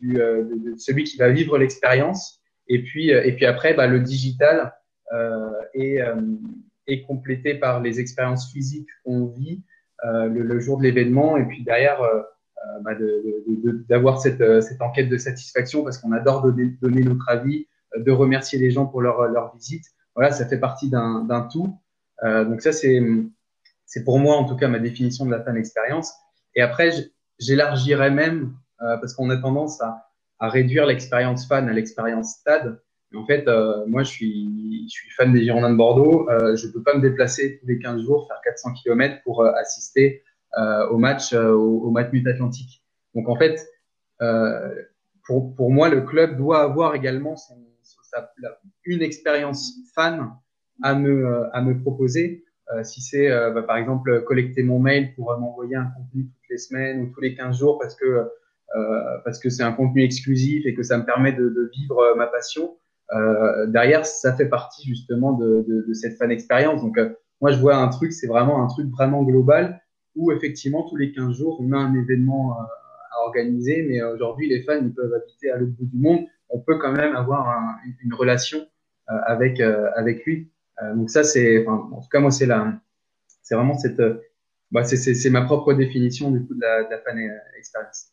de, 0.00 0.74
celui 0.78 1.04
qui 1.04 1.16
va 1.16 1.30
vivre 1.30 1.58
l'expérience. 1.58 2.40
Et 2.68 2.82
puis, 2.82 3.10
et 3.10 3.32
puis 3.34 3.46
après, 3.46 3.74
bah, 3.74 3.86
le 3.86 4.00
digital 4.00 4.74
est, 5.74 6.00
est 6.86 7.02
complété 7.02 7.54
par 7.54 7.80
les 7.80 8.00
expériences 8.00 8.50
physiques 8.52 8.88
qu'on 9.04 9.26
vit 9.26 9.62
le, 10.04 10.42
le, 10.42 10.60
jour 10.60 10.78
de 10.78 10.84
l'événement. 10.84 11.36
Et 11.36 11.44
puis 11.44 11.64
derrière, 11.64 12.00
euh, 12.66 12.80
bah, 12.80 12.92
d'avoir 13.88 14.20
cette, 14.20 14.40
euh, 14.40 14.60
cette, 14.60 14.80
enquête 14.80 15.08
de 15.08 15.18
satisfaction 15.18 15.84
parce 15.84 15.98
qu'on 15.98 16.12
adore 16.12 16.42
donner, 16.42 16.76
donner, 16.80 17.02
notre 17.02 17.28
avis, 17.28 17.66
euh, 17.94 18.02
de 18.02 18.10
remercier 18.10 18.58
les 18.58 18.70
gens 18.70 18.86
pour 18.86 19.02
leur, 19.02 19.28
leur 19.28 19.54
visite. 19.54 19.84
Voilà, 20.14 20.32
ça 20.32 20.46
fait 20.46 20.58
partie 20.58 20.88
d'un 20.88 21.48
tout. 21.52 21.78
donc 22.22 22.62
ça, 22.62 22.72
c'est 22.72 23.02
c'est 23.84 24.02
pour 24.02 24.18
moi 24.18 24.36
en 24.36 24.44
tout 24.44 24.56
cas 24.56 24.66
ma 24.66 24.78
définition 24.78 25.26
de 25.26 25.30
la 25.30 25.42
fan 25.42 25.58
expérience. 25.58 26.14
Et 26.54 26.62
après, 26.62 26.90
j'élargirais 27.38 28.10
même 28.10 28.54
parce 28.78 29.12
qu'on 29.12 29.28
a 29.28 29.36
tendance 29.36 29.82
à, 29.82 30.08
à 30.38 30.48
réduire 30.48 30.86
l'expérience 30.86 31.46
fan 31.46 31.68
à 31.68 31.72
l'expérience 31.74 32.36
stade. 32.36 32.80
En 33.14 33.24
fait, 33.24 33.46
euh, 33.48 33.86
moi, 33.86 34.02
je 34.02 34.10
suis, 34.10 34.88
je 34.88 34.92
suis 34.92 35.10
fan 35.10 35.32
des 35.32 35.44
Girondins 35.44 35.70
de 35.70 35.76
Bordeaux. 35.76 36.28
Euh, 36.28 36.56
je 36.56 36.66
peux 36.68 36.82
pas 36.82 36.96
me 36.96 37.00
déplacer 37.00 37.58
tous 37.58 37.66
les 37.66 37.78
15 37.78 38.02
jours, 38.02 38.26
faire 38.28 38.40
400 38.42 38.74
km 38.82 39.22
pour 39.22 39.44
assister 39.44 40.22
euh, 40.58 40.88
au 40.88 40.98
match 40.98 41.32
au, 41.32 41.82
au 41.82 41.90
Matmut 41.90 42.26
Atlantique. 42.26 42.82
Donc 43.14 43.28
en 43.28 43.36
fait, 43.36 43.60
pour, 45.24 45.54
pour 45.54 45.70
moi, 45.70 45.88
le 45.88 46.02
club 46.02 46.36
doit 46.36 46.62
avoir 46.62 46.94
également 46.94 47.36
son, 47.36 47.54
sa, 47.82 48.32
une 48.84 49.02
expérience 49.02 49.74
fan 49.94 50.32
à 50.82 50.94
me, 50.94 51.48
à 51.54 51.62
me 51.62 51.80
proposer. 51.80 52.44
Euh, 52.74 52.82
si 52.82 53.00
c'est 53.00 53.30
euh, 53.30 53.52
bah, 53.52 53.62
par 53.62 53.76
exemple 53.76 54.22
collecter 54.22 54.64
mon 54.64 54.80
mail 54.80 55.14
pour 55.14 55.36
m'envoyer 55.38 55.76
un 55.76 55.86
contenu 55.96 56.24
toutes 56.24 56.50
les 56.50 56.58
semaines 56.58 57.00
ou 57.02 57.06
tous 57.14 57.20
les 57.20 57.36
15 57.36 57.56
jours 57.56 57.78
parce 57.78 57.94
que 57.94 58.28
parce 59.24 59.38
que 59.38 59.48
c'est 59.48 59.62
un 59.62 59.72
contenu 59.72 60.02
exclusif 60.02 60.66
et 60.66 60.74
que 60.74 60.82
ça 60.82 60.98
me 60.98 61.04
permet 61.04 61.32
de, 61.32 61.48
de 61.48 61.70
vivre 61.72 62.14
ma 62.16 62.26
passion. 62.26 62.76
Derrière, 63.68 64.04
ça 64.04 64.34
fait 64.34 64.48
partie 64.48 64.86
justement 64.88 65.32
de, 65.32 65.64
de, 65.68 65.84
de 65.86 65.94
cette 65.94 66.16
fan 66.18 66.30
expérience. 66.30 66.82
Donc 66.82 66.98
moi, 67.40 67.52
je 67.52 67.58
vois 67.58 67.76
un 67.76 67.88
truc, 67.88 68.12
c'est 68.12 68.26
vraiment 68.26 68.62
un 68.62 68.66
truc 68.66 68.90
vraiment 68.90 69.22
global 69.22 69.80
où 70.14 70.32
effectivement 70.32 70.88
tous 70.88 70.96
les 70.96 71.12
15 71.12 71.36
jours, 71.36 71.58
on 71.60 71.72
a 71.72 71.76
un 71.76 71.94
événement 71.94 72.58
à 72.58 72.68
organiser. 73.26 73.86
Mais 73.88 74.02
aujourd'hui, 74.02 74.48
les 74.48 74.62
fans 74.62 74.80
ils 74.82 74.92
peuvent 74.92 75.12
habiter 75.14 75.50
à 75.50 75.56
l'autre 75.58 75.72
bout 75.78 75.86
du 75.86 75.98
monde. 75.98 76.26
On 76.48 76.58
peut 76.60 76.78
quand 76.78 76.92
même 76.92 77.14
avoir 77.14 77.48
un, 77.48 77.76
une 78.02 78.14
relation 78.14 78.66
avec 79.06 79.60
avec 79.60 80.24
lui. 80.24 80.50
Euh, 80.82 80.94
donc 80.94 81.10
ça, 81.10 81.24
c'est, 81.24 81.66
enfin, 81.66 81.88
en 81.92 82.00
tout 82.00 82.08
cas, 82.08 82.20
moi, 82.20 82.30
c'est 82.30 82.46
la, 82.46 82.80
c'est 83.42 83.54
vraiment 83.54 83.78
cette, 83.78 84.00
euh, 84.00 84.20
bah, 84.70 84.84
c'est 84.84 85.30
ma 85.30 85.42
propre 85.42 85.72
définition 85.74 86.30
du 86.30 86.44
coup 86.44 86.54
de 86.54 86.60
la, 86.60 86.84
de 86.84 86.90
la 86.90 86.98
fan 86.98 87.18
experience. 87.56 88.12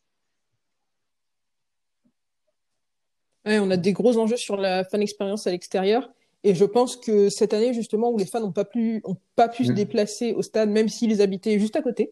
Ouais, 3.46 3.60
on 3.60 3.70
a 3.72 3.78
des 3.78 3.94
gros 3.94 4.18
enjeux 4.18 4.38
sur 4.38 4.58
la 4.58 4.84
fan 4.84 5.02
expérience 5.02 5.48
à 5.48 5.52
l'extérieur. 5.52 6.10
Et 6.44 6.56
je 6.56 6.66
pense 6.66 6.98
que 6.98 7.30
cette 7.30 7.54
année, 7.54 7.74
justement, 7.74 8.12
où 8.12 8.18
les 8.18 8.26
fans 8.26 8.42
n'ont 8.42 8.52
pas 8.52 8.66
pu, 8.66 9.02
ont 9.06 9.16
pas 9.36 9.48
pu 9.48 9.66
se 9.66 9.72
mm. 9.72 9.76
déplacer 9.76 10.34
au 10.34 10.42
stade, 10.42 10.70
même 10.70 10.90
s'ils 10.90 11.22
habitaient 11.22 11.58
juste 11.58 11.76
à 11.76 11.82
côté, 11.82 12.12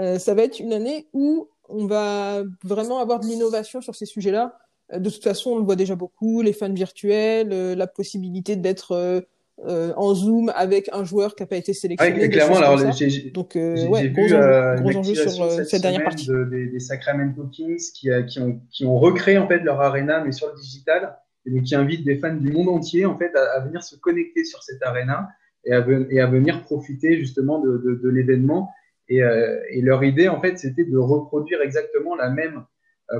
euh, 0.00 0.18
ça 0.18 0.34
va 0.34 0.42
être 0.42 0.60
une 0.60 0.72
année 0.72 1.08
où 1.12 1.48
on 1.68 1.86
va 1.86 2.42
vraiment 2.64 2.98
avoir 2.98 3.20
de 3.20 3.26
l'innovation 3.26 3.80
sur 3.80 3.94
ces 3.94 4.06
sujets-là. 4.06 4.58
Euh, 4.92 4.98
de 4.98 5.10
toute 5.10 5.22
façon, 5.22 5.50
on 5.50 5.58
le 5.58 5.64
voit 5.64 5.76
déjà 5.76 5.94
beaucoup, 5.94 6.40
les 6.40 6.54
fans 6.54 6.72
virtuels, 6.72 7.74
la 7.74 7.86
possibilité 7.86 8.56
d'être 8.56 8.92
euh, 8.92 9.20
en 9.64 10.14
zoom 10.14 10.52
avec 10.54 10.90
un 10.92 11.04
joueur 11.04 11.34
qui 11.34 11.42
n'a 11.42 11.46
pas 11.46 11.56
été 11.56 11.72
sélectionné. 11.72 12.20
Ouais, 12.20 12.28
clairement, 12.28 12.56
alors 12.56 12.92
j'ai 12.92 13.32
euh, 13.56 13.86
ouais, 13.88 14.08
gros, 14.10 14.26
vu, 14.26 14.34
euh, 14.34 14.76
gros 14.76 14.96
enjeu 14.96 15.14
sur 15.14 15.42
euh, 15.42 15.50
cette, 15.50 15.68
cette 15.68 15.82
dernière 15.82 16.04
partie. 16.04 16.26
De, 16.26 16.44
des, 16.44 16.66
des, 16.66 16.80
Sacramento 16.80 17.44
Kings 17.46 17.80
qui, 17.94 18.10
qui, 18.28 18.40
ont, 18.40 18.60
qui 18.70 18.84
ont 18.84 18.98
recréé 18.98 19.38
en 19.38 19.48
fait 19.48 19.60
leur 19.60 19.80
arena 19.80 20.22
mais 20.22 20.32
sur 20.32 20.48
le 20.48 20.60
digital 20.60 21.16
et 21.46 21.50
donc 21.50 21.62
qui 21.62 21.74
invitent 21.74 22.04
des 22.04 22.16
fans 22.16 22.34
du 22.34 22.52
monde 22.52 22.68
entier 22.68 23.06
en 23.06 23.16
fait 23.16 23.34
à, 23.34 23.56
à 23.56 23.60
venir 23.60 23.82
se 23.82 23.96
connecter 23.96 24.44
sur 24.44 24.62
cette 24.62 24.82
arena 24.82 25.28
et 25.64 25.72
à, 25.72 25.84
et 26.10 26.20
à 26.20 26.26
venir 26.26 26.62
profiter 26.62 27.18
justement 27.18 27.58
de, 27.58 27.78
de, 27.78 27.94
de 28.02 28.08
l'événement. 28.08 28.70
Et, 29.08 29.22
euh, 29.22 29.58
et, 29.70 29.80
leur 29.80 30.04
idée 30.04 30.28
en 30.28 30.40
fait 30.40 30.58
c'était 30.58 30.84
de 30.84 30.98
reproduire 30.98 31.62
exactement 31.62 32.14
la 32.14 32.28
même 32.28 32.64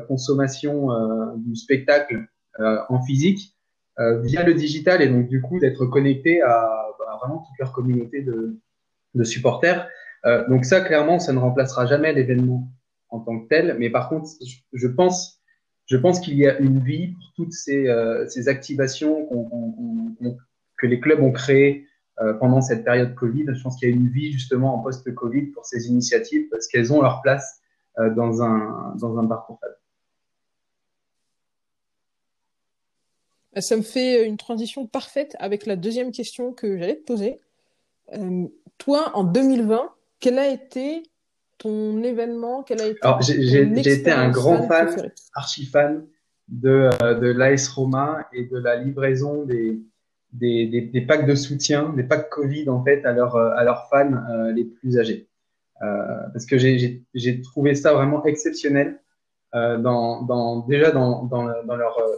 consommation 0.08 0.88
du 1.36 1.54
spectacle 1.54 2.26
en 2.58 3.00
physique 3.04 3.38
euh, 3.38 3.55
via 3.98 4.42
le 4.42 4.52
digital 4.52 5.00
et 5.00 5.08
donc 5.08 5.26
du 5.28 5.40
coup 5.40 5.58
d'être 5.58 5.86
connecté 5.86 6.42
à, 6.42 6.86
bah, 6.98 7.18
vraiment 7.20 7.38
toute 7.38 7.58
leur 7.58 7.72
communauté 7.72 8.22
de, 8.22 8.58
de 9.14 9.24
supporters. 9.24 9.88
Euh, 10.24 10.46
donc 10.48 10.64
ça, 10.64 10.80
clairement, 10.80 11.18
ça 11.18 11.32
ne 11.32 11.38
remplacera 11.38 11.86
jamais 11.86 12.12
l'événement 12.12 12.68
en 13.08 13.20
tant 13.20 13.40
que 13.40 13.48
tel. 13.48 13.76
Mais 13.78 13.90
par 13.90 14.08
contre, 14.08 14.28
je, 14.72 14.88
pense, 14.88 15.40
je 15.86 15.96
pense 15.96 16.20
qu'il 16.20 16.36
y 16.36 16.46
a 16.46 16.58
une 16.58 16.80
vie 16.80 17.08
pour 17.08 17.32
toutes 17.36 17.52
ces, 17.52 17.88
euh, 17.88 18.26
ces 18.28 18.48
activations 18.48 19.28
que 20.76 20.86
les 20.86 21.00
clubs 21.00 21.20
ont 21.20 21.32
créées 21.32 21.86
euh, 22.20 22.34
pendant 22.34 22.60
cette 22.60 22.84
période 22.84 23.14
Covid. 23.14 23.46
Je 23.52 23.62
pense 23.62 23.76
qu'il 23.76 23.88
y 23.88 23.92
a 23.92 23.94
une 23.94 24.08
vie 24.08 24.32
justement 24.32 24.74
en 24.74 24.78
post-Covid 24.80 25.46
pour 25.46 25.64
ces 25.64 25.88
initiatives 25.88 26.48
parce 26.50 26.66
qu'elles 26.66 26.92
ont 26.92 27.02
leur 27.02 27.22
place 27.22 27.60
euh, 27.98 28.10
dans 28.14 28.42
un 28.42 28.94
dans 28.98 29.18
un 29.18 29.26
parcours 29.26 29.60
Ça 33.58 33.76
me 33.76 33.82
fait 33.82 34.26
une 34.26 34.36
transition 34.36 34.86
parfaite 34.86 35.36
avec 35.38 35.66
la 35.66 35.76
deuxième 35.76 36.12
question 36.12 36.52
que 36.52 36.78
j'allais 36.78 36.96
te 36.96 37.04
poser. 37.04 37.40
Euh, 38.14 38.46
toi, 38.78 39.10
en 39.14 39.24
2020, 39.24 39.90
quel 40.20 40.38
a 40.38 40.48
été 40.48 41.02
ton 41.58 42.02
événement? 42.02 42.62
Quel 42.62 42.80
a 42.82 42.86
été 42.88 42.98
Alors, 43.02 43.22
j'ai 43.22 43.62
été 43.62 44.10
un 44.10 44.30
grand 44.30 44.66
fan, 44.68 45.10
archi 45.34 45.66
fan 45.66 46.06
de, 46.48 46.90
euh, 47.02 47.14
de 47.14 47.28
l'AS 47.28 47.68
Roma 47.68 48.28
et 48.32 48.44
de 48.44 48.58
la 48.58 48.76
livraison 48.76 49.44
des, 49.44 49.80
des, 50.32 50.66
des, 50.66 50.82
des, 50.82 51.00
packs 51.00 51.26
de 51.26 51.34
soutien, 51.34 51.92
des 51.96 52.04
packs 52.04 52.28
Covid 52.28 52.68
en 52.68 52.84
fait 52.84 53.04
à, 53.04 53.12
leur, 53.12 53.36
à 53.36 53.64
leurs 53.64 53.88
fans 53.88 54.12
euh, 54.30 54.52
les 54.52 54.64
plus 54.64 54.98
âgés. 54.98 55.28
Euh, 55.82 56.28
parce 56.32 56.46
que 56.46 56.56
j'ai 56.56 57.40
trouvé 57.42 57.74
ça 57.74 57.92
vraiment 57.92 58.24
exceptionnel 58.24 58.98
euh, 59.54 59.76
dans, 59.76 60.22
dans, 60.22 60.60
déjà 60.60 60.90
dans, 60.90 61.24
dans, 61.24 61.44
dans 61.64 61.76
leur 61.76 61.98
euh, 61.98 62.16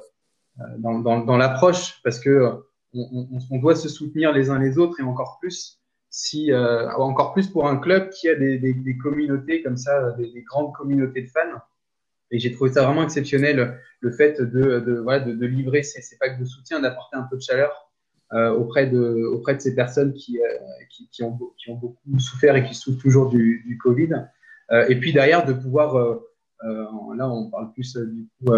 dans, 0.78 0.98
dans, 0.98 1.20
dans 1.24 1.36
l'approche 1.36 2.00
parce 2.02 2.18
que 2.18 2.30
euh, 2.30 2.52
on, 2.94 3.28
on, 3.32 3.38
on, 3.50 3.58
doit 3.58 3.76
se 3.76 3.88
soutenir 3.88 4.32
les 4.32 4.50
uns 4.50 4.58
les 4.58 4.78
autres 4.78 4.98
et 5.00 5.02
encore 5.02 5.38
plus 5.40 5.78
si 6.10 6.52
euh, 6.52 6.90
encore 6.94 7.32
plus 7.32 7.48
pour 7.48 7.68
un 7.68 7.76
club 7.76 8.10
qui 8.10 8.28
a 8.28 8.34
des, 8.34 8.58
des, 8.58 8.72
des 8.72 8.96
communautés 8.96 9.62
comme 9.62 9.76
ça, 9.76 10.12
des, 10.12 10.30
des, 10.32 10.42
grandes 10.42 10.72
communautés 10.72 11.22
de 11.22 11.28
fans. 11.28 11.60
Et 12.30 12.38
j'ai 12.38 12.52
trouvé 12.52 12.72
ça 12.72 12.84
vraiment 12.84 13.02
exceptionnel 13.02 13.78
le 14.00 14.10
fait 14.10 14.40
de, 14.40 14.80
de, 14.80 14.98
voilà, 14.98 15.20
de, 15.24 15.32
de 15.32 15.46
livrer 15.46 15.82
ces, 15.82 16.02
ces, 16.02 16.16
packs 16.18 16.38
de 16.38 16.44
soutien, 16.44 16.80
d'apporter 16.80 17.16
un 17.16 17.22
peu 17.22 17.36
de 17.36 17.42
chaleur 17.42 17.90
euh, 18.32 18.50
auprès, 18.50 18.86
de, 18.86 19.24
auprès 19.32 19.54
de 19.54 19.60
ces 19.60 19.74
personnes 19.74 20.12
qui, 20.12 20.38
euh, 20.38 20.44
qui, 20.90 21.08
qui, 21.10 21.22
ont, 21.22 21.38
qui 21.56 21.70
ont 21.70 21.76
beaucoup 21.76 22.18
souffert 22.18 22.56
et 22.56 22.64
qui 22.64 22.74
souffrent 22.74 23.00
toujours 23.00 23.30
du, 23.30 23.64
du 23.66 23.78
Covid. 23.78 24.26
Euh, 24.70 24.86
et 24.88 24.96
puis 24.96 25.12
derrière, 25.12 25.46
de 25.46 25.52
pouvoir, 25.54 25.94
là 26.62 27.28
on 27.30 27.50
parle 27.50 27.72
plus 27.72 27.96
du 27.96 28.28
coup 28.38 28.52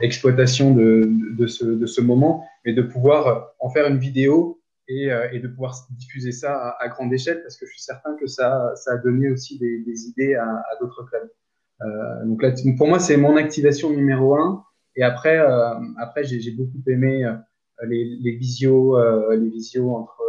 exploitation 0.00 0.74
de, 0.74 1.46
ce, 1.46 2.00
moment, 2.00 2.44
mais 2.64 2.72
de 2.72 2.82
pouvoir 2.82 3.54
en 3.60 3.70
faire 3.70 3.86
une 3.86 3.98
vidéo 3.98 4.60
et, 4.88 5.10
euh, 5.10 5.38
de 5.38 5.48
pouvoir 5.48 5.74
diffuser 5.90 6.32
ça 6.32 6.76
à, 6.78 6.88
grande 6.88 7.12
échelle, 7.12 7.42
parce 7.42 7.56
que 7.56 7.66
je 7.66 7.72
suis 7.72 7.82
certain 7.82 8.16
que 8.16 8.26
ça, 8.26 8.72
a 8.86 8.96
donné 8.98 9.30
aussi 9.30 9.58
des, 9.58 10.06
idées 10.08 10.34
à, 10.34 10.62
d'autres 10.80 11.04
clubs. 11.04 11.30
Euh, 11.82 12.24
donc 12.26 12.42
là, 12.42 12.52
pour 12.76 12.88
moi, 12.88 12.98
c'est 12.98 13.16
mon 13.16 13.36
activation 13.36 13.90
numéro 13.90 14.36
un. 14.36 14.64
Et 14.96 15.02
après, 15.02 15.38
euh, 15.38 15.74
après, 15.98 16.24
j'ai 16.24 16.50
beaucoup 16.52 16.82
aimé 16.86 17.28
les, 17.86 18.04
les 18.20 18.32
visios, 18.36 18.96
les 19.32 19.48
visios 19.48 19.90
entre 19.94 20.20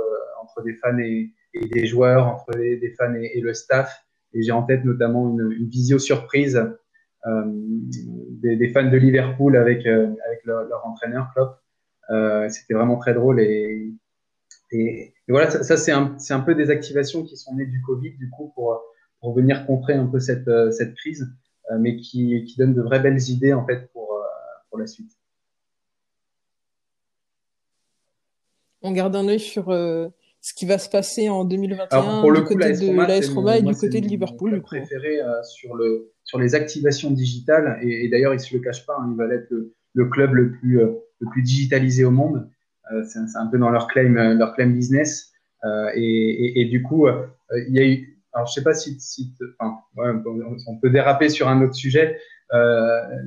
entre 0.41 0.63
des 0.63 0.76
fans 0.76 0.97
et, 0.99 1.32
des 1.53 1.86
joueurs, 1.88 2.28
entre 2.28 2.51
des, 2.57 2.93
fans 2.97 3.13
et, 3.16 3.41
le 3.41 3.53
staff. 3.53 4.05
Et 4.34 4.43
j'ai 4.43 4.51
en 4.51 4.63
tête 4.63 4.84
notamment 4.86 5.30
une, 5.30 5.51
une 5.51 5.68
visio 5.68 5.97
surprise 5.97 6.61
des, 7.26 8.55
des, 8.55 8.69
fans 8.69 8.89
de 8.89 8.97
Liverpool 8.97 9.57
avec, 9.57 9.86
euh, 9.86 10.13
avec 10.28 10.45
leur, 10.45 10.63
leur, 10.63 10.86
entraîneur 10.86 11.32
Klopp. 11.34 11.57
Euh, 12.11 12.47
c'était 12.49 12.76
vraiment 12.76 12.97
très 12.97 13.13
drôle 13.13 13.39
et, 13.41 13.91
et, 14.71 15.13
et 15.28 15.32
voilà, 15.32 15.49
ça, 15.49 15.63
ça 15.63 15.76
c'est 15.76 15.91
un, 15.91 16.15
un 16.30 16.39
peu 16.41 16.53
des 16.53 16.69
activations 16.69 17.23
qui 17.23 17.36
sont 17.36 17.55
nées 17.55 17.65
du 17.65 17.82
Covid, 17.82 18.11
du 18.11 18.30
coup, 18.30 18.51
pour, 18.53 18.82
pour 19.21 19.34
venir 19.34 19.65
contrer 19.65 19.93
un 19.93 20.05
peu 20.05 20.19
cette, 20.19 20.49
cette 20.71 20.93
crise, 20.95 21.28
mais 21.80 21.97
qui, 21.97 22.43
qui 22.45 22.57
donnent 22.57 22.76
de 22.76 22.82
vraies 22.82 22.99
belles 22.99 23.30
idées, 23.30 23.53
en 23.53 23.65
fait, 23.65 23.89
pour, 23.91 24.21
pour 24.69 24.78
la 24.78 24.86
suite. 24.86 25.11
On 28.86 28.91
garde 28.91 29.15
un 29.15 29.28
œil 29.28 29.39
sur, 29.39 29.71
euh, 29.71 30.09
ce 30.41 30.53
qui 30.53 30.67
va 30.67 30.78
se 30.78 30.89
passer 30.89 31.28
en 31.28 31.43
2021 31.43 31.88
Alors, 31.89 32.21
pour 32.21 32.30
le 32.30 32.41
du 32.41 32.45
coup, 32.45 32.53
côté 32.53 32.73
de 32.73 32.95
l'AS 32.95 33.30
Roma 33.30 33.57
et 33.57 33.63
du 33.63 33.73
côté 33.73 33.99
de 33.99 34.07
Liverpool. 34.07 34.51
Mon 34.51 34.61
préféré 34.61 35.21
euh, 35.21 35.41
sur 35.41 35.73
le 35.73 36.13
sur 36.26 36.39
les 36.39 36.55
activations 36.55 37.11
digitales 37.11 37.80
et, 37.82 38.05
et 38.05 38.09
d'ailleurs 38.09 38.34
il 38.34 38.39
se 38.39 38.53
le 38.53 38.61
cache 38.61 38.86
pas, 38.86 38.97
hein, 38.99 39.09
il 39.11 39.17
va 39.17 39.34
être 39.34 39.49
le, 39.49 39.73
le, 39.93 40.05
club 40.09 40.34
le 40.34 40.51
plus 40.51 40.82
euh, 40.82 40.91
le 41.19 41.30
plus 41.30 41.41
digitalisé 41.41 42.03
au 42.03 42.11
monde. 42.11 42.49
Euh, 42.91 43.03
c'est 43.05 43.38
un 43.38 43.47
peu 43.47 43.57
dans 43.57 43.69
leur 43.69 43.88
claim 43.88 44.15
euh, 44.17 44.34
leur 44.34 44.53
claim 44.53 44.69
business 44.69 45.32
euh, 45.63 45.89
et, 45.95 46.01
et, 46.03 46.61
et, 46.61 46.65
du 46.65 46.84
coup 46.84 47.07
il 47.67 47.73
y 47.73 47.80
a 47.80 47.88
eu 47.88 48.19
alors 48.34 48.47
je 48.47 48.53
sais 48.53 48.63
pas 48.63 48.73
si, 48.73 48.99
si 48.99 49.34
enfin 49.57 49.78
ouais, 49.95 50.11
on 50.67 50.78
peut 50.78 50.89
déraper 50.89 51.30
sur 51.30 51.47
un 51.47 51.61
autre 51.61 51.73
sujet 51.73 52.19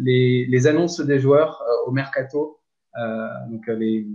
les, 0.00 0.46
les 0.46 0.66
annonces 0.66 1.00
des 1.00 1.18
joueurs 1.18 1.64
au 1.86 1.90
mercato 1.90 2.60
donc 3.50 3.66
les 3.66 4.06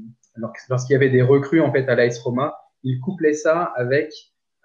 lorsqu'il 0.69 0.93
y 0.93 0.95
avait 0.95 1.09
des 1.09 1.21
recrues 1.23 1.59
en 1.59 1.71
fait 1.71 1.89
à 1.89 1.95
l'AS 1.95 2.19
Roma 2.19 2.55
il 2.83 2.99
couplait 2.99 3.33
ça 3.33 3.73
avec 3.75 4.13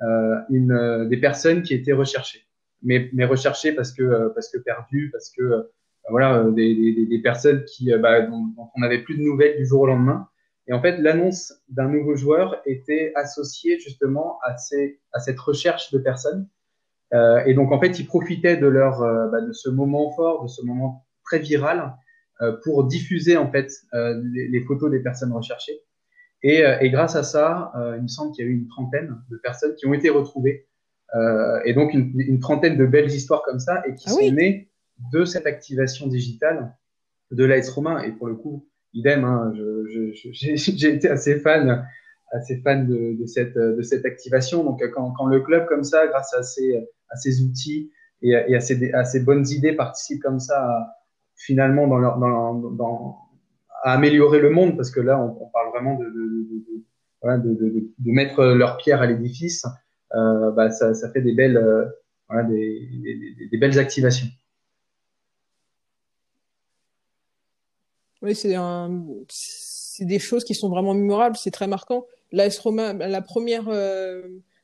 euh, 0.03 0.37
une, 0.51 0.73
euh, 0.73 1.07
des 1.07 1.17
personnes 1.17 1.63
qui 1.63 1.75
étaient 1.75 1.93
recherchées. 1.93 2.47
Mais, 2.83 3.11
mais 3.13 3.25
recherchées 3.25 3.73
parce 3.73 3.93
que, 3.93 4.03
euh, 4.03 4.29
parce 4.31 4.51
que 4.51 4.59
perdues, 4.59 5.11
parce 5.13 5.31
que 5.31 5.43
euh, 5.43 5.63
voilà, 6.11 6.45
des, 6.45 6.75
des, 6.75 7.07
des, 7.07 7.19
personnes 7.19 7.65
qui, 7.65 7.93
bah, 7.99 8.23
dont, 8.23 8.47
dont 8.57 8.69
on 8.75 8.81
n'avait 8.81 9.03
plus 9.03 9.17
de 9.17 9.23
nouvelles 9.23 9.59
du 9.59 9.67
jour 9.67 9.83
au 9.83 9.87
lendemain. 9.87 10.29
Et 10.67 10.73
en 10.73 10.81
fait, 10.81 10.99
l'annonce 10.99 11.53
d'un 11.69 11.89
nouveau 11.89 12.15
joueur 12.15 12.63
était 12.67 13.13
associée 13.15 13.79
justement 13.79 14.39
à, 14.43 14.57
ces, 14.57 15.01
à 15.13 15.21
cette 15.21 15.39
recherche 15.39 15.91
de 15.93 15.99
personnes. 15.99 16.49
Euh, 17.15 17.43
et 17.47 17.55
donc, 17.55 17.73
en 17.73 17.81
fait, 17.81 17.99
ils 17.99 18.07
profitaient 18.07 18.57
de 18.57 18.67
leur, 18.67 19.03
euh, 19.03 19.29
bah, 19.29 19.41
de 19.41 19.53
ce 19.53 19.69
moment 19.69 20.11
fort, 20.13 20.45
de 20.45 20.49
ce 20.49 20.65
moment 20.65 21.07
très 21.25 21.39
viral, 21.39 21.95
euh, 22.41 22.53
pour 22.63 22.85
diffuser 22.85 23.37
en 23.37 23.51
fait 23.51 23.71
les, 23.93 24.49
les, 24.49 24.61
photos 24.61 24.91
des 24.91 25.01
personnes 25.01 25.33
recherchées. 25.33 25.83
Et, 26.43 26.65
euh, 26.65 26.79
et 26.81 26.91
grâce 26.91 27.17
à 27.17 27.23
ça, 27.23 27.73
euh, 27.77 27.97
il 27.97 28.03
me 28.03 28.09
semble 28.09 28.33
qu'il 28.33 28.45
y 28.45 28.49
a 28.49 28.51
eu 28.51 28.55
une 28.55 28.69
trentaine 28.69 29.17
de 29.31 29.37
personnes 29.39 29.75
qui 29.75 29.87
ont 29.87 29.95
été 29.95 30.09
retrouvées. 30.09 30.67
Euh, 31.15 31.61
et 31.65 31.73
donc 31.73 31.95
une, 31.95 32.13
une, 32.21 32.39
trentaine 32.39 32.77
de 32.77 32.85
belles 32.85 33.11
histoires 33.11 33.43
comme 33.43 33.61
ça 33.61 33.83
et 33.87 33.95
qui 33.95 34.05
ah 34.09 34.11
sont 34.11 34.19
oui. 34.19 34.33
nées 34.33 34.69
de 35.13 35.25
cette 35.25 35.47
activation 35.47 36.07
digitale 36.07 36.75
de 37.31 37.45
l'AS 37.45 37.69
Romain. 37.71 38.03
Et 38.03 38.13
pour 38.13 38.27
le 38.27 38.35
coup, 38.35 38.69
idem, 38.93 39.25
hein, 39.25 39.53
j'ai 40.13 40.95
été 40.95 41.09
assez 41.09 41.39
fan, 41.41 41.87
assez 42.33 42.59
fan 42.59 42.87
de, 42.87 43.17
de, 43.19 43.27
cette, 43.27 43.57
de 43.57 43.83
cette 43.83 44.05
activation. 44.05 44.65
Donc, 44.65 44.83
quand, 44.93 45.13
quand, 45.13 45.27
le 45.27 45.41
club, 45.41 45.67
comme 45.67 45.85
ça, 45.85 46.07
grâce 46.09 46.35
à 46.35 46.43
ses, 46.43 46.77
à 47.09 47.17
ses 47.17 47.43
outils 47.43 47.91
et, 48.23 48.31
et 48.31 48.57
à, 48.57 48.61
ses, 48.61 48.93
à 48.93 49.05
ses 49.05 49.21
bonnes 49.21 49.47
idées, 49.49 49.73
participe 49.73 50.23
comme 50.23 50.41
ça, 50.41 50.63
à, 50.63 50.99
finalement, 51.37 51.87
dans, 51.87 51.99
leur, 51.99 52.19
dans, 52.19 52.55
dans, 52.55 53.17
à 53.83 53.93
améliorer 53.93 54.41
le 54.41 54.51
monde, 54.51 54.77
parce 54.77 54.91
que 54.91 55.01
là, 55.01 55.19
on, 55.21 55.43
on 55.43 55.49
parle 55.51 55.71
vraiment 55.71 55.99
de, 55.99 56.05
de, 56.05 57.55
de, 57.55 57.93
de, 57.99 58.11
mettre 58.13 58.45
leur 58.45 58.77
pierre 58.77 59.01
à 59.01 59.07
l'édifice, 59.07 59.65
bah, 60.13 60.71
ça, 60.71 60.95
ça, 60.95 61.11
fait 61.11 61.23
des 61.23 61.33
belles, 61.33 61.57
euh, 61.57 61.85
des, 62.45 62.89
des, 63.51 63.59
belles 63.59 63.79
activations. 63.79 64.29
Oui, 68.23 68.35
c'est 68.35 70.05
des 70.05 70.19
choses 70.19 70.45
qui 70.45 70.55
sont 70.55 70.69
vraiment 70.69 70.95
mémorables, 70.95 71.37
c'est 71.37 71.51
très 71.51 71.67
marquant. 71.67 72.05
La 72.33 72.51
première, 73.23 73.69
euh, 73.69 74.23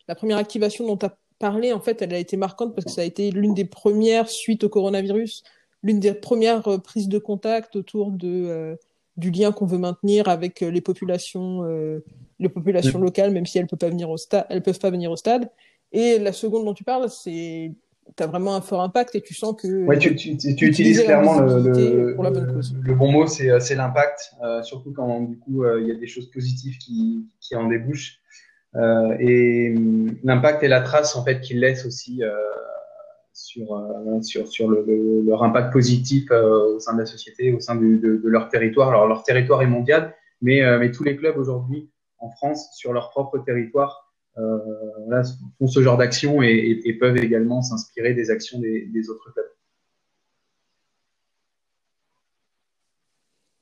la 0.08 0.14
première 0.14 0.38
activation 0.38 0.86
dont 0.86 0.96
tu 0.96 1.06
as 1.06 1.16
parlé, 1.38 1.72
en 1.72 1.80
fait, 1.80 2.02
elle 2.02 2.14
a 2.14 2.18
été 2.18 2.36
marquante 2.36 2.74
parce 2.74 2.86
que 2.86 2.90
ça 2.90 3.02
a 3.02 3.04
été 3.04 3.30
l'une 3.30 3.54
des 3.54 3.64
premières 3.64 4.28
suite 4.28 4.64
au 4.64 4.68
coronavirus, 4.68 5.44
l'une 5.82 6.00
des 6.00 6.14
premières 6.14 6.66
euh, 6.68 6.78
prises 6.78 7.08
de 7.08 7.18
contact 7.18 7.76
autour 7.76 8.10
de, 8.10 8.28
euh, 8.28 8.76
du 9.16 9.30
lien 9.30 9.52
qu'on 9.52 9.66
veut 9.66 9.78
maintenir 9.78 10.28
avec 10.28 10.60
les 10.60 10.80
populations, 10.80 11.62
les 12.38 12.48
populations 12.48 12.98
locales, 12.98 13.30
même 13.30 13.46
si 13.46 13.58
elles 13.58 13.66
peuvent 13.66 13.78
pas 13.78 13.88
venir 13.88 14.10
au 14.10 14.16
stade, 14.16 14.46
elles 14.50 14.62
peuvent 14.62 14.78
pas 14.78 14.90
venir 14.90 15.10
au 15.10 15.16
stade. 15.16 15.48
Et 15.92 16.18
la 16.18 16.32
seconde 16.32 16.64
dont 16.64 16.74
tu 16.74 16.84
parles, 16.84 17.08
c'est 17.08 17.72
tu 18.16 18.22
as 18.22 18.26
vraiment 18.26 18.54
un 18.54 18.60
fort 18.60 18.82
impact 18.82 19.14
et 19.14 19.20
tu 19.20 19.34
sens 19.34 19.54
que. 19.60 19.84
Ouais, 19.84 19.98
tu, 19.98 20.14
tu, 20.14 20.36
tu, 20.36 20.66
utilises 20.66 21.02
clairement 21.02 21.40
le, 21.40 21.60
le, 21.60 22.16
le, 22.82 22.94
bon 22.94 23.10
mot, 23.10 23.26
c'est 23.26 23.74
l'impact, 23.74 24.34
euh, 24.42 24.62
surtout 24.62 24.92
quand 24.92 25.22
du 25.22 25.38
coup 25.38 25.64
euh, 25.64 25.80
il 25.80 25.88
y 25.88 25.90
a 25.90 25.94
des 25.94 26.06
choses 26.06 26.30
positives 26.30 26.78
qui, 26.78 27.26
qui 27.40 27.56
en 27.56 27.68
débouchent. 27.68 28.20
Euh, 28.76 29.16
et 29.20 29.72
hum, 29.76 30.16
l'impact 30.24 30.64
et 30.64 30.68
la 30.68 30.80
trace 30.80 31.14
en 31.14 31.24
fait 31.24 31.40
qu'ils 31.40 31.60
laissent 31.60 31.86
aussi 31.86 32.24
euh, 32.24 32.34
sur, 33.54 34.70
euh, 34.70 35.22
leur 35.24 35.42
impact 35.42 35.72
positif 35.72 36.30
au 36.30 36.78
sein 36.80 36.94
de 36.94 37.00
la 37.00 37.06
société, 37.06 37.52
au 37.52 37.60
sein 37.60 37.76
de, 37.76 38.20
leur 38.24 38.48
territoire. 38.48 38.88
Alors 38.88 39.06
leur 39.06 39.22
territoire 39.22 39.62
est 39.62 39.66
mondial, 39.66 40.14
mais, 40.42 40.62
mais 40.78 40.90
tous 40.90 41.04
les 41.04 41.16
clubs 41.16 41.36
aujourd'hui 41.36 41.90
en 42.18 42.30
France, 42.30 42.68
sur 42.74 42.92
leur 42.92 43.10
propre 43.10 43.38
territoire, 43.38 44.04
euh, 44.38 44.58
font 45.58 45.66
ce 45.68 45.80
genre 45.80 45.96
d'action 45.96 46.42
et, 46.42 46.96
peuvent 46.98 47.16
également 47.16 47.62
s'inspirer 47.62 48.14
des 48.14 48.30
actions 48.30 48.58
des, 48.58 49.10
autres 49.10 49.32
clubs. 49.32 49.46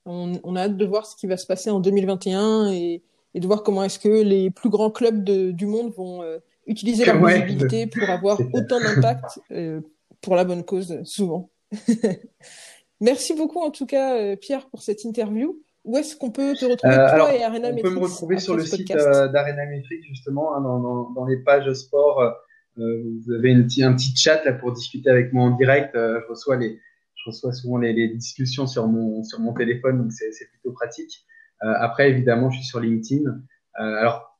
On, 0.04 0.56
a 0.56 0.62
hâte 0.62 0.76
de 0.76 0.86
voir 0.86 1.06
ce 1.06 1.14
qui 1.16 1.26
va 1.26 1.36
se 1.36 1.46
passer 1.46 1.70
en 1.70 1.80
2021 1.80 2.72
et, 2.72 3.02
de 3.34 3.46
voir 3.46 3.62
comment 3.62 3.82
est-ce 3.84 3.98
que 3.98 4.22
les 4.22 4.50
plus 4.50 4.68
grands 4.68 4.90
clubs 4.90 5.22
du 5.24 5.66
monde 5.66 5.92
vont 5.92 6.22
euh, 6.22 6.38
utiliser 6.66 7.04
leur 7.04 7.20
ouais, 7.20 7.42
visibilité 7.42 7.86
pour 7.86 8.08
avoir 8.08 8.38
autant 8.52 8.80
d'impact 8.80 9.40
euh, 9.50 9.80
pour 10.20 10.36
la 10.36 10.44
bonne 10.44 10.64
cause, 10.64 11.02
souvent. 11.04 11.50
Merci 13.00 13.34
beaucoup 13.34 13.58
en 13.58 13.70
tout 13.70 13.86
cas, 13.86 14.16
euh, 14.16 14.36
Pierre, 14.36 14.68
pour 14.70 14.82
cette 14.82 15.04
interview. 15.04 15.60
Où 15.84 15.96
est-ce 15.96 16.16
qu'on 16.16 16.30
peut 16.30 16.54
te 16.54 16.64
retrouver, 16.64 16.94
euh, 16.94 16.96
toi 16.96 17.08
alors, 17.08 17.30
et 17.30 17.42
Arena 17.42 17.70
On 17.72 17.76
peut 17.76 17.90
me 17.90 17.98
retrouver 17.98 18.38
sur 18.38 18.56
le 18.56 18.64
site 18.64 18.92
euh, 18.92 19.26
d'Arena 19.26 19.66
Metrics, 19.66 20.04
justement, 20.06 20.54
hein, 20.54 20.60
dans, 20.60 20.78
dans, 20.78 21.10
dans, 21.10 21.24
les 21.24 21.38
pages 21.38 21.72
sport. 21.72 22.22
Vous 22.76 23.32
avez 23.32 23.50
une, 23.50 23.68
un 23.82 23.94
petit 23.94 24.14
chat 24.14 24.44
là 24.44 24.52
pour 24.52 24.72
discuter 24.72 25.10
avec 25.10 25.32
moi 25.32 25.46
en 25.46 25.56
direct. 25.56 25.90
Je 25.94 26.28
reçois 26.28 26.56
les, 26.56 26.78
je 27.16 27.30
reçois 27.30 27.52
souvent 27.52 27.78
les, 27.78 27.92
les, 27.92 28.08
discussions 28.08 28.68
sur 28.68 28.86
mon 28.86 29.24
sur 29.24 29.40
mon 29.40 29.52
téléphone, 29.52 29.98
donc 29.98 30.12
c'est 30.12 30.48
plutôt 30.50 30.70
pratique. 30.72 31.26
Euh, 31.64 31.74
après, 31.80 32.10
évidemment, 32.10 32.50
je 32.50 32.58
suis 32.58 32.66
sur 32.66 32.78
LinkedIn. 32.78 33.24
alors, 33.74 34.31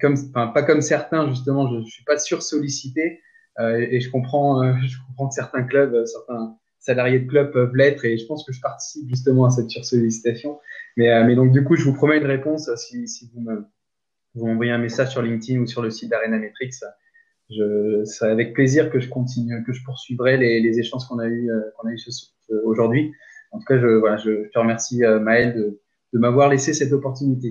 comme, 0.00 0.14
enfin, 0.30 0.48
pas 0.48 0.62
comme 0.62 0.80
certains, 0.80 1.28
justement, 1.28 1.68
je, 1.72 1.84
je 1.84 1.90
suis 1.90 2.04
pas 2.04 2.18
sur 2.18 2.42
sollicité 2.42 3.20
et, 3.58 4.00
je 4.00 4.10
comprends, 4.10 4.62
je 4.86 4.96
comprends 5.06 5.28
que 5.28 5.34
certains 5.34 5.62
clubs, 5.62 6.04
certains 6.04 6.56
salariés 6.86 7.18
de 7.18 7.26
club 7.26 7.52
peuvent 7.52 7.74
l'être 7.74 8.04
et 8.04 8.16
je 8.16 8.26
pense 8.26 8.44
que 8.44 8.52
je 8.52 8.60
participe 8.60 9.08
justement 9.08 9.46
à 9.46 9.50
cette 9.50 9.70
sursollicitation. 9.70 10.58
Mais, 10.96 11.10
euh, 11.10 11.24
mais 11.24 11.34
donc, 11.34 11.52
du 11.52 11.64
coup, 11.64 11.76
je 11.76 11.84
vous 11.84 11.92
promets 11.92 12.18
une 12.18 12.26
réponse 12.26 12.70
si, 12.76 13.06
si 13.08 13.30
vous 13.34 13.40
me 13.40 13.64
vous 14.34 14.46
m'envoyez 14.46 14.70
un 14.70 14.78
message 14.78 15.10
sur 15.10 15.22
LinkedIn 15.22 15.60
ou 15.60 15.66
sur 15.66 15.80
le 15.80 15.90
site 15.90 16.10
d'Arena 16.10 16.38
Metrics. 16.38 16.74
Je, 17.48 18.04
c'est 18.04 18.26
avec 18.26 18.52
plaisir 18.52 18.90
que 18.90 19.00
je 19.00 19.08
continue, 19.08 19.64
que 19.64 19.72
je 19.72 19.82
poursuivrai 19.82 20.36
les, 20.36 20.60
les 20.60 20.78
échanges 20.78 21.06
qu'on 21.08 21.18
a 21.18 21.26
eu, 21.26 21.50
euh, 21.50 21.60
qu'on 21.76 21.88
a 21.88 21.92
eu 21.92 21.98
aujourd'hui. 22.64 23.12
En 23.52 23.58
tout 23.58 23.64
cas, 23.64 23.78
je, 23.78 23.86
voilà, 23.86 24.18
je, 24.18 24.50
te 24.50 24.58
remercie, 24.58 25.04
euh, 25.04 25.20
Maël, 25.20 25.54
de, 25.54 25.80
de 26.12 26.18
m'avoir 26.18 26.50
laissé 26.50 26.74
cette 26.74 26.92
opportunité. 26.92 27.50